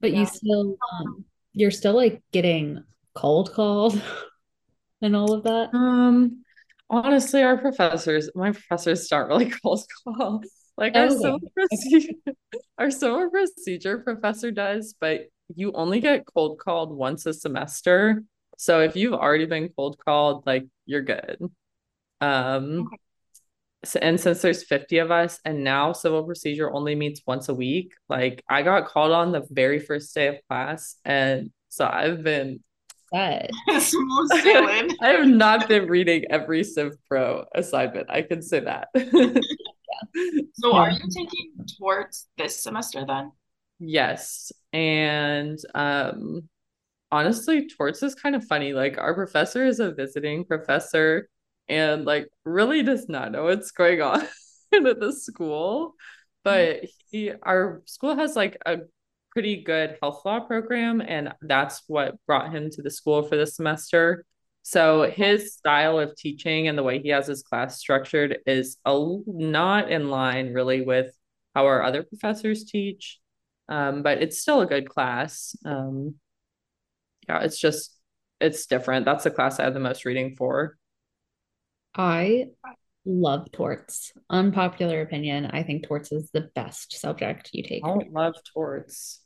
But 0.00 0.12
you 0.12 0.26
still, 0.26 0.78
um, 1.00 1.24
you're 1.52 1.70
still 1.70 1.94
like 1.94 2.22
getting 2.32 2.84
cold 3.14 3.52
called 3.52 4.00
and 5.02 5.16
all 5.16 5.32
of 5.32 5.44
that. 5.44 5.74
Um, 5.74 6.44
honestly, 6.90 7.42
our 7.42 7.58
professors, 7.58 8.30
my 8.34 8.52
professors 8.52 9.08
don't 9.08 9.28
really 9.28 9.50
cold 9.62 9.84
call. 10.04 10.42
Like 10.76 10.94
our 10.96 11.08
Okay. 11.08 11.10
civil 11.10 11.40
procedure, 11.54 12.14
our 12.78 12.90
civil 12.90 13.30
procedure 13.30 13.98
professor 13.98 14.50
does, 14.50 14.94
but 15.00 15.26
you 15.54 15.72
only 15.72 16.00
get 16.00 16.26
cold 16.26 16.58
called 16.58 16.92
once 16.96 17.26
a 17.26 17.32
semester. 17.34 18.22
So 18.58 18.80
if 18.80 18.96
you've 18.96 19.14
already 19.14 19.46
been 19.46 19.70
cold 19.70 19.98
called, 20.04 20.46
like 20.46 20.66
you're 20.86 21.02
good. 21.02 21.38
Um, 22.20 22.92
Okay. 22.92 22.98
So, 23.84 23.98
and 24.00 24.18
since 24.18 24.42
there's 24.42 24.64
50 24.64 24.98
of 24.98 25.10
us 25.10 25.38
and 25.44 25.62
now 25.62 25.92
civil 25.92 26.24
procedure 26.24 26.72
only 26.72 26.94
meets 26.94 27.22
once 27.26 27.48
a 27.48 27.54
week, 27.54 27.92
like 28.08 28.42
I 28.48 28.62
got 28.62 28.86
called 28.86 29.12
on 29.12 29.32
the 29.32 29.46
very 29.50 29.78
first 29.78 30.14
day 30.14 30.28
of 30.28 30.36
class, 30.48 30.96
and 31.04 31.50
so 31.68 31.86
I've 31.86 32.22
been 32.22 32.60
That 33.12 33.50
Smooth 33.68 34.30
sailing. 34.42 34.96
I 35.00 35.08
have 35.08 35.26
not 35.28 35.68
been 35.68 35.88
reading 35.88 36.24
every 36.30 36.64
Civ 36.64 36.94
Pro 37.08 37.44
assignment. 37.54 38.10
I 38.10 38.22
can 38.22 38.42
say 38.42 38.60
that. 38.60 38.88
So 40.54 40.74
are 40.74 40.90
you 40.90 41.00
taking 41.14 41.52
torts 41.78 42.28
this 42.38 42.62
semester 42.62 43.04
then? 43.06 43.32
Yes. 43.78 44.52
And 44.72 45.58
um 45.74 46.48
honestly, 47.12 47.68
torts 47.68 48.02
is 48.02 48.14
kind 48.14 48.34
of 48.34 48.44
funny. 48.44 48.72
Like 48.72 48.98
our 48.98 49.14
professor 49.14 49.64
is 49.66 49.80
a 49.80 49.92
visiting 49.92 50.44
professor 50.44 51.28
and 51.68 52.04
like 52.04 52.28
really 52.44 52.82
does 52.82 53.08
not 53.08 53.32
know 53.32 53.44
what's 53.44 53.70
going 53.70 54.00
on 54.02 54.22
at 54.74 55.00
the 55.00 55.12
school. 55.12 55.94
But 56.44 56.84
he 57.10 57.32
our 57.42 57.82
school 57.86 58.16
has 58.16 58.36
like 58.36 58.56
a 58.66 58.78
pretty 59.30 59.62
good 59.62 59.98
health 60.00 60.22
law 60.24 60.40
program, 60.40 61.00
and 61.00 61.34
that's 61.42 61.82
what 61.88 62.14
brought 62.26 62.54
him 62.54 62.70
to 62.70 62.82
the 62.82 62.90
school 62.90 63.22
for 63.22 63.36
the 63.36 63.46
semester. 63.46 64.24
So 64.62 65.08
his 65.08 65.54
style 65.54 65.98
of 65.98 66.16
teaching 66.16 66.66
and 66.66 66.76
the 66.76 66.82
way 66.82 67.00
he 67.00 67.10
has 67.10 67.28
his 67.28 67.42
class 67.42 67.78
structured 67.78 68.38
is 68.46 68.78
a 68.84 69.16
not 69.26 69.92
in 69.92 70.10
line 70.10 70.52
really 70.52 70.82
with 70.82 71.12
how 71.54 71.66
our 71.66 71.82
other 71.82 72.02
professors 72.02 72.64
teach. 72.64 73.20
Um, 73.68 74.02
but 74.02 74.22
it's 74.22 74.40
still 74.40 74.60
a 74.62 74.66
good 74.66 74.88
class. 74.88 75.54
Um, 75.64 76.16
yeah, 77.28 77.40
it's 77.42 77.58
just 77.58 77.96
it's 78.40 78.66
different. 78.66 79.04
That's 79.04 79.24
the 79.24 79.30
class 79.30 79.58
I 79.58 79.64
have 79.64 79.74
the 79.74 79.80
most 79.80 80.04
reading 80.04 80.34
for. 80.36 80.76
I 81.96 82.46
love 83.04 83.50
torts. 83.52 84.12
Unpopular 84.28 85.00
opinion. 85.00 85.46
I 85.46 85.62
think 85.62 85.86
torts 85.86 86.12
is 86.12 86.30
the 86.30 86.50
best 86.54 86.98
subject 86.98 87.50
you 87.52 87.62
take. 87.62 87.84
I 87.84 87.88
don't 87.88 88.12
love 88.12 88.34
torts. 88.52 89.20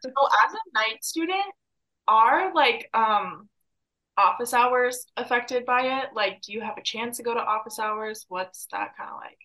So 0.00 0.10
as 0.10 0.52
a 0.52 0.72
night 0.74 1.02
student, 1.02 1.44
are 2.06 2.54
like 2.54 2.88
um 2.94 3.48
office 4.16 4.52
hours 4.52 5.06
affected 5.16 5.64
by 5.64 6.00
it? 6.00 6.08
Like, 6.14 6.42
do 6.42 6.52
you 6.52 6.60
have 6.60 6.76
a 6.76 6.82
chance 6.82 7.16
to 7.18 7.22
go 7.22 7.34
to 7.34 7.40
office 7.40 7.78
hours? 7.78 8.26
What's 8.28 8.66
that 8.72 8.96
kind 8.96 9.10
of 9.10 9.16
like? 9.16 9.38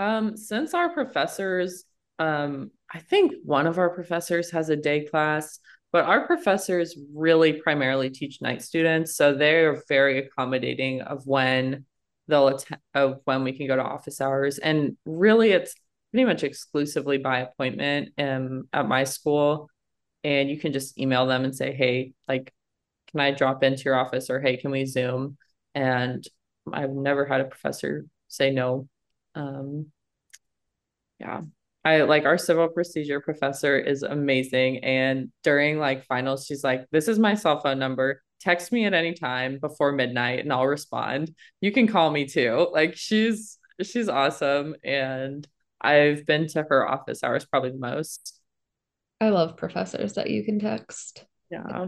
Um, 0.00 0.36
since 0.36 0.74
our 0.74 0.90
professors, 0.90 1.84
um, 2.18 2.70
I 2.92 2.98
think 2.98 3.32
one 3.44 3.66
of 3.66 3.78
our 3.78 3.90
professors 3.90 4.50
has 4.50 4.68
a 4.68 4.76
day 4.76 5.04
class, 5.04 5.60
but 5.92 6.04
our 6.04 6.26
professors 6.26 6.96
really 7.14 7.54
primarily 7.54 8.10
teach 8.10 8.40
night 8.42 8.62
students, 8.62 9.16
so 9.16 9.34
they're 9.34 9.82
very 9.88 10.18
accommodating 10.18 11.00
of 11.02 11.26
when 11.26 11.84
they'll 12.26 12.48
attend, 12.48 12.80
of 12.94 13.20
when 13.24 13.44
we 13.44 13.52
can 13.52 13.66
go 13.66 13.76
to 13.76 13.82
office 13.82 14.20
hours, 14.20 14.58
and 14.58 14.96
really 15.04 15.52
it's 15.52 15.74
pretty 16.10 16.24
much 16.24 16.42
exclusively 16.42 17.18
by 17.18 17.40
appointment 17.40 18.10
um 18.18 18.68
at 18.72 18.88
my 18.88 19.04
school, 19.04 19.70
and 20.24 20.50
you 20.50 20.58
can 20.58 20.72
just 20.72 20.98
email 20.98 21.26
them 21.26 21.44
and 21.44 21.54
say, 21.54 21.72
hey, 21.72 22.12
like, 22.26 22.52
can 23.10 23.20
I 23.20 23.30
drop 23.30 23.62
into 23.62 23.84
your 23.84 23.96
office 23.96 24.30
or 24.30 24.40
hey, 24.40 24.56
can 24.56 24.70
we 24.70 24.84
Zoom? 24.84 25.38
And 25.74 26.26
I've 26.72 26.90
never 26.90 27.24
had 27.24 27.40
a 27.40 27.44
professor 27.44 28.04
say 28.28 28.50
no. 28.50 28.88
Um, 29.34 29.86
yeah. 31.18 31.42
I 31.88 32.02
like 32.02 32.26
our 32.26 32.36
civil 32.36 32.68
procedure 32.68 33.18
professor 33.18 33.78
is 33.78 34.02
amazing. 34.02 34.84
And 34.84 35.32
during 35.42 35.78
like 35.78 36.04
finals, 36.04 36.44
she's 36.44 36.62
like, 36.62 36.84
This 36.90 37.08
is 37.08 37.18
my 37.18 37.34
cell 37.34 37.60
phone 37.60 37.78
number. 37.78 38.20
Text 38.40 38.72
me 38.72 38.84
at 38.84 38.92
any 38.92 39.14
time 39.14 39.58
before 39.58 39.92
midnight 39.92 40.40
and 40.40 40.52
I'll 40.52 40.66
respond. 40.66 41.34
You 41.62 41.72
can 41.72 41.86
call 41.86 42.10
me 42.10 42.26
too. 42.26 42.68
Like 42.72 42.94
she's 42.94 43.56
she's 43.82 44.08
awesome. 44.10 44.74
And 44.84 45.48
I've 45.80 46.26
been 46.26 46.46
to 46.48 46.66
her 46.68 46.86
office 46.86 47.24
hours 47.24 47.46
probably 47.46 47.70
the 47.70 47.78
most. 47.78 48.38
I 49.18 49.30
love 49.30 49.56
professors 49.56 50.12
that 50.14 50.28
you 50.28 50.44
can 50.44 50.60
text. 50.60 51.24
Yeah. 51.50 51.86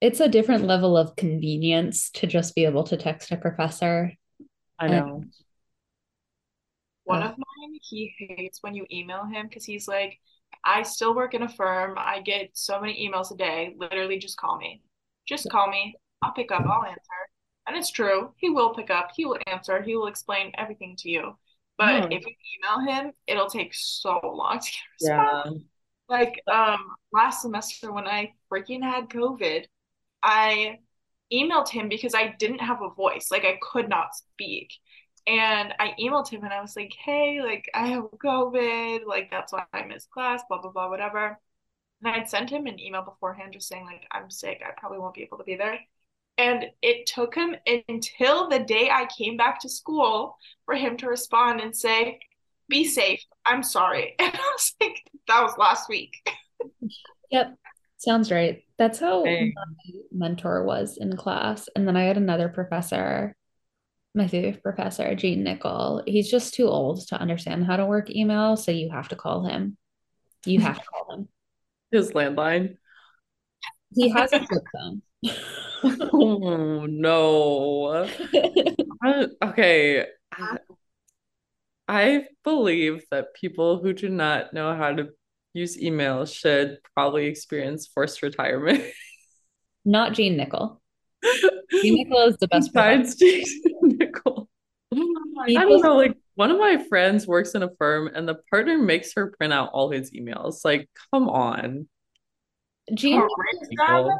It's 0.00 0.20
a 0.20 0.28
different 0.28 0.64
level 0.64 0.96
of 0.96 1.14
convenience 1.14 2.10
to 2.12 2.26
just 2.26 2.54
be 2.54 2.64
able 2.64 2.84
to 2.84 2.96
text 2.96 3.32
a 3.32 3.36
professor. 3.36 4.14
I 4.78 4.86
And- 4.86 4.94
know. 4.94 5.24
One 7.04 7.22
of 7.22 7.30
mine, 7.30 7.78
he 7.82 8.14
hates 8.18 8.62
when 8.62 8.74
you 8.74 8.86
email 8.92 9.24
him 9.24 9.48
because 9.48 9.64
he's 9.64 9.88
like, 9.88 10.18
I 10.64 10.82
still 10.82 11.14
work 11.14 11.34
in 11.34 11.42
a 11.42 11.48
firm. 11.48 11.94
I 11.98 12.20
get 12.20 12.50
so 12.52 12.80
many 12.80 13.08
emails 13.08 13.32
a 13.32 13.36
day. 13.36 13.74
Literally, 13.76 14.18
just 14.18 14.36
call 14.36 14.56
me. 14.58 14.82
Just 15.26 15.48
call 15.50 15.68
me. 15.68 15.94
I'll 16.22 16.32
pick 16.32 16.52
up. 16.52 16.64
I'll 16.66 16.84
answer. 16.84 17.00
And 17.66 17.76
it's 17.76 17.90
true. 17.90 18.32
He 18.36 18.50
will 18.50 18.74
pick 18.74 18.90
up. 18.90 19.10
He 19.16 19.24
will 19.24 19.38
answer. 19.46 19.82
He 19.82 19.96
will 19.96 20.06
explain 20.06 20.52
everything 20.56 20.94
to 20.98 21.10
you. 21.10 21.36
But 21.78 22.04
Yeah. 22.04 22.06
if 22.10 22.24
you 22.26 22.34
email 22.54 22.86
him, 22.94 23.12
it'll 23.26 23.48
take 23.48 23.72
so 23.74 24.20
long 24.22 24.58
to 24.60 24.64
get 24.70 24.80
a 24.80 24.92
response. 25.00 25.40
Yeah. 25.44 25.58
Like 26.08 26.42
um 26.46 26.94
last 27.12 27.42
semester 27.42 27.92
when 27.92 28.06
I 28.06 28.34
freaking 28.52 28.82
had 28.82 29.08
COVID, 29.08 29.64
I 30.22 30.78
emailed 31.32 31.68
him 31.68 31.88
because 31.88 32.14
I 32.14 32.34
didn't 32.38 32.60
have 32.60 32.82
a 32.82 32.90
voice. 32.90 33.28
Like 33.30 33.44
I 33.44 33.58
could 33.62 33.88
not 33.88 34.14
speak. 34.14 34.70
And 35.26 35.72
I 35.78 35.94
emailed 36.00 36.28
him 36.28 36.42
and 36.44 36.52
I 36.52 36.60
was 36.60 36.74
like, 36.76 36.94
hey, 36.98 37.40
like 37.42 37.70
I 37.74 37.88
have 37.88 38.04
COVID, 38.04 39.06
like 39.06 39.30
that's 39.30 39.52
why 39.52 39.64
I 39.72 39.84
missed 39.84 40.10
class, 40.10 40.42
blah 40.48 40.60
blah 40.60 40.70
blah, 40.70 40.88
whatever. 40.88 41.38
And 42.02 42.14
I'd 42.14 42.28
sent 42.28 42.50
him 42.50 42.66
an 42.66 42.80
email 42.80 43.02
beforehand 43.02 43.52
just 43.52 43.68
saying 43.68 43.84
like 43.84 44.04
I'm 44.10 44.30
sick, 44.30 44.62
I 44.66 44.70
probably 44.76 44.98
won't 44.98 45.14
be 45.14 45.22
able 45.22 45.38
to 45.38 45.44
be 45.44 45.56
there. 45.56 45.78
And 46.38 46.66
it 46.80 47.06
took 47.06 47.34
him 47.34 47.54
until 47.88 48.48
the 48.48 48.60
day 48.60 48.90
I 48.90 49.06
came 49.16 49.36
back 49.36 49.60
to 49.60 49.68
school 49.68 50.36
for 50.64 50.74
him 50.74 50.96
to 50.98 51.06
respond 51.08 51.60
and 51.60 51.76
say, 51.76 52.20
be 52.68 52.84
safe. 52.84 53.22
I'm 53.44 53.62
sorry. 53.62 54.14
And 54.18 54.34
I 54.34 54.38
was 54.38 54.74
like, 54.80 55.02
that 55.28 55.42
was 55.42 55.56
last 55.58 55.88
week. 55.88 56.14
Yep, 57.30 57.56
sounds 57.96 58.30
right. 58.30 58.62
That's 58.76 58.98
how 58.98 59.24
Dang. 59.24 59.54
my 59.56 59.92
mentor 60.12 60.64
was 60.64 60.98
in 60.98 61.16
class. 61.16 61.66
And 61.74 61.88
then 61.88 61.96
I 61.96 62.02
had 62.02 62.18
another 62.18 62.50
professor, 62.50 63.34
my 64.14 64.28
favorite 64.28 64.62
professor, 64.62 65.14
Gene 65.14 65.42
Nichol. 65.42 66.02
He's 66.06 66.30
just 66.30 66.54
too 66.54 66.66
old 66.68 67.06
to 67.08 67.16
understand 67.20 67.64
how 67.64 67.76
to 67.76 67.86
work 67.86 68.10
email, 68.10 68.56
so 68.56 68.70
you 68.70 68.90
have 68.90 69.08
to 69.08 69.16
call 69.16 69.44
him. 69.46 69.76
You 70.44 70.60
have 70.60 70.78
to 70.78 70.84
call 70.84 71.14
him. 71.16 71.28
His 71.90 72.12
landline. 72.12 72.76
He 73.94 74.08
has 74.08 74.32
a 74.32 74.44
flip 74.46 74.64
phone. 74.72 75.02
Oh 76.12 76.86
no. 76.86 78.08
I- 79.02 79.26
okay. 79.42 80.06
I, 80.32 80.56
I 81.88 82.24
believe 82.44 83.04
that 83.10 83.34
people 83.34 83.82
who 83.82 83.92
do 83.92 84.08
not 84.08 84.54
know 84.54 84.74
how 84.74 84.92
to 84.92 85.08
use 85.52 85.78
email 85.80 86.24
should 86.24 86.78
probably 86.94 87.26
experience 87.26 87.86
forced 87.86 88.22
retirement. 88.22 88.82
Not 89.84 90.14
Gene 90.14 90.36
Nichol. 90.36 90.80
Gene 91.82 91.94
Nichol 91.94 92.28
is 92.28 92.36
the 92.38 92.48
best 92.48 92.72
Besides 92.72 93.16
Jason 93.16 93.60
Nicole. 93.64 93.70
He 93.70 93.71
Oh, 94.94 95.44
I 95.46 95.52
don't 95.54 95.82
know, 95.82 95.96
like 95.96 96.16
one 96.34 96.50
of 96.50 96.58
my 96.58 96.82
friends 96.88 97.26
works 97.26 97.54
in 97.54 97.62
a 97.62 97.70
firm 97.78 98.08
and 98.14 98.28
the 98.28 98.36
partner 98.50 98.78
makes 98.78 99.12
her 99.14 99.32
print 99.36 99.52
out 99.52 99.70
all 99.72 99.90
his 99.90 100.10
emails. 100.12 100.64
Like, 100.64 100.88
come 101.12 101.28
on. 101.28 101.88
Gene 102.94 103.22
Oh. 103.80 104.18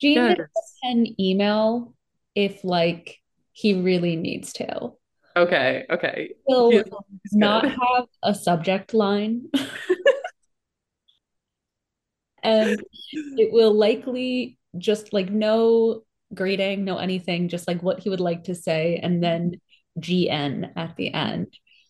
Gene 0.00 0.14
Yes. 0.16 0.38
Can 0.82 1.06
email 1.20 1.94
if 2.34 2.64
like 2.64 3.18
he 3.52 3.74
really 3.80 4.16
needs 4.16 4.52
to. 4.54 4.92
Okay, 5.36 5.84
okay. 5.90 6.32
He'll 6.46 6.70
He's- 6.70 6.84
he's 7.22 7.32
not 7.34 7.62
good. 7.62 7.72
have 7.72 8.06
a 8.22 8.34
subject 8.34 8.94
line. 8.94 9.50
and 12.42 12.82
it 13.12 13.52
will 13.52 13.72
likely 13.72 14.58
just 14.78 15.12
like 15.12 15.30
no 15.30 16.02
greeting, 16.34 16.84
no 16.84 16.98
anything, 16.98 17.48
just 17.48 17.68
like 17.68 17.82
what 17.82 18.00
he 18.00 18.10
would 18.10 18.20
like 18.20 18.44
to 18.44 18.54
say, 18.54 18.96
and 19.02 19.22
then 19.22 19.60
GN 20.00 20.72
at 20.76 20.96
the 20.96 21.12
end. 21.12 21.48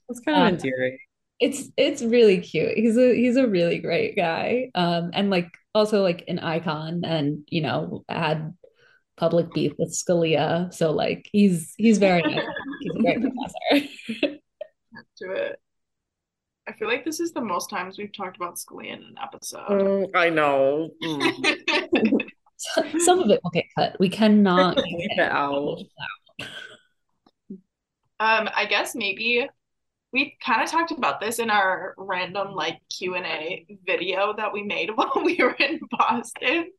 It's 0.09 0.21
kind 0.21 0.37
of 0.37 0.49
Um, 0.49 0.55
endearing. 0.55 0.99
it's 1.41 1.69
it's 1.77 2.03
really 2.03 2.41
cute. 2.41 2.77
He's 2.77 2.97
a 2.99 3.15
he's 3.15 3.37
a 3.37 3.47
really 3.49 3.79
great 3.79 4.17
guy. 4.17 4.71
Um, 4.75 5.11
and 5.15 5.31
like 5.31 5.49
also 5.75 6.03
like 6.03 6.25
an 6.29 6.39
icon, 6.39 7.03
and 7.05 7.45
you 7.49 7.63
know 7.63 8.05
had 8.09 8.55
public 9.17 9.53
beef 9.53 9.73
with 9.79 9.91
Scalia. 9.93 10.73
So 10.75 10.91
like 10.93 11.29
he's 11.33 11.75
he's 11.79 11.99
very 11.99 12.23
nice. 12.23 12.45
He's 12.81 12.93
a 12.95 12.99
great 13.03 13.21
professor. 13.73 14.39
to 15.19 15.31
it. 15.33 15.59
I 16.69 16.73
feel 16.75 16.87
like 16.89 17.05
this 17.05 17.19
is 17.19 17.33
the 17.33 17.41
most 17.41 17.71
times 17.71 17.99
we've 17.99 18.13
talked 18.13 18.37
about 18.37 18.57
Scalia 18.57 18.93
in 18.97 19.03
an 19.03 19.15
episode. 19.23 19.67
Mm, 19.69 20.11
I 20.15 20.31
know. 20.31 20.91
Mm. 21.03 22.21
Some 22.99 23.21
of 23.21 23.31
it 23.31 23.41
will 23.43 23.51
get 23.51 23.67
cut. 23.77 23.97
We 23.99 24.09
cannot 24.09 24.77
Leave 24.83 25.11
it 25.11 25.19
out. 25.21 25.79
Um, 28.21 28.49
I 28.55 28.67
guess 28.67 28.95
maybe 28.95 29.49
we 30.13 30.37
kind 30.45 30.63
of 30.63 30.71
talked 30.71 30.91
about 30.91 31.21
this 31.21 31.39
in 31.39 31.51
our 31.51 31.95
random 31.97 32.53
like 32.53 32.79
Q&A 32.97 33.67
video 33.87 34.35
that 34.37 34.53
we 34.53 34.63
made 34.63 34.91
while 34.95 35.23
we 35.25 35.37
were 35.37 35.57
in 35.59 35.81
Boston. 35.91 36.71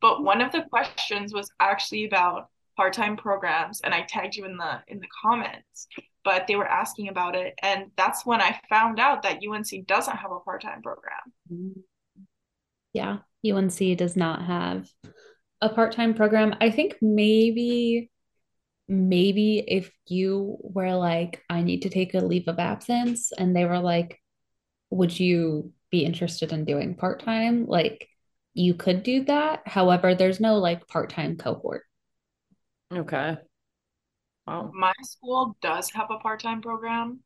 But 0.00 0.22
one 0.22 0.40
of 0.40 0.52
the 0.52 0.62
questions 0.70 1.32
was 1.32 1.50
actually 1.58 2.04
about 2.04 2.48
part-time 2.76 3.16
programs 3.16 3.80
and 3.80 3.94
I 3.94 4.02
tagged 4.02 4.36
you 4.36 4.44
in 4.44 4.58
the 4.58 4.82
in 4.88 5.00
the 5.00 5.08
comments. 5.22 5.88
But 6.22 6.46
they 6.46 6.56
were 6.56 6.68
asking 6.68 7.08
about 7.08 7.34
it 7.34 7.54
and 7.62 7.90
that's 7.96 8.26
when 8.26 8.40
I 8.40 8.60
found 8.68 9.00
out 9.00 9.22
that 9.22 9.40
UNC 9.46 9.86
doesn't 9.86 10.16
have 10.16 10.30
a 10.30 10.40
part-time 10.40 10.82
program. 10.82 11.84
Yeah, 12.92 13.18
UNC 13.44 13.96
does 13.96 14.16
not 14.16 14.44
have 14.44 14.88
a 15.60 15.68
part-time 15.68 16.14
program. 16.14 16.54
I 16.60 16.70
think 16.70 16.96
maybe 17.00 18.10
maybe 18.88 19.58
if 19.66 19.90
you 20.06 20.58
were 20.60 20.94
like, 20.94 21.42
I 21.50 21.62
need 21.62 21.82
to 21.82 21.90
take 21.90 22.14
a 22.14 22.18
leave 22.18 22.48
of 22.48 22.58
absence, 22.58 23.32
and 23.32 23.54
they 23.54 23.64
were 23.64 23.80
like, 23.80 24.20
would 24.90 25.18
you 25.18 25.72
be 25.90 26.04
interested 26.04 26.52
in 26.52 26.64
doing 26.64 26.94
part-time? 26.94 27.66
Like, 27.66 28.08
you 28.54 28.74
could 28.74 29.02
do 29.02 29.24
that. 29.24 29.62
However, 29.66 30.14
there's 30.14 30.40
no 30.40 30.58
like 30.58 30.86
part-time 30.86 31.36
cohort. 31.36 31.82
Okay. 32.92 33.36
Wow. 34.46 34.70
My 34.72 34.92
school 35.02 35.56
does 35.60 35.90
have 35.92 36.10
a 36.10 36.18
part-time 36.18 36.62
program. 36.62 37.20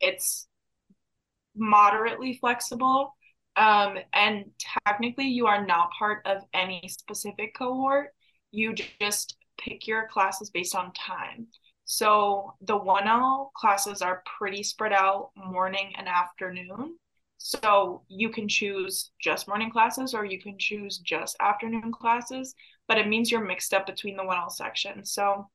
It's 0.00 0.48
moderately 1.56 2.34
flexible. 2.34 3.14
Um, 3.56 3.98
and 4.12 4.46
technically, 4.86 5.26
you 5.26 5.46
are 5.46 5.64
not 5.64 5.90
part 5.98 6.24
of 6.26 6.42
any 6.54 6.88
specific 6.88 7.54
cohort. 7.56 8.14
You 8.52 8.74
just 8.74 9.36
pick 9.58 9.86
your 9.86 10.08
classes 10.08 10.50
based 10.50 10.74
on 10.74 10.92
time. 10.92 11.48
So 11.84 12.54
the 12.60 12.78
1L 12.78 13.52
classes 13.56 14.00
are 14.00 14.22
pretty 14.38 14.62
spread 14.62 14.92
out 14.92 15.30
morning 15.34 15.92
and 15.98 16.06
afternoon. 16.08 16.96
So 17.38 18.02
you 18.06 18.28
can 18.28 18.48
choose 18.48 19.10
just 19.20 19.48
morning 19.48 19.70
classes 19.70 20.14
or 20.14 20.24
you 20.24 20.40
can 20.40 20.58
choose 20.58 20.98
just 20.98 21.36
afternoon 21.40 21.90
classes, 21.90 22.54
but 22.86 22.98
it 22.98 23.08
means 23.08 23.30
you're 23.30 23.44
mixed 23.44 23.74
up 23.74 23.86
between 23.86 24.16
the 24.16 24.22
1L 24.22 24.52
sections. 24.52 25.12
So 25.12 25.48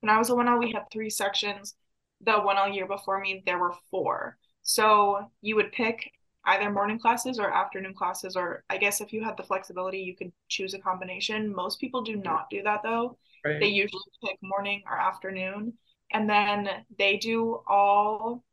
when 0.00 0.10
I 0.10 0.16
was 0.16 0.30
a 0.30 0.32
1L, 0.32 0.58
we 0.58 0.72
had 0.72 0.84
three 0.92 1.10
sections. 1.10 1.74
The 2.20 2.32
1L 2.32 2.74
year 2.74 2.86
before 2.86 3.20
me, 3.20 3.42
there 3.44 3.58
were 3.58 3.74
four. 3.90 4.38
So 4.62 5.30
you 5.42 5.56
would 5.56 5.72
pick 5.72 6.12
either 6.46 6.70
morning 6.70 6.98
classes 6.98 7.38
or 7.38 7.50
afternoon 7.50 7.94
classes, 7.94 8.36
or 8.36 8.64
I 8.68 8.76
guess 8.76 9.00
if 9.00 9.12
you 9.12 9.22
had 9.24 9.36
the 9.36 9.42
flexibility, 9.42 9.98
you 9.98 10.14
could 10.14 10.32
choose 10.48 10.74
a 10.74 10.78
combination. 10.78 11.54
Most 11.54 11.80
people 11.80 12.02
do 12.02 12.16
not 12.16 12.50
do 12.50 12.62
that 12.62 12.82
though. 12.82 13.18
Right. 13.44 13.60
They 13.60 13.68
usually 13.68 14.02
pick 14.24 14.38
morning 14.42 14.82
or 14.86 14.98
afternoon. 14.98 15.74
And 16.12 16.28
then 16.28 16.68
they 16.98 17.16
do 17.16 17.60
all, 17.66 18.44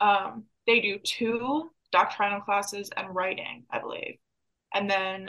um, 0.00 0.44
they 0.66 0.80
do 0.80 0.98
two 0.98 1.70
doctrinal 1.90 2.40
classes 2.40 2.90
and 2.96 3.14
writing, 3.14 3.64
I 3.70 3.78
believe. 3.80 4.16
And 4.72 4.90
then 4.90 5.28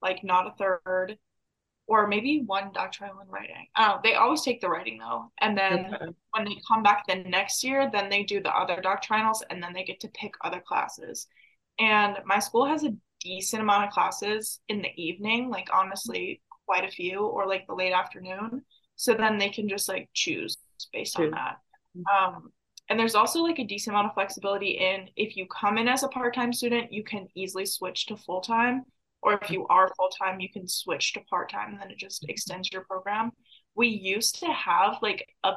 like 0.00 0.24
not 0.24 0.46
a 0.46 0.54
third, 0.58 1.18
or 1.86 2.06
maybe 2.06 2.42
one 2.46 2.70
doctrinal 2.72 3.18
and 3.20 3.30
writing. 3.30 3.66
Oh, 3.76 3.98
they 4.02 4.14
always 4.14 4.42
take 4.42 4.60
the 4.60 4.68
writing 4.68 4.98
though. 4.98 5.32
And 5.40 5.56
then 5.56 5.94
when 6.30 6.44
they 6.44 6.56
come 6.66 6.82
back 6.82 7.06
the 7.06 7.16
next 7.16 7.64
year, 7.64 7.90
then 7.92 8.08
they 8.08 8.22
do 8.22 8.40
the 8.40 8.54
other 8.54 8.80
doctrinals 8.82 9.38
and 9.50 9.62
then 9.62 9.72
they 9.72 9.84
get 9.84 10.00
to 10.00 10.08
pick 10.08 10.32
other 10.42 10.62
classes. 10.66 11.26
And 11.78 12.18
my 12.24 12.38
school 12.38 12.66
has 12.66 12.84
a 12.84 12.94
decent 13.20 13.62
amount 13.62 13.84
of 13.84 13.90
classes 13.90 14.60
in 14.68 14.82
the 14.82 14.90
evening, 14.96 15.50
like 15.50 15.68
honestly, 15.72 16.40
quite 16.66 16.84
a 16.84 16.90
few, 16.90 17.20
or 17.20 17.46
like 17.46 17.66
the 17.66 17.74
late 17.74 17.92
afternoon. 17.92 18.62
So 18.96 19.14
then 19.14 19.38
they 19.38 19.48
can 19.48 19.68
just 19.68 19.88
like 19.88 20.08
choose 20.14 20.58
based 20.92 21.18
on 21.18 21.30
that. 21.32 21.56
Um, 22.10 22.52
and 22.88 22.98
there's 22.98 23.14
also 23.14 23.40
like 23.40 23.58
a 23.58 23.64
decent 23.64 23.94
amount 23.94 24.08
of 24.08 24.14
flexibility 24.14 24.72
in 24.78 25.08
if 25.16 25.36
you 25.36 25.46
come 25.46 25.78
in 25.78 25.88
as 25.88 26.02
a 26.02 26.08
part-time 26.08 26.52
student, 26.52 26.92
you 26.92 27.02
can 27.02 27.26
easily 27.34 27.66
switch 27.66 28.06
to 28.06 28.16
full-time. 28.16 28.84
Or 29.22 29.38
if 29.40 29.50
you 29.50 29.66
are 29.68 29.92
full-time, 29.96 30.40
you 30.40 30.48
can 30.50 30.66
switch 30.68 31.12
to 31.12 31.20
part-time 31.20 31.72
and 31.72 31.80
then 31.80 31.90
it 31.90 31.98
just 31.98 32.24
extends 32.28 32.70
your 32.72 32.82
program. 32.84 33.30
We 33.74 33.88
used 33.88 34.40
to 34.40 34.46
have 34.46 34.96
like 35.02 35.28
a 35.44 35.52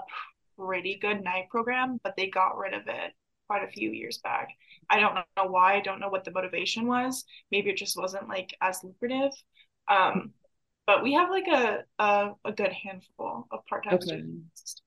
pretty 0.58 0.98
good 1.02 1.24
night 1.24 1.50
program, 1.50 2.00
but 2.04 2.16
they 2.16 2.28
got 2.30 2.58
rid 2.58 2.74
of 2.74 2.84
it 2.88 3.14
quite 3.48 3.64
a 3.64 3.72
few 3.72 3.92
years 3.92 4.20
back. 4.20 4.50
I 4.90 5.00
don't 5.00 5.16
know 5.16 5.46
why. 5.48 5.76
I 5.76 5.82
don't 5.82 6.00
know 6.00 6.10
what 6.10 6.24
the 6.24 6.32
motivation 6.32 6.88
was. 6.88 7.26
Maybe 7.52 7.70
it 7.70 7.78
just 7.78 7.98
wasn't 7.98 8.30
like 8.30 8.56
as 8.62 8.84
lucrative. 8.84 9.32
Um, 9.88 10.34
but 10.88 11.04
we 11.04 11.14
have 11.14 11.30
like 11.30 11.48
a 11.48 11.84
a, 12.00 12.32
a 12.46 12.52
good 12.52 12.72
handful 12.72 13.48
of 13.52 13.66
part-time 13.66 13.96
Okay. 13.96 14.06
students. 14.06 14.82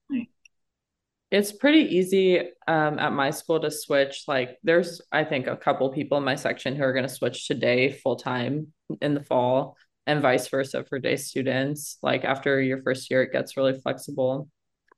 It's 1.31 1.53
pretty 1.53 1.97
easy 1.97 2.41
um, 2.67 2.99
at 2.99 3.13
my 3.13 3.31
school 3.31 3.61
to 3.61 3.71
switch. 3.71 4.25
Like, 4.27 4.59
there's, 4.63 5.03
I 5.13 5.25
think, 5.25 5.47
a 5.47 5.57
couple 5.57 5.91
people 5.93 6.17
in 6.17 6.25
my 6.25 6.37
section 6.37 6.75
who 6.75 6.83
are 6.85 6.95
going 6.95 7.07
to 7.07 7.15
switch 7.15 7.47
today 7.47 7.93
full 7.93 8.17
time 8.17 8.69
in 9.03 9.15
the 9.15 9.23
fall, 9.23 9.77
and 10.07 10.23
vice 10.23 10.49
versa 10.49 10.85
for 10.85 10.99
day 10.99 11.17
students. 11.17 11.99
Like, 12.03 12.25
after 12.25 12.61
your 12.63 12.83
first 12.83 13.11
year, 13.11 13.23
it 13.23 13.33
gets 13.33 13.59
really 13.59 13.79
flexible. 13.79 14.49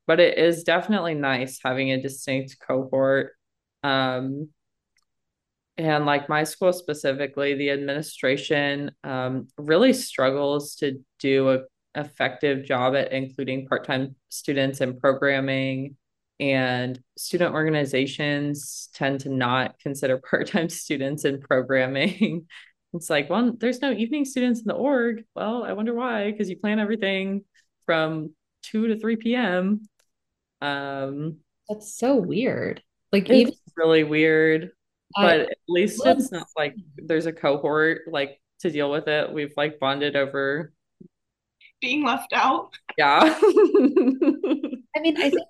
But 0.06 0.20
it 0.20 0.38
is 0.38 0.62
definitely 0.62 1.14
nice 1.14 1.58
having 1.64 1.90
a 1.90 2.00
distinct 2.00 2.56
cohort. 2.64 3.32
Um, 3.82 4.50
and 5.76 6.04
like 6.04 6.28
my 6.28 6.44
school 6.44 6.72
specifically, 6.72 7.54
the 7.54 7.70
administration 7.70 8.92
um, 9.02 9.48
really 9.56 9.92
struggles 9.92 10.74
to 10.76 11.00
do 11.18 11.50
a 11.50 11.60
effective 11.96 12.64
job 12.64 12.94
at 12.94 13.12
including 13.12 13.66
part-time 13.66 14.14
students 14.28 14.80
in 14.80 15.00
programming 15.00 15.96
and 16.40 16.98
student 17.18 17.54
organizations 17.54 18.88
tend 18.94 19.20
to 19.20 19.28
not 19.28 19.78
consider 19.78 20.18
part-time 20.30 20.68
students 20.68 21.24
in 21.24 21.40
programming. 21.40 22.46
It's 22.92 23.08
like, 23.08 23.30
well, 23.30 23.52
there's 23.56 23.80
no 23.80 23.92
evening 23.92 24.24
students 24.24 24.58
in 24.62 24.66
the 24.66 24.74
org. 24.74 25.22
Well, 25.36 25.62
I 25.62 25.74
wonder 25.74 25.94
why, 25.94 26.28
because 26.32 26.50
you 26.50 26.56
plan 26.56 26.80
everything 26.80 27.44
from 27.86 28.34
2 28.64 28.88
to 28.88 28.98
3 28.98 29.14
p.m. 29.14 29.82
Um, 30.60 31.36
That's 31.68 31.94
so 31.96 32.16
weird. 32.16 32.82
Like 33.12 33.30
even 33.30 33.52
it's 33.52 33.60
really 33.76 34.02
weird, 34.02 34.72
I- 35.16 35.22
but 35.22 35.40
at 35.42 35.58
least 35.68 36.02
Well, 36.04 36.18
it's 36.18 36.32
not 36.32 36.48
like 36.58 36.74
there's 36.96 37.26
a 37.26 37.32
cohort 37.32 38.00
like 38.10 38.40
to 38.62 38.72
deal 38.72 38.90
with 38.90 39.06
it. 39.06 39.32
We've 39.32 39.54
like 39.56 39.78
bonded 39.78 40.16
over, 40.16 40.72
Being 41.80 42.04
left 42.04 42.32
out. 42.32 42.70
yeah. 42.98 43.20
I 43.40 45.00
mean, 45.00 45.16
I 45.16 45.30
think 45.30 45.46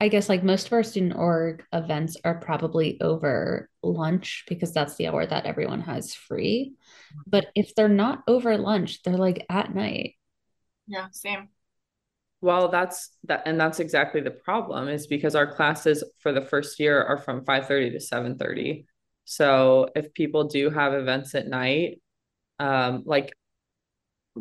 I 0.00 0.08
guess 0.08 0.28
like 0.28 0.44
most 0.44 0.66
of 0.66 0.72
our 0.72 0.82
student 0.82 1.16
org 1.16 1.64
events 1.72 2.16
are 2.24 2.38
probably 2.38 3.00
over 3.00 3.68
lunch 3.82 4.44
because 4.48 4.72
that's 4.72 4.94
the 4.94 5.08
hour 5.08 5.26
that 5.26 5.46
everyone 5.46 5.80
has 5.82 6.14
free. 6.14 6.74
But 7.26 7.46
if 7.54 7.74
they're 7.74 7.88
not 7.88 8.22
over 8.28 8.56
lunch, 8.56 9.02
they're 9.02 9.16
like 9.16 9.44
at 9.48 9.74
night. 9.74 10.14
Yeah, 10.86 11.08
same. 11.10 11.48
Well, 12.40 12.68
that's 12.68 13.10
that, 13.24 13.42
and 13.46 13.60
that's 13.60 13.80
exactly 13.80 14.20
the 14.20 14.30
problem 14.30 14.88
is 14.88 15.08
because 15.08 15.34
our 15.34 15.52
classes 15.52 16.04
for 16.20 16.32
the 16.32 16.40
first 16.44 16.78
year 16.78 17.02
are 17.02 17.18
from 17.18 17.44
5:30 17.44 17.90
to 17.90 18.00
7:30. 18.00 18.86
So 19.24 19.90
if 19.96 20.14
people 20.14 20.44
do 20.44 20.70
have 20.70 20.94
events 20.94 21.34
at 21.34 21.48
night, 21.48 22.00
um, 22.60 23.02
like 23.04 23.32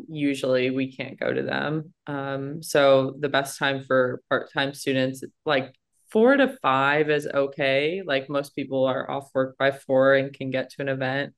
usually 0.07 0.69
we 0.69 0.95
can't 0.95 1.19
go 1.19 1.31
to 1.31 1.41
them. 1.43 1.93
Um, 2.07 2.63
so 2.63 3.15
the 3.19 3.29
best 3.29 3.57
time 3.57 3.83
for 3.83 4.21
part-time 4.29 4.73
students, 4.73 5.23
like 5.45 5.73
four 6.11 6.37
to 6.37 6.57
five 6.61 7.09
is 7.09 7.27
okay. 7.27 8.01
Like 8.05 8.29
most 8.29 8.55
people 8.55 8.85
are 8.85 9.09
off 9.09 9.29
work 9.33 9.57
by 9.57 9.71
four 9.71 10.15
and 10.15 10.33
can 10.33 10.51
get 10.51 10.69
to 10.71 10.81
an 10.81 10.89
event. 10.89 11.33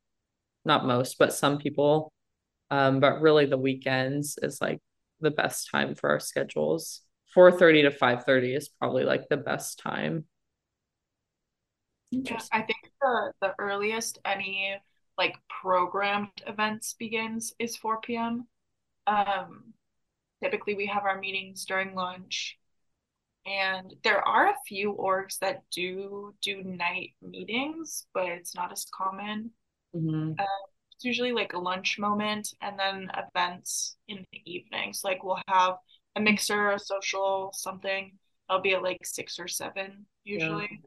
Not 0.66 0.86
most, 0.86 1.18
but 1.18 1.34
some 1.34 1.57
people. 1.57 2.12
Um, 2.72 2.99
but 2.99 3.22
really 3.22 3.45
the 3.45 3.57
weekends 3.57 4.38
is 4.41 4.62
like 4.62 4.80
the 5.20 5.32
best 5.32 5.70
time 5.72 5.95
for 5.95 6.10
our 6.10 6.20
schedules. 6.20 7.01
4:30 7.36 7.84
to 7.84 7.91
5:30 7.91 8.55
is 8.55 8.70
probably 8.70 9.03
like 9.03 9.28
the 9.30 9.38
best 9.38 9.80
time. 9.80 10.26
Yeah. 12.12 12.39
I 12.51 12.62
think 12.62 12.91
the 13.01 13.34
the 13.41 13.53
earliest 13.60 14.20
any 14.26 14.80
like 15.20 15.36
programmed 15.50 16.30
events 16.48 16.96
begins 16.98 17.54
is 17.60 17.76
4 17.76 18.00
p.m. 18.00 18.48
Um, 19.06 19.74
typically 20.42 20.76
we 20.76 20.86
have 20.88 21.04
our 21.04 21.20
meetings 21.20 21.66
during 21.66 21.94
lunch. 21.94 22.58
And 23.46 23.94
there 24.04 24.26
are 24.26 24.48
a 24.48 24.56
few 24.66 24.94
orgs 24.94 25.38
that 25.40 25.64
do 25.72 26.34
do 26.42 26.64
night 26.64 27.12
meetings, 27.22 28.08
but 28.14 28.28
it's 28.28 28.56
not 28.56 28.72
as 28.72 28.86
common. 28.96 29.52
Mm-hmm. 29.94 30.32
Uh, 30.40 30.64
it's 30.94 31.04
usually 31.04 31.34
like 31.34 31.54
a 31.54 31.60
lunch 31.60 32.00
moment 32.00 32.54
and 32.62 32.80
then 32.80 33.12
events 33.18 33.98
in 34.08 34.26
the 34.32 34.42
evenings. 34.46 35.02
Like 35.04 35.24
we'll 35.24 35.42
have 35.48 35.76
a 36.16 36.22
mixer, 36.22 36.72
a 36.72 36.80
social, 36.80 37.52
something. 37.54 38.14
I'll 38.48 38.62
be 38.62 38.74
at 38.74 38.84
like 38.84 39.06
six 39.06 39.38
or 39.38 39.50
seven 39.50 40.06
usually. 40.24 40.80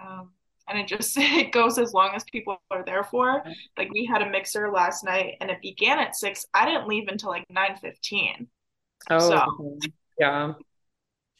Yeah. 0.00 0.06
Um, 0.06 0.32
and 0.68 0.78
it 0.78 0.86
just 0.86 1.16
it 1.18 1.52
goes 1.52 1.78
as 1.78 1.92
long 1.92 2.14
as 2.14 2.24
people 2.24 2.60
are 2.70 2.84
there 2.84 3.04
for. 3.04 3.42
Like 3.76 3.92
we 3.92 4.04
had 4.04 4.22
a 4.22 4.30
mixer 4.30 4.70
last 4.70 5.04
night 5.04 5.34
and 5.40 5.50
it 5.50 5.60
began 5.62 5.98
at 5.98 6.16
six. 6.16 6.46
I 6.54 6.66
didn't 6.66 6.88
leave 6.88 7.08
until 7.08 7.30
like 7.30 7.44
nine 7.50 7.76
fifteen. 7.80 8.48
Oh 9.10 9.18
so. 9.18 9.78
yeah. 10.18 10.52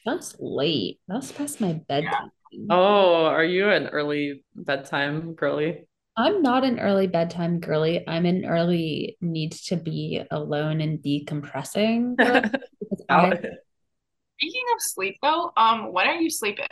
That's 0.05 0.37
late. 0.39 1.01
That's 1.09 1.33
past 1.33 1.61
my 1.61 1.75
bedtime. 1.89 2.31
Yeah. 2.53 2.67
Oh, 2.71 3.25
are 3.25 3.45
you 3.45 3.71
an 3.71 3.89
early 3.89 4.45
bedtime 4.55 5.35
girly? 5.35 5.87
I'm 6.17 6.43
not 6.43 6.63
an 6.63 6.79
early 6.79 7.09
bedtime 7.09 7.59
girly. 7.59 8.07
I'm 8.07 8.25
an 8.27 8.45
early 8.45 9.17
need 9.21 9.53
to 9.53 9.77
be 9.77 10.23
alone 10.31 10.81
and 10.81 11.01
decompressing. 11.01 12.15
I... 13.09 13.31
Speaking 14.39 14.65
of 14.75 14.83
sleep 14.83 15.17
though, 15.23 15.53
um, 15.57 15.93
when 15.93 16.07
are 16.07 16.15
you 16.15 16.31
sleeping? 16.31 16.67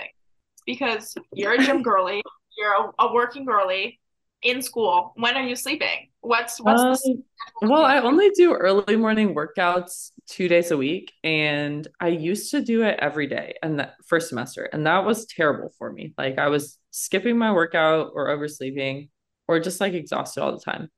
Because 0.67 1.15
you're 1.33 1.55
a 1.55 1.59
gym 1.59 1.83
girly, 1.83 2.23
you're 2.57 2.75
a, 2.75 3.07
a 3.07 3.13
working 3.13 3.45
girly 3.45 4.01
in 4.43 4.63
school. 4.63 5.13
When 5.17 5.37
are 5.37 5.43
you 5.43 5.57
sleeping? 5.57 6.11
What's 6.21 6.61
what's 6.61 7.07
um, 7.07 7.23
the 7.61 7.69
well, 7.69 7.85
I 7.85 7.99
only 7.99 8.31
do 8.31 8.55
early 8.55 8.97
morning 8.97 9.35
workouts 9.35 10.11
two 10.29 10.49
days 10.49 10.71
a 10.71 10.77
week, 10.77 11.13
and 11.25 11.87
I 12.01 12.09
used 12.09 12.51
to 12.53 12.63
do 12.63 12.83
it 12.83 12.99
every 13.01 13.27
day 13.27 13.55
and 13.63 13.79
that 13.81 13.95
first 14.07 14.29
semester, 14.29 14.65
and 14.65 14.87
that 14.87 15.05
was 15.05 15.27
terrible 15.27 15.73
for 15.79 15.93
me. 15.93 16.15
Like 16.17 16.39
I 16.39 16.49
was 16.49 16.79
skipping 16.91 17.39
my 17.39 17.53
workout 17.53 18.11
or 18.15 18.31
oversleeping 18.31 19.09
or 19.49 19.61
just 19.61 19.81
like 19.81 19.95
exhausted 19.95 20.43
all 20.43 20.53
the 20.53 20.61
time. 20.65 20.89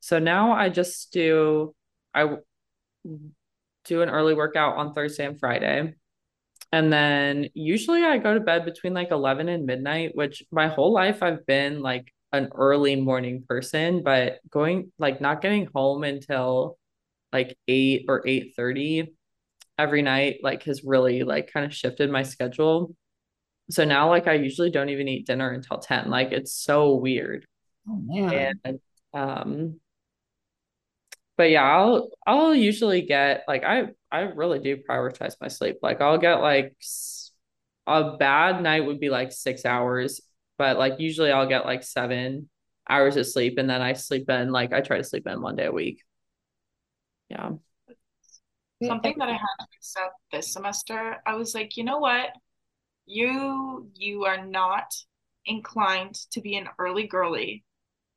So 0.00 0.18
now 0.18 0.52
I 0.52 0.68
just 0.68 1.12
do 1.12 1.74
I 2.14 2.36
do 3.84 4.02
an 4.02 4.10
early 4.10 4.34
workout 4.34 4.76
on 4.76 4.94
Thursday 4.94 5.26
and 5.26 5.38
Friday. 5.38 5.94
And 6.72 6.92
then 6.92 7.48
usually 7.54 8.04
I 8.04 8.18
go 8.18 8.34
to 8.34 8.40
bed 8.40 8.64
between 8.64 8.92
like 8.92 9.10
11 9.10 9.48
and 9.48 9.64
midnight, 9.64 10.14
which 10.14 10.42
my 10.50 10.68
whole 10.68 10.92
life 10.92 11.22
I've 11.22 11.46
been 11.46 11.80
like 11.80 12.12
an 12.32 12.50
early 12.54 12.96
morning 12.96 13.44
person, 13.48 14.02
but 14.02 14.38
going 14.50 14.92
like 14.98 15.20
not 15.20 15.40
getting 15.40 15.68
home 15.74 16.04
until 16.04 16.76
like 17.32 17.56
8 17.66 18.04
or 18.08 18.26
8:30 18.26 19.14
every 19.78 20.02
night 20.02 20.40
like 20.42 20.64
has 20.64 20.82
really 20.84 21.22
like 21.22 21.52
kind 21.52 21.64
of 21.64 21.74
shifted 21.74 22.10
my 22.10 22.22
schedule. 22.22 22.94
So 23.70 23.84
now 23.84 24.08
like 24.10 24.26
I 24.26 24.34
usually 24.34 24.70
don't 24.70 24.88
even 24.88 25.08
eat 25.08 25.26
dinner 25.26 25.50
until 25.50 25.78
10. 25.78 26.10
Like 26.10 26.32
it's 26.32 26.52
so 26.52 26.94
weird. 26.94 27.46
Oh 27.88 27.96
man. 27.96 28.60
And 28.64 28.80
um 29.14 29.80
but 31.38 31.50
yeah, 31.50 31.62
I'll 31.62 32.10
I'll 32.26 32.54
usually 32.54 33.02
get 33.02 33.44
like 33.46 33.62
I 33.62 33.86
I 34.10 34.22
really 34.22 34.58
do 34.58 34.76
prioritize 34.76 35.36
my 35.40 35.46
sleep. 35.46 35.76
Like 35.80 36.00
I'll 36.00 36.18
get 36.18 36.40
like 36.40 36.76
a 37.86 38.16
bad 38.16 38.60
night 38.60 38.84
would 38.84 38.98
be 38.98 39.08
like 39.08 39.30
6 39.30 39.64
hours, 39.64 40.20
but 40.58 40.76
like 40.78 40.98
usually 40.98 41.30
I'll 41.30 41.48
get 41.48 41.64
like 41.64 41.84
7 41.84 42.50
hours 42.90 43.16
of 43.16 43.26
sleep 43.26 43.56
and 43.56 43.70
then 43.70 43.80
I 43.80 43.92
sleep 43.92 44.28
in 44.28 44.50
like 44.50 44.72
I 44.72 44.80
try 44.80 44.98
to 44.98 45.04
sleep 45.04 45.28
in 45.28 45.40
one 45.40 45.54
day 45.54 45.66
a 45.66 45.72
week. 45.72 46.02
Yeah. 47.30 47.52
Something 48.82 49.14
that 49.18 49.28
I 49.28 49.32
had 49.32 49.56
to 49.60 49.66
accept 49.76 50.14
this 50.32 50.52
semester, 50.52 51.18
I 51.24 51.36
was 51.36 51.54
like, 51.54 51.76
you 51.76 51.84
know 51.84 51.98
what? 51.98 52.30
You 53.06 53.90
you 53.94 54.24
are 54.24 54.44
not 54.44 54.92
inclined 55.46 56.16
to 56.32 56.40
be 56.40 56.56
an 56.56 56.68
early 56.80 57.06
girly 57.06 57.64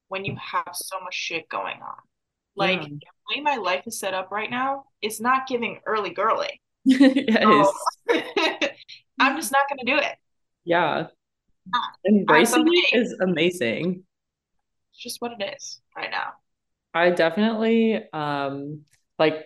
when 0.07 0.25
you 0.25 0.35
have 0.41 0.73
so 0.73 0.99
much 1.01 1.13
shit 1.13 1.47
going 1.49 1.81
on. 1.83 2.01
Like 2.55 2.81
yeah. 2.81 2.87
the 2.87 3.35
way 3.35 3.41
my 3.41 3.57
life 3.57 3.83
is 3.87 3.99
set 3.99 4.13
up 4.13 4.31
right 4.31 4.49
now 4.49 4.85
is 5.01 5.19
not 5.21 5.47
giving 5.47 5.79
early 5.85 6.11
girly. 6.11 6.61
yes. 6.85 7.67
So, 8.09 8.21
I'm 9.19 9.35
just 9.37 9.51
not 9.51 9.63
gonna 9.69 9.85
do 9.85 9.97
it. 9.97 10.15
Yeah. 10.65 11.07
Embracing 12.07 12.65
it 12.67 12.99
is 12.99 13.15
amazing. 13.21 14.03
It's 14.91 15.01
just 15.01 15.21
what 15.21 15.33
it 15.39 15.53
is 15.55 15.81
right 15.95 16.11
now. 16.11 16.33
I 16.93 17.11
definitely 17.11 18.01
um 18.11 18.81
like 19.17 19.45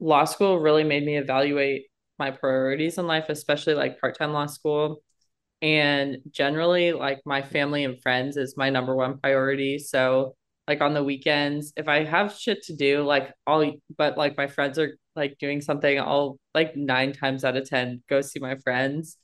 law 0.00 0.24
school 0.24 0.58
really 0.58 0.84
made 0.84 1.04
me 1.04 1.16
evaluate 1.16 1.86
my 2.18 2.30
priorities 2.30 2.98
in 2.98 3.06
life, 3.06 3.26
especially 3.28 3.74
like 3.74 4.00
part-time 4.00 4.32
law 4.32 4.46
school 4.46 5.02
and 5.62 6.18
generally 6.30 6.92
like 6.92 7.20
my 7.24 7.42
family 7.42 7.84
and 7.84 8.00
friends 8.02 8.36
is 8.36 8.56
my 8.56 8.68
number 8.68 8.94
one 8.94 9.18
priority 9.18 9.78
so 9.78 10.34
like 10.68 10.80
on 10.80 10.94
the 10.94 11.02
weekends 11.02 11.72
if 11.76 11.88
i 11.88 12.04
have 12.04 12.34
shit 12.34 12.62
to 12.62 12.74
do 12.74 13.02
like 13.02 13.32
i'll 13.46 13.72
but 13.96 14.18
like 14.18 14.36
my 14.36 14.46
friends 14.46 14.78
are 14.78 14.98
like 15.14 15.38
doing 15.38 15.60
something 15.60 15.98
i'll 15.98 16.38
like 16.54 16.76
nine 16.76 17.12
times 17.12 17.44
out 17.44 17.56
of 17.56 17.68
ten 17.68 18.02
go 18.08 18.20
see 18.20 18.40
my 18.40 18.56
friends. 18.56 19.16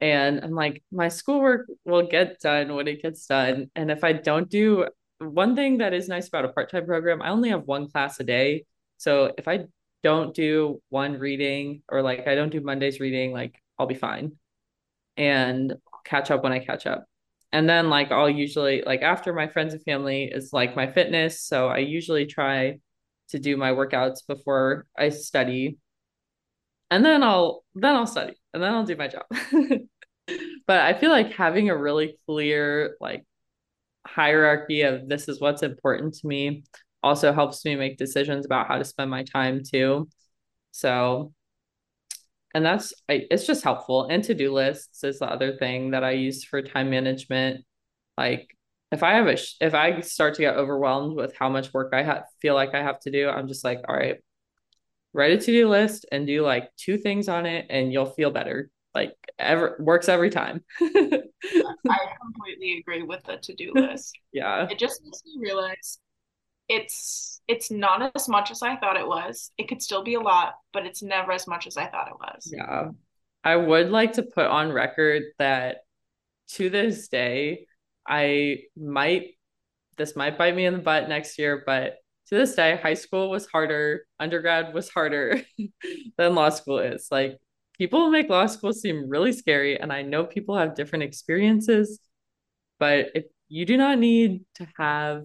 And 0.00 0.40
i'm 0.44 0.52
like 0.52 0.82
my 0.92 1.08
schoolwork 1.08 1.66
will 1.84 2.06
get 2.06 2.40
done 2.40 2.74
when 2.74 2.88
it 2.88 3.02
gets 3.02 3.26
done. 3.26 3.70
And 3.74 3.90
if 3.90 4.04
i 4.04 4.12
don't 4.12 4.50
do 4.50 4.86
one 5.18 5.56
thing 5.56 5.78
that 5.78 5.94
is 5.94 6.08
nice 6.08 6.28
about 6.28 6.44
a 6.44 6.48
part-time 6.48 6.86
program 6.86 7.22
i 7.22 7.30
only 7.30 7.50
have 7.50 7.62
one 7.64 7.88
class 7.88 8.20
a 8.20 8.24
day. 8.24 8.64
So 8.98 9.32
if 9.38 9.48
i 9.48 9.66
don't 10.02 10.34
do 10.34 10.82
one 10.90 11.18
reading 11.18 11.82
or 11.88 12.02
like 12.02 12.28
i 12.28 12.34
don't 12.34 12.50
do 12.50 12.60
monday's 12.60 13.00
reading 13.00 13.32
like 13.32 13.54
i'll 13.78 13.86
be 13.86 13.94
fine. 13.94 14.32
And 15.16 15.74
catch 16.04 16.30
up 16.30 16.42
when 16.42 16.52
I 16.52 16.58
catch 16.58 16.86
up. 16.86 17.06
And 17.54 17.68
then 17.68 17.88
like 17.88 18.10
I'll 18.10 18.28
usually 18.28 18.82
like 18.84 19.02
after 19.02 19.32
my 19.32 19.46
friends 19.46 19.74
and 19.74 19.82
family 19.84 20.24
is 20.24 20.52
like 20.52 20.74
my 20.74 20.90
fitness, 20.90 21.40
so 21.40 21.68
I 21.68 21.78
usually 21.78 22.26
try 22.26 22.80
to 23.28 23.38
do 23.38 23.56
my 23.56 23.70
workouts 23.70 24.26
before 24.26 24.88
I 24.98 25.10
study. 25.10 25.78
And 26.90 27.04
then 27.04 27.22
I'll 27.22 27.64
then 27.76 27.94
I'll 27.94 28.08
study 28.08 28.34
and 28.52 28.60
then 28.60 28.74
I'll 28.74 28.84
do 28.84 28.96
my 28.96 29.06
job. 29.06 29.22
but 30.66 30.80
I 30.80 30.94
feel 30.94 31.10
like 31.10 31.32
having 31.32 31.70
a 31.70 31.76
really 31.76 32.18
clear 32.26 32.96
like 33.00 33.24
hierarchy 34.04 34.82
of 34.82 35.08
this 35.08 35.28
is 35.28 35.40
what's 35.40 35.62
important 35.62 36.14
to 36.14 36.26
me 36.26 36.64
also 37.04 37.32
helps 37.32 37.64
me 37.64 37.76
make 37.76 37.98
decisions 37.98 38.46
about 38.46 38.66
how 38.66 38.78
to 38.78 38.84
spend 38.84 39.12
my 39.12 39.22
time 39.22 39.62
too. 39.62 40.08
So 40.72 41.32
and 42.54 42.64
that's 42.64 42.92
I, 43.08 43.26
it's 43.30 43.46
just 43.46 43.64
helpful. 43.64 44.06
And 44.06 44.22
to-do 44.24 44.52
lists 44.52 45.04
is 45.04 45.18
the 45.18 45.26
other 45.26 45.56
thing 45.56 45.90
that 45.90 46.04
i 46.04 46.12
use 46.12 46.44
for 46.44 46.62
time 46.62 46.90
management. 46.90 47.64
Like 48.16 48.56
if 48.92 49.02
i 49.02 49.14
have 49.14 49.26
a 49.26 49.36
if 49.60 49.74
i 49.74 50.00
start 50.00 50.34
to 50.34 50.42
get 50.42 50.56
overwhelmed 50.56 51.16
with 51.16 51.34
how 51.36 51.48
much 51.48 51.72
work 51.72 51.92
i 51.92 52.02
have 52.02 52.24
feel 52.40 52.54
like 52.54 52.74
i 52.74 52.82
have 52.82 53.00
to 53.00 53.10
do 53.10 53.28
i'm 53.28 53.48
just 53.48 53.64
like 53.64 53.80
all 53.88 53.96
right 53.96 54.18
write 55.14 55.32
a 55.32 55.38
to-do 55.38 55.68
list 55.68 56.04
and 56.12 56.26
do 56.26 56.42
like 56.42 56.68
two 56.76 56.98
things 56.98 57.28
on 57.28 57.46
it 57.46 57.66
and 57.70 57.92
you'll 57.92 58.04
feel 58.04 58.30
better. 58.30 58.68
Like 58.94 59.14
ever 59.38 59.76
works 59.80 60.08
every 60.08 60.30
time. 60.30 60.62
I 60.80 61.20
completely 62.20 62.78
agree 62.78 63.02
with 63.02 63.22
the 63.24 63.38
to-do 63.40 63.72
list. 63.74 64.12
Yeah. 64.32 64.68
It 64.68 64.78
just 64.78 65.02
makes 65.02 65.22
me 65.24 65.36
realize 65.40 65.98
it's 66.68 67.40
it's 67.46 67.70
not 67.70 68.12
as 68.14 68.28
much 68.28 68.50
as 68.50 68.62
I 68.62 68.76
thought 68.76 68.96
it 68.96 69.06
was. 69.06 69.50
It 69.58 69.68
could 69.68 69.82
still 69.82 70.02
be 70.02 70.14
a 70.14 70.20
lot, 70.20 70.54
but 70.72 70.86
it's 70.86 71.02
never 71.02 71.32
as 71.32 71.46
much 71.46 71.66
as 71.66 71.76
I 71.76 71.86
thought 71.86 72.08
it 72.08 72.18
was. 72.18 72.50
Yeah. 72.50 72.90
I 73.42 73.56
would 73.56 73.90
like 73.90 74.14
to 74.14 74.22
put 74.22 74.46
on 74.46 74.72
record 74.72 75.24
that 75.38 75.78
to 76.52 76.70
this 76.70 77.08
day, 77.08 77.66
I 78.06 78.58
might 78.76 79.36
this 79.96 80.16
might 80.16 80.38
bite 80.38 80.56
me 80.56 80.66
in 80.66 80.74
the 80.74 80.80
butt 80.80 81.08
next 81.08 81.38
year, 81.38 81.62
but 81.64 81.96
to 82.28 82.34
this 82.36 82.54
day, 82.54 82.76
high 82.82 82.94
school 82.94 83.30
was 83.30 83.46
harder, 83.46 84.06
undergrad 84.18 84.74
was 84.74 84.88
harder 84.88 85.42
than 86.18 86.34
law 86.34 86.48
school 86.48 86.78
is. 86.78 87.08
Like 87.10 87.38
people 87.76 88.10
make 88.10 88.28
law 88.28 88.46
school 88.46 88.72
seem 88.72 89.08
really 89.08 89.32
scary, 89.32 89.78
and 89.78 89.92
I 89.92 90.02
know 90.02 90.24
people 90.24 90.56
have 90.56 90.74
different 90.74 91.04
experiences, 91.04 92.00
but 92.78 93.08
if 93.14 93.24
you 93.48 93.66
do 93.66 93.76
not 93.76 93.98
need 93.98 94.44
to 94.56 94.66
have 94.78 95.24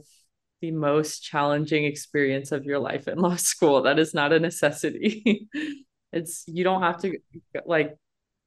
the 0.62 0.72
most 0.72 1.24
challenging 1.24 1.86
experience 1.86 2.52
of 2.52 2.66
your 2.66 2.80
life 2.80 3.08
in 3.08 3.20
law 3.20 3.36
school. 3.38 3.84
That 3.84 4.00
is 4.00 4.14
not 4.14 4.34
a 4.34 4.40
necessity. 4.40 5.48
it's 6.12 6.44
you 6.48 6.64
don't 6.64 6.82
have 6.82 7.02
to 7.02 7.18
like 7.66 7.96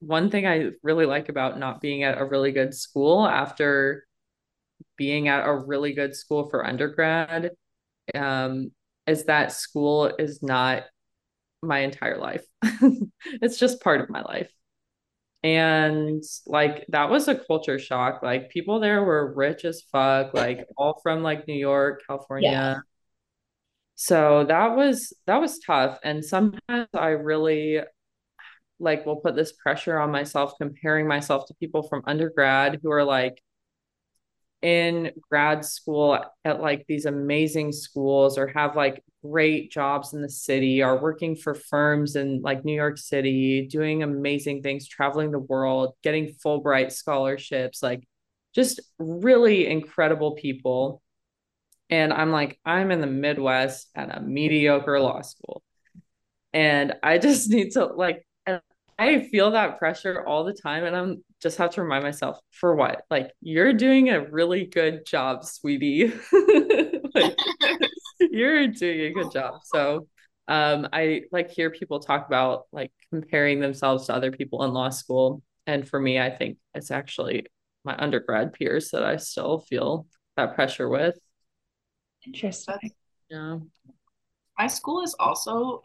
one 0.01 0.31
thing 0.31 0.47
I 0.47 0.71
really 0.83 1.07
like 1.07 1.29
about 1.29 1.59
not 1.59 1.81
being 1.81 2.03
at 2.03 2.21
a 2.21 2.25
really 2.25 2.51
good 2.51 2.75
school 2.75 3.27
after 3.27 4.05
being 4.97 5.29
at 5.29 5.47
a 5.47 5.55
really 5.55 5.93
good 5.93 6.17
school 6.17 6.49
for 6.51 6.67
undergrad 6.67 7.53
um, 8.15 8.73
is 9.07 9.25
that 9.25 9.53
school 9.53 10.13
is 10.19 10.43
not 10.43 10.83
my 11.63 11.81
entire 11.81 12.19
life. 12.19 12.45
it's 13.41 13.59
just 13.59 13.81
part 13.81 14.01
of 14.01 14.11
my 14.11 14.23
life 14.23 14.51
and 15.43 16.23
like 16.47 16.87
that 16.89 17.11
was 17.11 17.29
a 17.29 17.35
culture 17.35 17.79
shock. 17.79 18.23
Like 18.23 18.51
people 18.51 18.81
there 18.81 19.03
were 19.05 19.35
rich 19.35 19.65
as 19.65 19.83
fuck 19.93 20.35
like 20.35 20.67
all 20.77 21.01
from 21.03 21.23
like 21.23 21.47
new 21.49 21.55
york 21.55 22.03
california. 22.07 22.51
Yeah. 22.51 22.77
so 23.95 24.45
that 24.45 24.77
was 24.77 25.13
that 25.27 25.41
was 25.41 25.59
tough. 25.61 25.99
And 26.05 26.25
sometimes 26.25 26.89
i 26.95 27.09
really 27.09 27.81
like 28.79 29.07
will 29.07 29.17
put 29.17 29.37
this 29.37 29.53
pressure 29.53 29.99
on 29.99 30.11
myself 30.11 30.55
comparing 30.61 31.07
myself 31.07 31.47
to 31.47 31.55
people 31.55 31.83
from 31.85 32.03
undergrad 32.07 32.81
who 32.83 32.91
are 32.91 33.05
like 33.05 33.41
in 34.63 35.11
grad 35.29 35.65
school 35.65 36.19
at 36.45 36.61
like 36.61 36.87
these 36.87 37.07
amazing 37.07 37.73
schools 37.73 38.39
or 38.39 38.47
have 38.47 38.77
like 38.77 39.03
great 39.23 39.71
jobs 39.71 40.15
in 40.15 40.23
the 40.23 40.29
city 40.29 40.83
are 40.83 41.01
working 41.01 41.37
for 41.37 41.55
firms 41.55 42.17
in 42.17 42.41
like 42.43 42.65
New 42.65 42.75
York 42.75 42.99
City 42.99 43.67
doing 43.67 44.03
amazing 44.03 44.63
things 44.63 44.87
traveling 44.87 45.31
the 45.31 45.39
world 45.39 45.95
getting 46.03 46.35
Fulbright 46.45 46.93
scholarships 46.93 47.83
like 47.83 48.05
just 48.55 48.81
really 48.99 49.67
incredible 49.67 50.33
people. 50.33 51.03
And 51.91 52.13
I'm 52.13 52.31
like 52.31 52.59
I'm 52.65 52.91
in 52.91 53.01
the 53.01 53.07
Midwest 53.07 53.89
at 53.95 54.17
a 54.17 54.21
mediocre 54.21 55.01
law 55.01 55.23
school. 55.23 55.63
And 56.53 56.95
I 57.03 57.19
just 57.19 57.51
need 57.51 57.73
to 57.73 57.87
like 57.87 58.25
I 58.99 59.23
feel 59.23 59.53
that 59.53 59.79
pressure 59.79 60.25
all 60.27 60.45
the 60.45 60.53
time 60.53 60.85
and 60.85 60.95
I'm 60.95 61.25
just 61.41 61.59
have 61.59 61.71
to 61.73 61.83
remind 61.83 62.05
myself 62.05 62.39
for 62.51 62.75
what? 62.75 63.03
Like 63.11 63.33
you're 63.41 63.73
doing 63.73 64.11
a 64.11 64.29
really 64.31 64.67
good 64.67 65.05
job, 65.07 65.45
sweetie. 65.45 66.13
like, 67.15 67.37
you're 68.21 68.69
doing 68.69 69.01
a 69.01 69.11
good 69.11 69.33
job. 69.33 69.61
So 69.65 70.07
um 70.49 70.89
I 70.93 71.23
like 71.33 71.51
hear 71.51 71.71
people 71.71 72.01
talk 72.01 72.27
about 72.27 72.65
like 72.73 72.93
comparing 73.11 73.61
themselves 73.61 74.07
to 74.07 74.15
other 74.15 74.33
people 74.33 74.65
in 74.65 74.73
law 74.73 74.89
school 74.89 75.43
and 75.67 75.89
for 75.89 76.01
me 76.01 76.19
I 76.19 76.31
think 76.31 76.59
it's 76.75 76.91
actually 76.91 77.47
my 77.85 77.97
undergrad 77.97 78.53
peers 78.53 78.91
that 78.91 79.05
I 79.05 79.17
still 79.17 79.61
feel 79.61 80.07
that 80.37 80.55
pressure 80.55 80.89
with. 80.89 81.19
Interesting. 82.27 82.93
Yeah. 83.29 83.59
My 84.59 84.67
school 84.67 85.03
is 85.03 85.15
also 85.19 85.83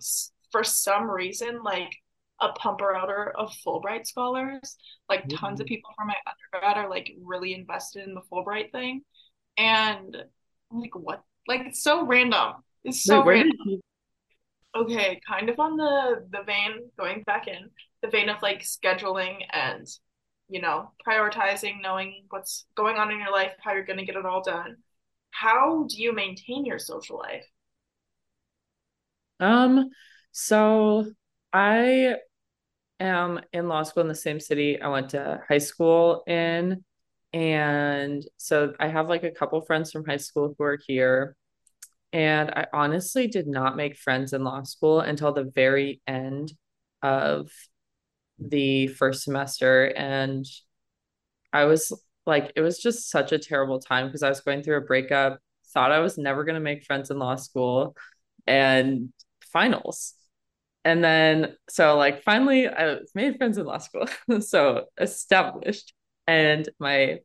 for 0.52 0.64
some 0.64 1.10
reason 1.10 1.64
like 1.64 1.96
a 2.40 2.50
pumper 2.50 2.96
outer 2.96 3.32
of 3.38 3.54
Fulbright 3.66 4.06
scholars. 4.08 4.78
Like 5.10 5.22
mm-hmm. 5.22 5.38
tons 5.38 5.60
of 5.60 5.68
people 5.68 5.92
from 5.96 6.08
my 6.08 6.16
undergrad 6.26 6.78
are 6.78 6.90
like 6.90 7.12
really 7.24 7.54
invested 7.54 8.08
in 8.08 8.14
the 8.14 8.22
Fulbright 8.32 8.72
thing. 8.72 9.02
And 9.58 10.16
I'm 10.72 10.80
like, 10.80 10.96
what? 10.96 11.24
Like 11.48 11.62
it's 11.62 11.84
so 11.84 12.06
random. 12.06 12.56
It's 12.84 13.04
so 13.04 13.24
Wait, 13.24 13.36
random. 13.36 13.58
You... 13.66 13.82
Okay, 14.76 15.20
kind 15.28 15.50
of 15.50 15.60
on 15.60 15.78
the 15.78 16.26
the 16.32 16.44
vein, 16.44 16.90
going 17.00 17.24
back 17.24 17.48
in, 17.48 17.70
the 18.02 18.10
vein 18.10 18.30
of 18.30 18.42
like 18.42 18.62
scheduling 18.62 19.40
and 19.52 19.88
you 20.50 20.62
know, 20.62 20.92
prioritizing, 21.06 21.82
knowing 21.82 22.24
what's 22.30 22.66
going 22.76 22.96
on 22.96 23.12
in 23.12 23.20
your 23.20 23.32
life, 23.32 23.52
how 23.60 23.74
you're 23.74 23.86
gonna 23.86 24.06
get 24.06 24.16
it 24.16 24.26
all 24.26 24.42
done. 24.42 24.78
How 25.32 25.86
do 25.90 26.02
you 26.02 26.14
maintain 26.14 26.66
your 26.66 26.80
social 26.80 27.18
life? 27.18 27.46
Um, 29.40 29.90
so 30.32 31.12
I 31.54 32.16
am 33.00 33.40
in 33.54 33.68
law 33.68 33.84
school 33.84 34.02
in 34.02 34.08
the 34.08 34.16
same 34.16 34.40
city 34.40 34.82
I 34.82 34.88
went 34.88 35.10
to 35.10 35.42
high 35.48 35.58
school 35.58 36.24
in. 36.28 36.84
And 37.34 38.24
so 38.38 38.74
I 38.80 38.88
have 38.88 39.10
like 39.10 39.24
a 39.24 39.32
couple 39.32 39.62
friends 39.62 39.92
from 39.92 40.06
high 40.06 40.18
school 40.18 40.56
who 40.58 40.64
are 40.64 40.80
here. 40.88 41.36
And 42.14 42.50
I 42.52 42.68
honestly 42.74 43.28
did 43.28 43.48
not 43.48 43.76
make 43.76 43.98
friends 43.98 44.34
in 44.34 44.44
law 44.44 44.64
school 44.64 45.02
until 45.02 45.34
the 45.34 45.44
very 45.44 46.02
end 46.08 46.54
of 47.02 47.50
the 48.40 48.88
first 48.88 49.24
semester. 49.24 49.86
And 49.86 50.46
I 51.52 51.66
was 51.66 51.92
like, 52.26 52.54
it 52.56 52.62
was 52.62 52.80
just 52.80 53.10
such 53.10 53.32
a 53.32 53.40
terrible 53.40 53.80
time 53.80 54.08
because 54.08 54.24
I 54.24 54.30
was 54.30 54.42
going 54.42 54.64
through 54.64 54.78
a 54.78 54.82
breakup, 54.82 55.40
thought 55.74 55.92
I 55.92 56.00
was 56.00 56.18
never 56.18 56.44
going 56.44 56.56
to 56.56 56.62
make 56.62 56.86
friends 56.86 57.10
in 57.10 57.20
law 57.20 57.36
school, 57.36 57.96
and 58.46 59.12
finals 59.52 60.14
and 60.88 61.04
then 61.04 61.54
so 61.70 61.98
like 61.98 62.24
finally 62.24 62.66
I 62.66 63.00
made 63.14 63.36
friends 63.38 63.58
in 63.58 63.66
law 63.66 63.78
school. 63.78 64.08
so 64.40 64.86
established. 64.98 65.94
And 66.28 66.68
my 66.80 67.20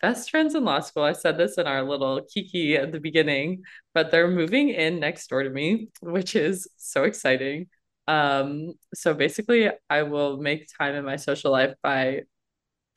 best 0.00 0.30
friends 0.30 0.54
in 0.54 0.64
law 0.64 0.80
school, 0.80 1.02
I 1.02 1.12
said 1.12 1.36
this 1.36 1.58
in 1.58 1.66
our 1.66 1.82
little 1.82 2.22
kiki 2.22 2.78
at 2.78 2.92
the 2.92 2.98
beginning, 2.98 3.64
but 3.92 4.10
they're 4.10 4.30
moving 4.30 4.70
in 4.70 5.00
next 5.00 5.28
door 5.28 5.42
to 5.42 5.50
me, 5.50 5.88
which 6.00 6.34
is 6.34 6.66
so 6.78 7.04
exciting. 7.04 7.66
Um, 8.06 8.72
so 8.94 9.12
basically 9.12 9.68
I 9.90 10.04
will 10.04 10.38
make 10.38 10.66
time 10.78 10.94
in 10.94 11.04
my 11.04 11.16
social 11.16 11.52
life 11.52 11.74
by 11.82 12.22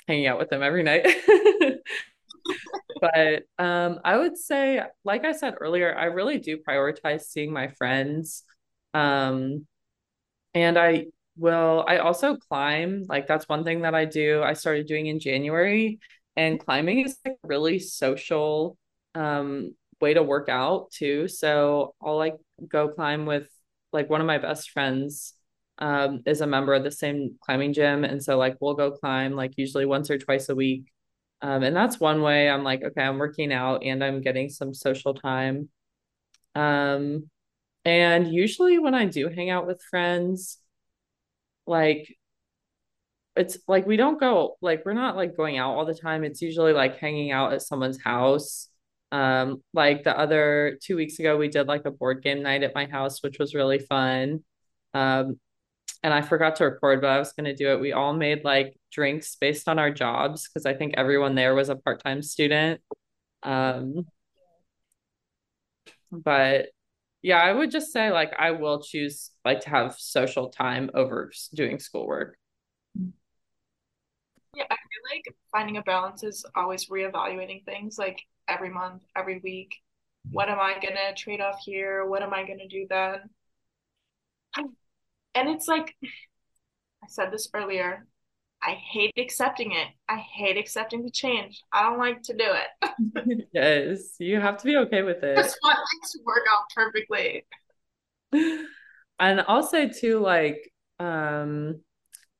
hanging 0.07 0.27
out 0.27 0.39
with 0.39 0.49
them 0.49 0.63
every 0.63 0.83
night. 0.83 1.05
but 3.01 3.43
um, 3.59 3.99
I 4.05 4.17
would 4.17 4.37
say, 4.37 4.83
like 5.03 5.25
I 5.25 5.33
said 5.33 5.55
earlier, 5.59 5.93
I 5.93 6.05
really 6.05 6.39
do 6.39 6.59
prioritize 6.59 7.23
seeing 7.23 7.51
my 7.51 7.67
friends. 7.67 8.43
Um, 8.93 9.67
and 10.53 10.77
I 10.77 11.05
will, 11.37 11.83
I 11.87 11.97
also 11.97 12.37
climb. 12.37 13.05
Like 13.07 13.27
that's 13.27 13.47
one 13.47 13.63
thing 13.63 13.81
that 13.81 13.95
I 13.95 14.05
do. 14.05 14.41
I 14.43 14.53
started 14.53 14.87
doing 14.87 15.07
in 15.07 15.19
January. 15.19 15.99
And 16.37 16.59
climbing 16.59 16.99
is 17.05 17.17
like 17.25 17.37
really 17.43 17.79
social 17.79 18.77
um 19.15 19.75
way 19.99 20.13
to 20.13 20.23
work 20.23 20.49
out 20.49 20.91
too. 20.91 21.27
So 21.27 21.93
I'll 22.01 22.17
like 22.17 22.35
go 22.67 22.87
climb 22.89 23.25
with 23.25 23.49
like 23.91 24.09
one 24.09 24.21
of 24.21 24.27
my 24.27 24.37
best 24.37 24.71
friends 24.71 25.33
um 25.79 26.21
is 26.25 26.41
a 26.41 26.47
member 26.47 26.73
of 26.73 26.83
the 26.83 26.91
same 26.91 27.35
climbing 27.41 27.73
gym. 27.73 28.03
And 28.03 28.23
so 28.23 28.37
like 28.37 28.57
we'll 28.61 28.75
go 28.75 28.91
climb 28.91 29.35
like 29.35 29.53
usually 29.57 29.85
once 29.85 30.09
or 30.09 30.17
twice 30.17 30.49
a 30.49 30.55
week. 30.55 30.91
Um, 31.41 31.63
and 31.63 31.75
that's 31.75 31.99
one 31.99 32.21
way 32.21 32.49
I'm 32.49 32.63
like, 32.63 32.83
okay, 32.83 33.01
I'm 33.01 33.17
working 33.17 33.51
out 33.51 33.83
and 33.83 34.03
I'm 34.03 34.21
getting 34.21 34.49
some 34.49 34.73
social 34.73 35.13
time. 35.15 35.69
Um, 36.55 37.29
and 37.85 38.31
usually 38.33 38.79
when 38.79 38.93
I 38.95 39.05
do 39.05 39.29
hang 39.29 39.49
out 39.49 39.67
with 39.67 39.81
friends, 39.89 40.57
like 41.65 42.15
it's 43.35 43.57
like 43.67 43.87
we 43.87 43.97
don't 43.97 44.19
go 44.19 44.57
like 44.61 44.83
we're 44.85 44.93
not 44.93 45.15
like 45.15 45.37
going 45.37 45.57
out 45.57 45.75
all 45.75 45.85
the 45.85 45.93
time. 45.95 46.23
It's 46.23 46.41
usually 46.41 46.73
like 46.73 46.97
hanging 46.97 47.31
out 47.31 47.53
at 47.53 47.61
someone's 47.61 48.01
house. 48.01 48.69
Um, 49.11 49.61
like 49.73 50.03
the 50.03 50.17
other 50.17 50.77
two 50.81 50.95
weeks 50.95 51.19
ago, 51.19 51.37
we 51.37 51.47
did 51.49 51.67
like 51.67 51.85
a 51.85 51.91
board 51.91 52.23
game 52.23 52.41
night 52.43 52.63
at 52.63 52.75
my 52.75 52.85
house, 52.85 53.23
which 53.23 53.39
was 53.39 53.55
really 53.55 53.79
fun. 53.79 54.43
Um, 54.93 55.39
and 56.03 56.13
I 56.13 56.21
forgot 56.21 56.57
to 56.57 56.65
record, 56.65 57.01
but 57.01 57.09
I 57.11 57.19
was 57.19 57.33
gonna 57.33 57.55
do 57.55 57.71
it. 57.71 57.79
We 57.81 57.93
all 57.93 58.13
made 58.13 58.43
like 58.43 58.77
drinks 58.91 59.35
based 59.37 59.69
on 59.69 59.79
our 59.79 59.91
jobs 59.91 60.47
because 60.49 60.65
I 60.65 60.73
think 60.73 60.95
everyone 60.97 61.35
there 61.35 61.55
was 61.55 61.69
a 61.69 61.75
part-time 61.75 62.21
student. 62.23 62.81
Um, 63.43 64.07
but 66.11 66.69
yeah, 67.21 67.37
I 67.37 67.53
would 67.53 67.71
just 67.71 67.91
say 67.91 68.11
like 68.11 68.33
I 68.37 68.51
will 68.51 68.81
choose 68.81 69.31
like 69.45 69.61
to 69.61 69.69
have 69.69 69.95
social 69.97 70.49
time 70.49 70.89
over 70.93 71.31
doing 71.53 71.79
schoolwork. 71.79 72.37
Yeah, 74.55 74.65
I 74.69 74.75
feel 74.75 75.15
like 75.15 75.35
finding 75.51 75.77
a 75.77 75.81
balance 75.83 76.23
is 76.23 76.45
always 76.55 76.87
reevaluating 76.87 77.63
things 77.63 77.97
like 77.97 78.21
every 78.47 78.69
month, 78.69 79.03
every 79.15 79.39
week. 79.43 79.75
What 80.31 80.49
am 80.49 80.59
I 80.59 80.73
gonna 80.73 81.15
trade 81.15 81.41
off 81.41 81.59
here? 81.63 82.05
What 82.05 82.23
am 82.23 82.33
I 82.33 82.43
gonna 82.45 82.67
do 82.67 82.87
then? 82.89 83.29
And 85.33 85.47
it's 85.47 85.67
like 85.67 85.95
I 87.03 87.07
said 87.07 87.31
this 87.31 87.49
earlier, 87.53 88.05
I 88.63 88.71
hate 88.71 89.13
accepting 89.17 89.71
it. 89.71 89.87
I 90.07 90.17
hate 90.17 90.57
accepting 90.57 91.03
the 91.03 91.11
change. 91.11 91.63
I 91.73 91.83
don't 91.83 91.97
like 91.97 92.21
to 92.23 92.33
do 92.33 92.45
it. 92.45 93.47
yes, 93.53 94.15
you 94.19 94.39
have 94.39 94.57
to 94.57 94.65
be 94.65 94.77
okay 94.77 95.01
with 95.01 95.23
it. 95.23 95.35
That's 95.35 95.57
what 95.61 95.77
makes 95.93 96.15
it 96.15 96.21
work 96.25 96.43
out 96.53 96.63
perfectly. 96.75 97.45
And 99.19 99.45
I'll 99.47 99.67
too, 99.91 100.17
like, 100.17 100.71
um, 100.97 101.81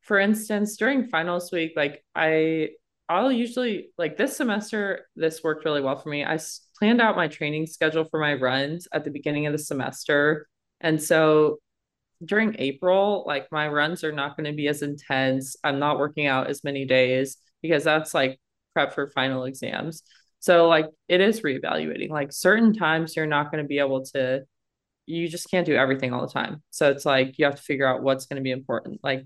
for 0.01 0.17
instance, 0.17 0.77
during 0.77 1.09
finals 1.09 1.51
week, 1.51 1.73
like 1.75 2.03
I 2.15 2.69
I'll 3.07 3.31
usually 3.31 3.89
like 3.97 4.17
this 4.17 4.37
semester, 4.37 5.07
this 5.15 5.43
worked 5.43 5.65
really 5.65 5.81
well 5.81 5.97
for 5.97 6.09
me. 6.09 6.23
I 6.23 6.39
planned 6.79 7.01
out 7.01 7.15
my 7.15 7.27
training 7.27 7.67
schedule 7.67 8.05
for 8.05 8.19
my 8.19 8.33
runs 8.33 8.87
at 8.93 9.03
the 9.03 9.11
beginning 9.11 9.47
of 9.47 9.51
the 9.51 9.59
semester. 9.59 10.47
And 10.79 11.01
so 11.01 11.59
during 12.23 12.55
April, 12.59 13.23
like 13.25 13.47
my 13.51 13.67
runs 13.67 14.03
are 14.03 14.11
not 14.11 14.37
going 14.37 14.49
to 14.49 14.55
be 14.55 14.67
as 14.67 14.81
intense. 14.81 15.55
I'm 15.63 15.79
not 15.79 15.99
working 15.99 16.27
out 16.27 16.47
as 16.47 16.63
many 16.63 16.85
days 16.85 17.37
because 17.61 17.83
that's 17.83 18.13
like 18.13 18.39
prep 18.73 18.93
for 18.93 19.07
final 19.09 19.45
exams. 19.45 20.03
So 20.39 20.67
like 20.67 20.87
it 21.07 21.21
is 21.21 21.41
reevaluating. 21.41 22.09
Like 22.09 22.31
certain 22.31 22.73
times 22.73 23.15
you're 23.15 23.27
not 23.27 23.51
going 23.51 23.63
to 23.63 23.67
be 23.67 23.79
able 23.79 24.03
to 24.07 24.41
you 25.07 25.27
just 25.27 25.49
can't 25.49 25.65
do 25.65 25.75
everything 25.75 26.13
all 26.13 26.25
the 26.25 26.31
time. 26.31 26.63
So 26.69 26.89
it's 26.89 27.05
like 27.05 27.37
you 27.37 27.45
have 27.45 27.55
to 27.55 27.61
figure 27.61 27.87
out 27.87 28.03
what's 28.03 28.27
going 28.27 28.37
to 28.37 28.43
be 28.43 28.51
important. 28.51 29.01
Like 29.03 29.25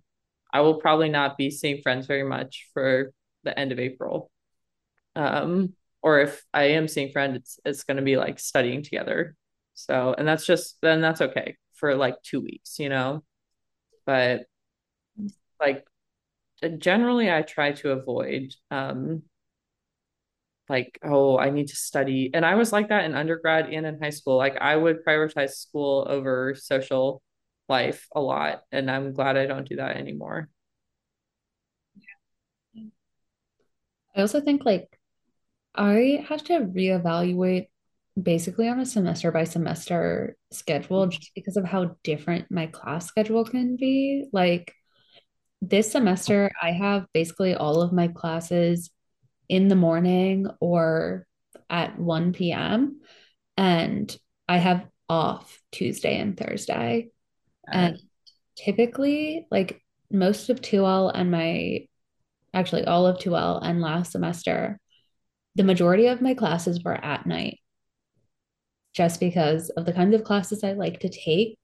I 0.53 0.61
will 0.61 0.75
probably 0.75 1.09
not 1.09 1.37
be 1.37 1.51
seeing 1.51 1.81
friends 1.81 2.07
very 2.07 2.23
much 2.23 2.67
for 2.73 3.11
the 3.43 3.57
end 3.57 3.71
of 3.71 3.79
April. 3.79 4.31
Um 5.15 5.73
or 6.01 6.19
if 6.19 6.43
I 6.53 6.63
am 6.69 6.87
seeing 6.87 7.11
friends 7.11 7.37
it's 7.37 7.59
it's 7.65 7.83
going 7.83 7.97
to 7.97 8.03
be 8.03 8.17
like 8.17 8.39
studying 8.39 8.83
together. 8.83 9.35
So 9.73 10.15
and 10.17 10.27
that's 10.27 10.45
just 10.45 10.77
then 10.81 11.01
that's 11.01 11.21
okay 11.21 11.55
for 11.75 11.95
like 11.95 12.21
two 12.23 12.41
weeks, 12.41 12.79
you 12.79 12.89
know? 12.89 13.23
But 14.05 14.45
like 15.59 15.85
generally 16.77 17.31
I 17.31 17.41
try 17.41 17.71
to 17.73 17.91
avoid 17.91 18.53
um 18.71 19.23
like 20.67 20.97
oh 21.03 21.37
I 21.37 21.49
need 21.51 21.67
to 21.67 21.75
study 21.75 22.31
and 22.33 22.45
I 22.45 22.55
was 22.55 22.73
like 22.73 22.89
that 22.89 23.05
in 23.05 23.15
undergrad 23.15 23.69
and 23.71 23.85
in 23.85 23.99
high 24.01 24.09
school 24.09 24.37
like 24.37 24.57
I 24.59 24.75
would 24.75 25.05
prioritize 25.05 25.51
school 25.51 26.07
over 26.09 26.55
social 26.55 27.21
life 27.69 28.07
a 28.15 28.21
lot. 28.21 28.61
And 28.71 28.89
I'm 28.89 29.13
glad 29.13 29.37
I 29.37 29.45
don't 29.45 29.67
do 29.67 29.77
that 29.77 29.97
anymore. 29.97 30.49
I 34.15 34.21
also 34.21 34.39
think 34.39 34.65
like 34.65 34.99
I 35.75 36.25
have 36.29 36.43
to 36.45 36.53
reevaluate 36.53 37.67
basically 38.21 38.69
on 38.69 38.79
a 38.79 38.85
semester 38.85 39.31
by 39.31 39.43
semester 39.43 40.37
schedule 40.51 41.01
mm-hmm. 41.01 41.11
just 41.11 41.31
because 41.35 41.57
of 41.57 41.65
how 41.65 41.95
different 42.03 42.49
my 42.49 42.67
class 42.67 43.07
schedule 43.07 43.43
can 43.43 43.75
be. 43.75 44.25
Like 44.31 44.73
this 45.61 45.91
semester, 45.91 46.51
I 46.61 46.71
have 46.71 47.05
basically 47.13 47.55
all 47.55 47.81
of 47.81 47.91
my 47.91 48.07
classes 48.07 48.89
in 49.49 49.67
the 49.67 49.75
morning 49.75 50.47
or 50.59 51.27
at 51.69 51.99
1 51.99 52.33
p.m. 52.33 53.01
and 53.57 54.15
I 54.47 54.57
have 54.57 54.87
off 55.09 55.61
Tuesday 55.71 56.19
and 56.19 56.37
Thursday. 56.37 57.09
And 57.67 57.99
typically, 58.55 59.47
like 59.51 59.81
most 60.11 60.49
of 60.49 60.61
2L 60.61 61.11
and 61.13 61.31
my 61.31 61.87
actually 62.53 62.85
all 62.85 63.07
of 63.07 63.17
2L 63.17 63.59
and 63.61 63.81
last 63.81 64.11
semester, 64.11 64.79
the 65.55 65.63
majority 65.63 66.07
of 66.07 66.21
my 66.21 66.33
classes 66.33 66.83
were 66.83 66.93
at 66.93 67.25
night 67.25 67.59
just 68.95 69.19
because 69.19 69.69
of 69.71 69.85
the 69.85 69.93
kinds 69.93 70.15
of 70.15 70.23
classes 70.23 70.63
I 70.63 70.71
like 70.71 71.01
to 71.01 71.09
take. 71.09 71.59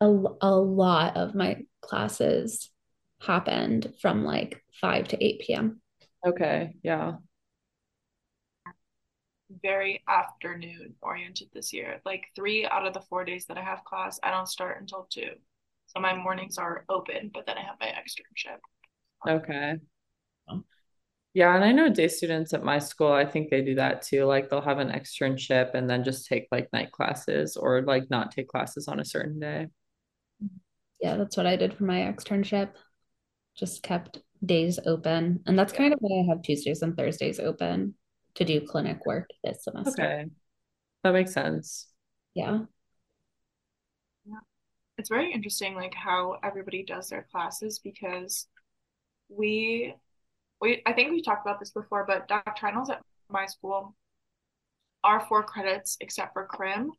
A, 0.00 0.06
a 0.40 0.56
lot 0.56 1.16
of 1.16 1.34
my 1.34 1.64
classes 1.82 2.70
happened 3.20 3.92
from 4.00 4.24
like 4.24 4.62
5 4.80 5.08
to 5.08 5.24
8 5.24 5.40
p.m. 5.40 5.80
Okay, 6.26 6.76
yeah. 6.82 7.16
Very 9.62 10.02
afternoon 10.08 10.94
oriented 11.02 11.48
this 11.52 11.72
year. 11.72 12.00
Like 12.04 12.24
three 12.34 12.66
out 12.66 12.86
of 12.86 12.94
the 12.94 13.00
four 13.00 13.24
days 13.24 13.46
that 13.46 13.58
I 13.58 13.62
have 13.62 13.84
class, 13.84 14.18
I 14.22 14.30
don't 14.30 14.48
start 14.48 14.80
until 14.80 15.06
two. 15.10 15.30
So 15.88 16.00
my 16.00 16.14
mornings 16.14 16.58
are 16.58 16.84
open, 16.88 17.30
but 17.32 17.46
then 17.46 17.58
I 17.58 17.62
have 17.62 17.76
my 17.80 17.86
externship. 17.86 18.58
Okay. 19.26 19.76
Um, 20.48 20.64
Yeah, 21.34 21.54
and 21.54 21.64
I 21.64 21.72
know 21.72 21.88
day 21.88 22.08
students 22.08 22.54
at 22.54 22.64
my 22.64 22.78
school, 22.78 23.12
I 23.12 23.24
think 23.24 23.50
they 23.50 23.62
do 23.62 23.74
that 23.76 24.02
too. 24.02 24.24
Like 24.24 24.48
they'll 24.48 24.60
have 24.60 24.78
an 24.78 24.90
externship 24.90 25.74
and 25.74 25.88
then 25.88 26.02
just 26.02 26.26
take 26.26 26.48
like 26.50 26.72
night 26.72 26.90
classes 26.90 27.56
or 27.56 27.82
like 27.82 28.10
not 28.10 28.32
take 28.32 28.48
classes 28.48 28.88
on 28.88 28.98
a 28.98 29.04
certain 29.04 29.38
day. 29.38 29.68
Yeah, 31.00 31.16
that's 31.16 31.36
what 31.36 31.46
I 31.46 31.56
did 31.56 31.74
for 31.74 31.84
my 31.84 32.00
externship. 32.00 32.70
Just 33.56 33.82
kept 33.82 34.20
days 34.44 34.78
open. 34.86 35.40
And 35.46 35.58
that's 35.58 35.72
kind 35.72 35.92
of 35.92 35.98
why 36.00 36.22
I 36.22 36.28
have 36.28 36.42
Tuesdays 36.42 36.82
and 36.82 36.96
Thursdays 36.96 37.38
open 37.38 37.94
to 38.34 38.44
do 38.44 38.60
clinic 38.60 39.04
work 39.04 39.28
this 39.44 39.64
semester. 39.64 40.02
Okay. 40.02 40.24
That 41.04 41.12
makes 41.12 41.32
sense. 41.32 41.88
Yeah. 42.34 42.60
Yeah. 44.26 44.40
It's 44.96 45.08
very 45.08 45.32
interesting 45.32 45.74
like 45.74 45.94
how 45.94 46.38
everybody 46.42 46.84
does 46.84 47.08
their 47.08 47.26
classes 47.30 47.78
because 47.78 48.46
we 49.28 49.94
we 50.60 50.82
I 50.86 50.92
think 50.92 51.10
we 51.10 51.22
talked 51.22 51.46
about 51.46 51.60
this 51.60 51.70
before, 51.70 52.04
but 52.06 52.28
doctrinals 52.28 52.90
at 52.90 53.02
my 53.30 53.46
school 53.46 53.94
are 55.04 55.26
four 55.26 55.42
credits 55.42 55.96
except 56.00 56.32
for 56.32 56.46
crim, 56.46 56.92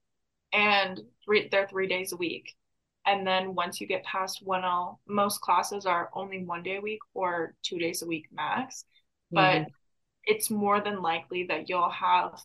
and 0.53 0.99
three 1.25 1.49
they're 1.51 1.67
three 1.67 1.87
days 1.87 2.13
a 2.13 2.17
week. 2.17 2.55
And 3.05 3.25
then 3.25 3.55
once 3.55 3.81
you 3.81 3.87
get 3.87 4.03
past 4.03 4.45
1L, 4.45 4.97
most 5.07 5.41
classes 5.41 5.85
are 5.85 6.09
only 6.13 6.43
one 6.43 6.61
day 6.61 6.77
a 6.77 6.81
week 6.81 6.99
or 7.13 7.55
two 7.63 7.79
days 7.79 8.03
a 8.03 8.05
week 8.05 8.27
max. 8.31 8.85
But 9.31 9.61
mm-hmm. 9.61 9.69
it's 10.25 10.51
more 10.51 10.81
than 10.81 11.01
likely 11.01 11.45
that 11.47 11.69
you'll 11.69 11.89
have 11.89 12.39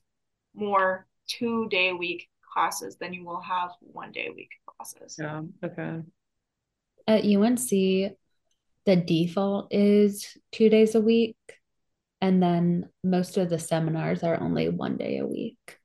more 0.54 1.06
two 1.26 1.68
day 1.68 1.90
a 1.90 1.96
week 1.96 2.28
classes 2.52 2.96
than 2.96 3.12
you 3.12 3.24
will 3.24 3.40
have 3.40 3.70
one 3.80 4.12
day 4.12 4.28
a 4.28 4.32
week 4.32 4.50
classes. 4.66 5.16
Yeah. 5.18 5.42
Okay. 5.62 6.02
At 7.06 7.24
UNC, 7.24 8.16
the 8.87 8.97
default 8.97 9.68
is 9.72 10.37
two 10.53 10.68
days 10.68 10.95
a 10.95 11.01
week. 11.01 11.37
And 12.20 12.43
then 12.43 12.89
most 13.03 13.37
of 13.37 13.51
the 13.51 13.59
seminars 13.59 14.22
are 14.22 14.41
only 14.41 14.68
one 14.68 14.97
day 14.97 15.18
a 15.18 15.26
week. 15.26 15.78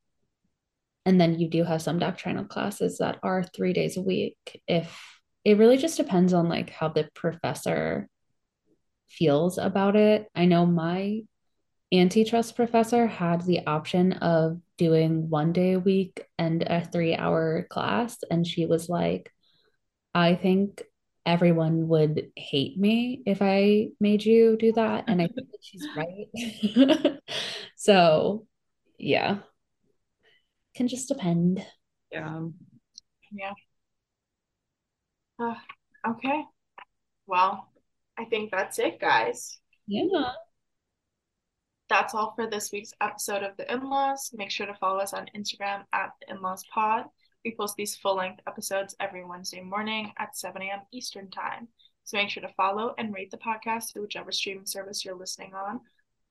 And 1.06 1.20
then 1.20 1.40
you 1.40 1.50
do 1.50 1.64
have 1.64 1.82
some 1.82 2.00
doctrinal 2.00 2.46
classes 2.46 3.00
that 3.00 3.20
are 3.24 3.44
three 3.44 3.74
days 3.74 3.98
a 3.98 4.02
week. 4.02 4.62
If 4.68 4.98
it 5.44 5.58
really 5.58 5.78
just 5.78 5.98
depends 5.98 6.34
on 6.34 6.50
like 6.50 6.70
how 6.70 6.90
the 6.90 7.10
professor 7.14 8.08
feels 9.10 9.58
about 9.58 9.96
it. 9.96 10.28
I 10.36 10.46
know 10.46 10.66
my 10.66 11.22
antitrust 11.92 12.56
professor 12.56 13.08
had 13.08 13.42
the 13.42 13.66
option 13.66 14.14
of 14.14 14.60
doing 14.78 15.30
one 15.30 15.52
day 15.52 15.74
a 15.74 15.80
week 15.80 16.26
and 16.38 16.62
a 16.64 16.86
three 16.86 17.16
hour 17.16 17.66
class. 17.70 18.18
And 18.30 18.46
she 18.46 18.66
was 18.66 18.88
like, 18.90 19.32
I 20.14 20.36
think 20.36 20.84
everyone 21.30 21.88
would 21.88 22.32
hate 22.36 22.78
me 22.78 23.22
if 23.28 23.42
I 23.42 23.90
made 24.00 24.26
you 24.26 24.58
do 24.58 24.72
that. 24.74 25.06
And 25.08 25.22
I 25.22 25.28
think 25.28 25.52
that 25.52 25.60
she's 25.62 25.88
right. 25.96 27.20
so, 27.76 28.48
yeah, 28.98 29.38
can 30.76 30.88
just 30.88 31.08
depend. 31.08 31.64
Yeah. 32.12 32.48
Yeah. 33.32 33.54
Uh, 35.38 35.56
okay. 36.08 36.44
Well, 37.28 37.70
I 38.18 38.26
think 38.26 38.50
that's 38.50 38.80
it, 38.80 39.00
guys. 39.00 39.60
Yeah. 39.88 40.32
That's 41.90 42.16
all 42.16 42.34
for 42.36 42.50
this 42.50 42.72
week's 42.72 42.94
episode 43.02 43.44
of 43.44 43.56
The 43.58 43.72
In 43.72 43.88
Laws. 43.88 44.32
Make 44.34 44.50
sure 44.50 44.66
to 44.66 44.74
follow 44.76 45.00
us 45.00 45.14
on 45.14 45.30
Instagram 45.36 45.84
at 45.94 46.10
The 46.22 46.34
In 46.34 46.42
Laws 46.42 46.64
Pod. 46.74 47.06
We 47.46 47.56
post 47.58 47.76
these 47.76 47.96
full 47.96 48.16
length 48.16 48.42
episodes 48.48 48.96
every 49.00 49.26
Wednesday 49.26 49.62
morning 49.62 50.12
at 50.18 50.38
7 50.38 50.62
a.m. 50.62 50.82
Eastern 50.92 51.30
Time. 51.32 51.68
So 52.04 52.18
make 52.18 52.30
sure 52.30 52.42
to 52.42 52.54
follow 52.54 52.94
and 52.98 53.14
rate 53.14 53.32
the 53.32 53.38
podcast 53.38 53.92
through 53.94 54.04
whichever 54.04 54.32
streaming 54.32 54.66
service 54.66 55.06
you're 55.06 55.16
listening 55.16 55.54
on. 55.54 55.80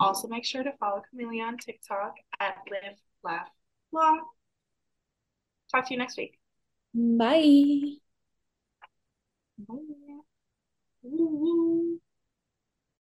Also, 0.01 0.29
make 0.29 0.45
sure 0.45 0.63
to 0.63 0.73
follow 0.79 1.03
Camelia 1.11 1.45
on 1.45 1.57
TikTok 1.57 2.15
at 2.41 2.57
Live, 2.71 2.99
Laugh, 3.25 3.49
Law. 3.93 4.19
Talk 5.73 5.87
to 5.89 5.95
you 5.95 5.99
next 5.99 6.17
week. 6.17 6.39
Bye. 6.95 7.99
Bye. 11.03 11.99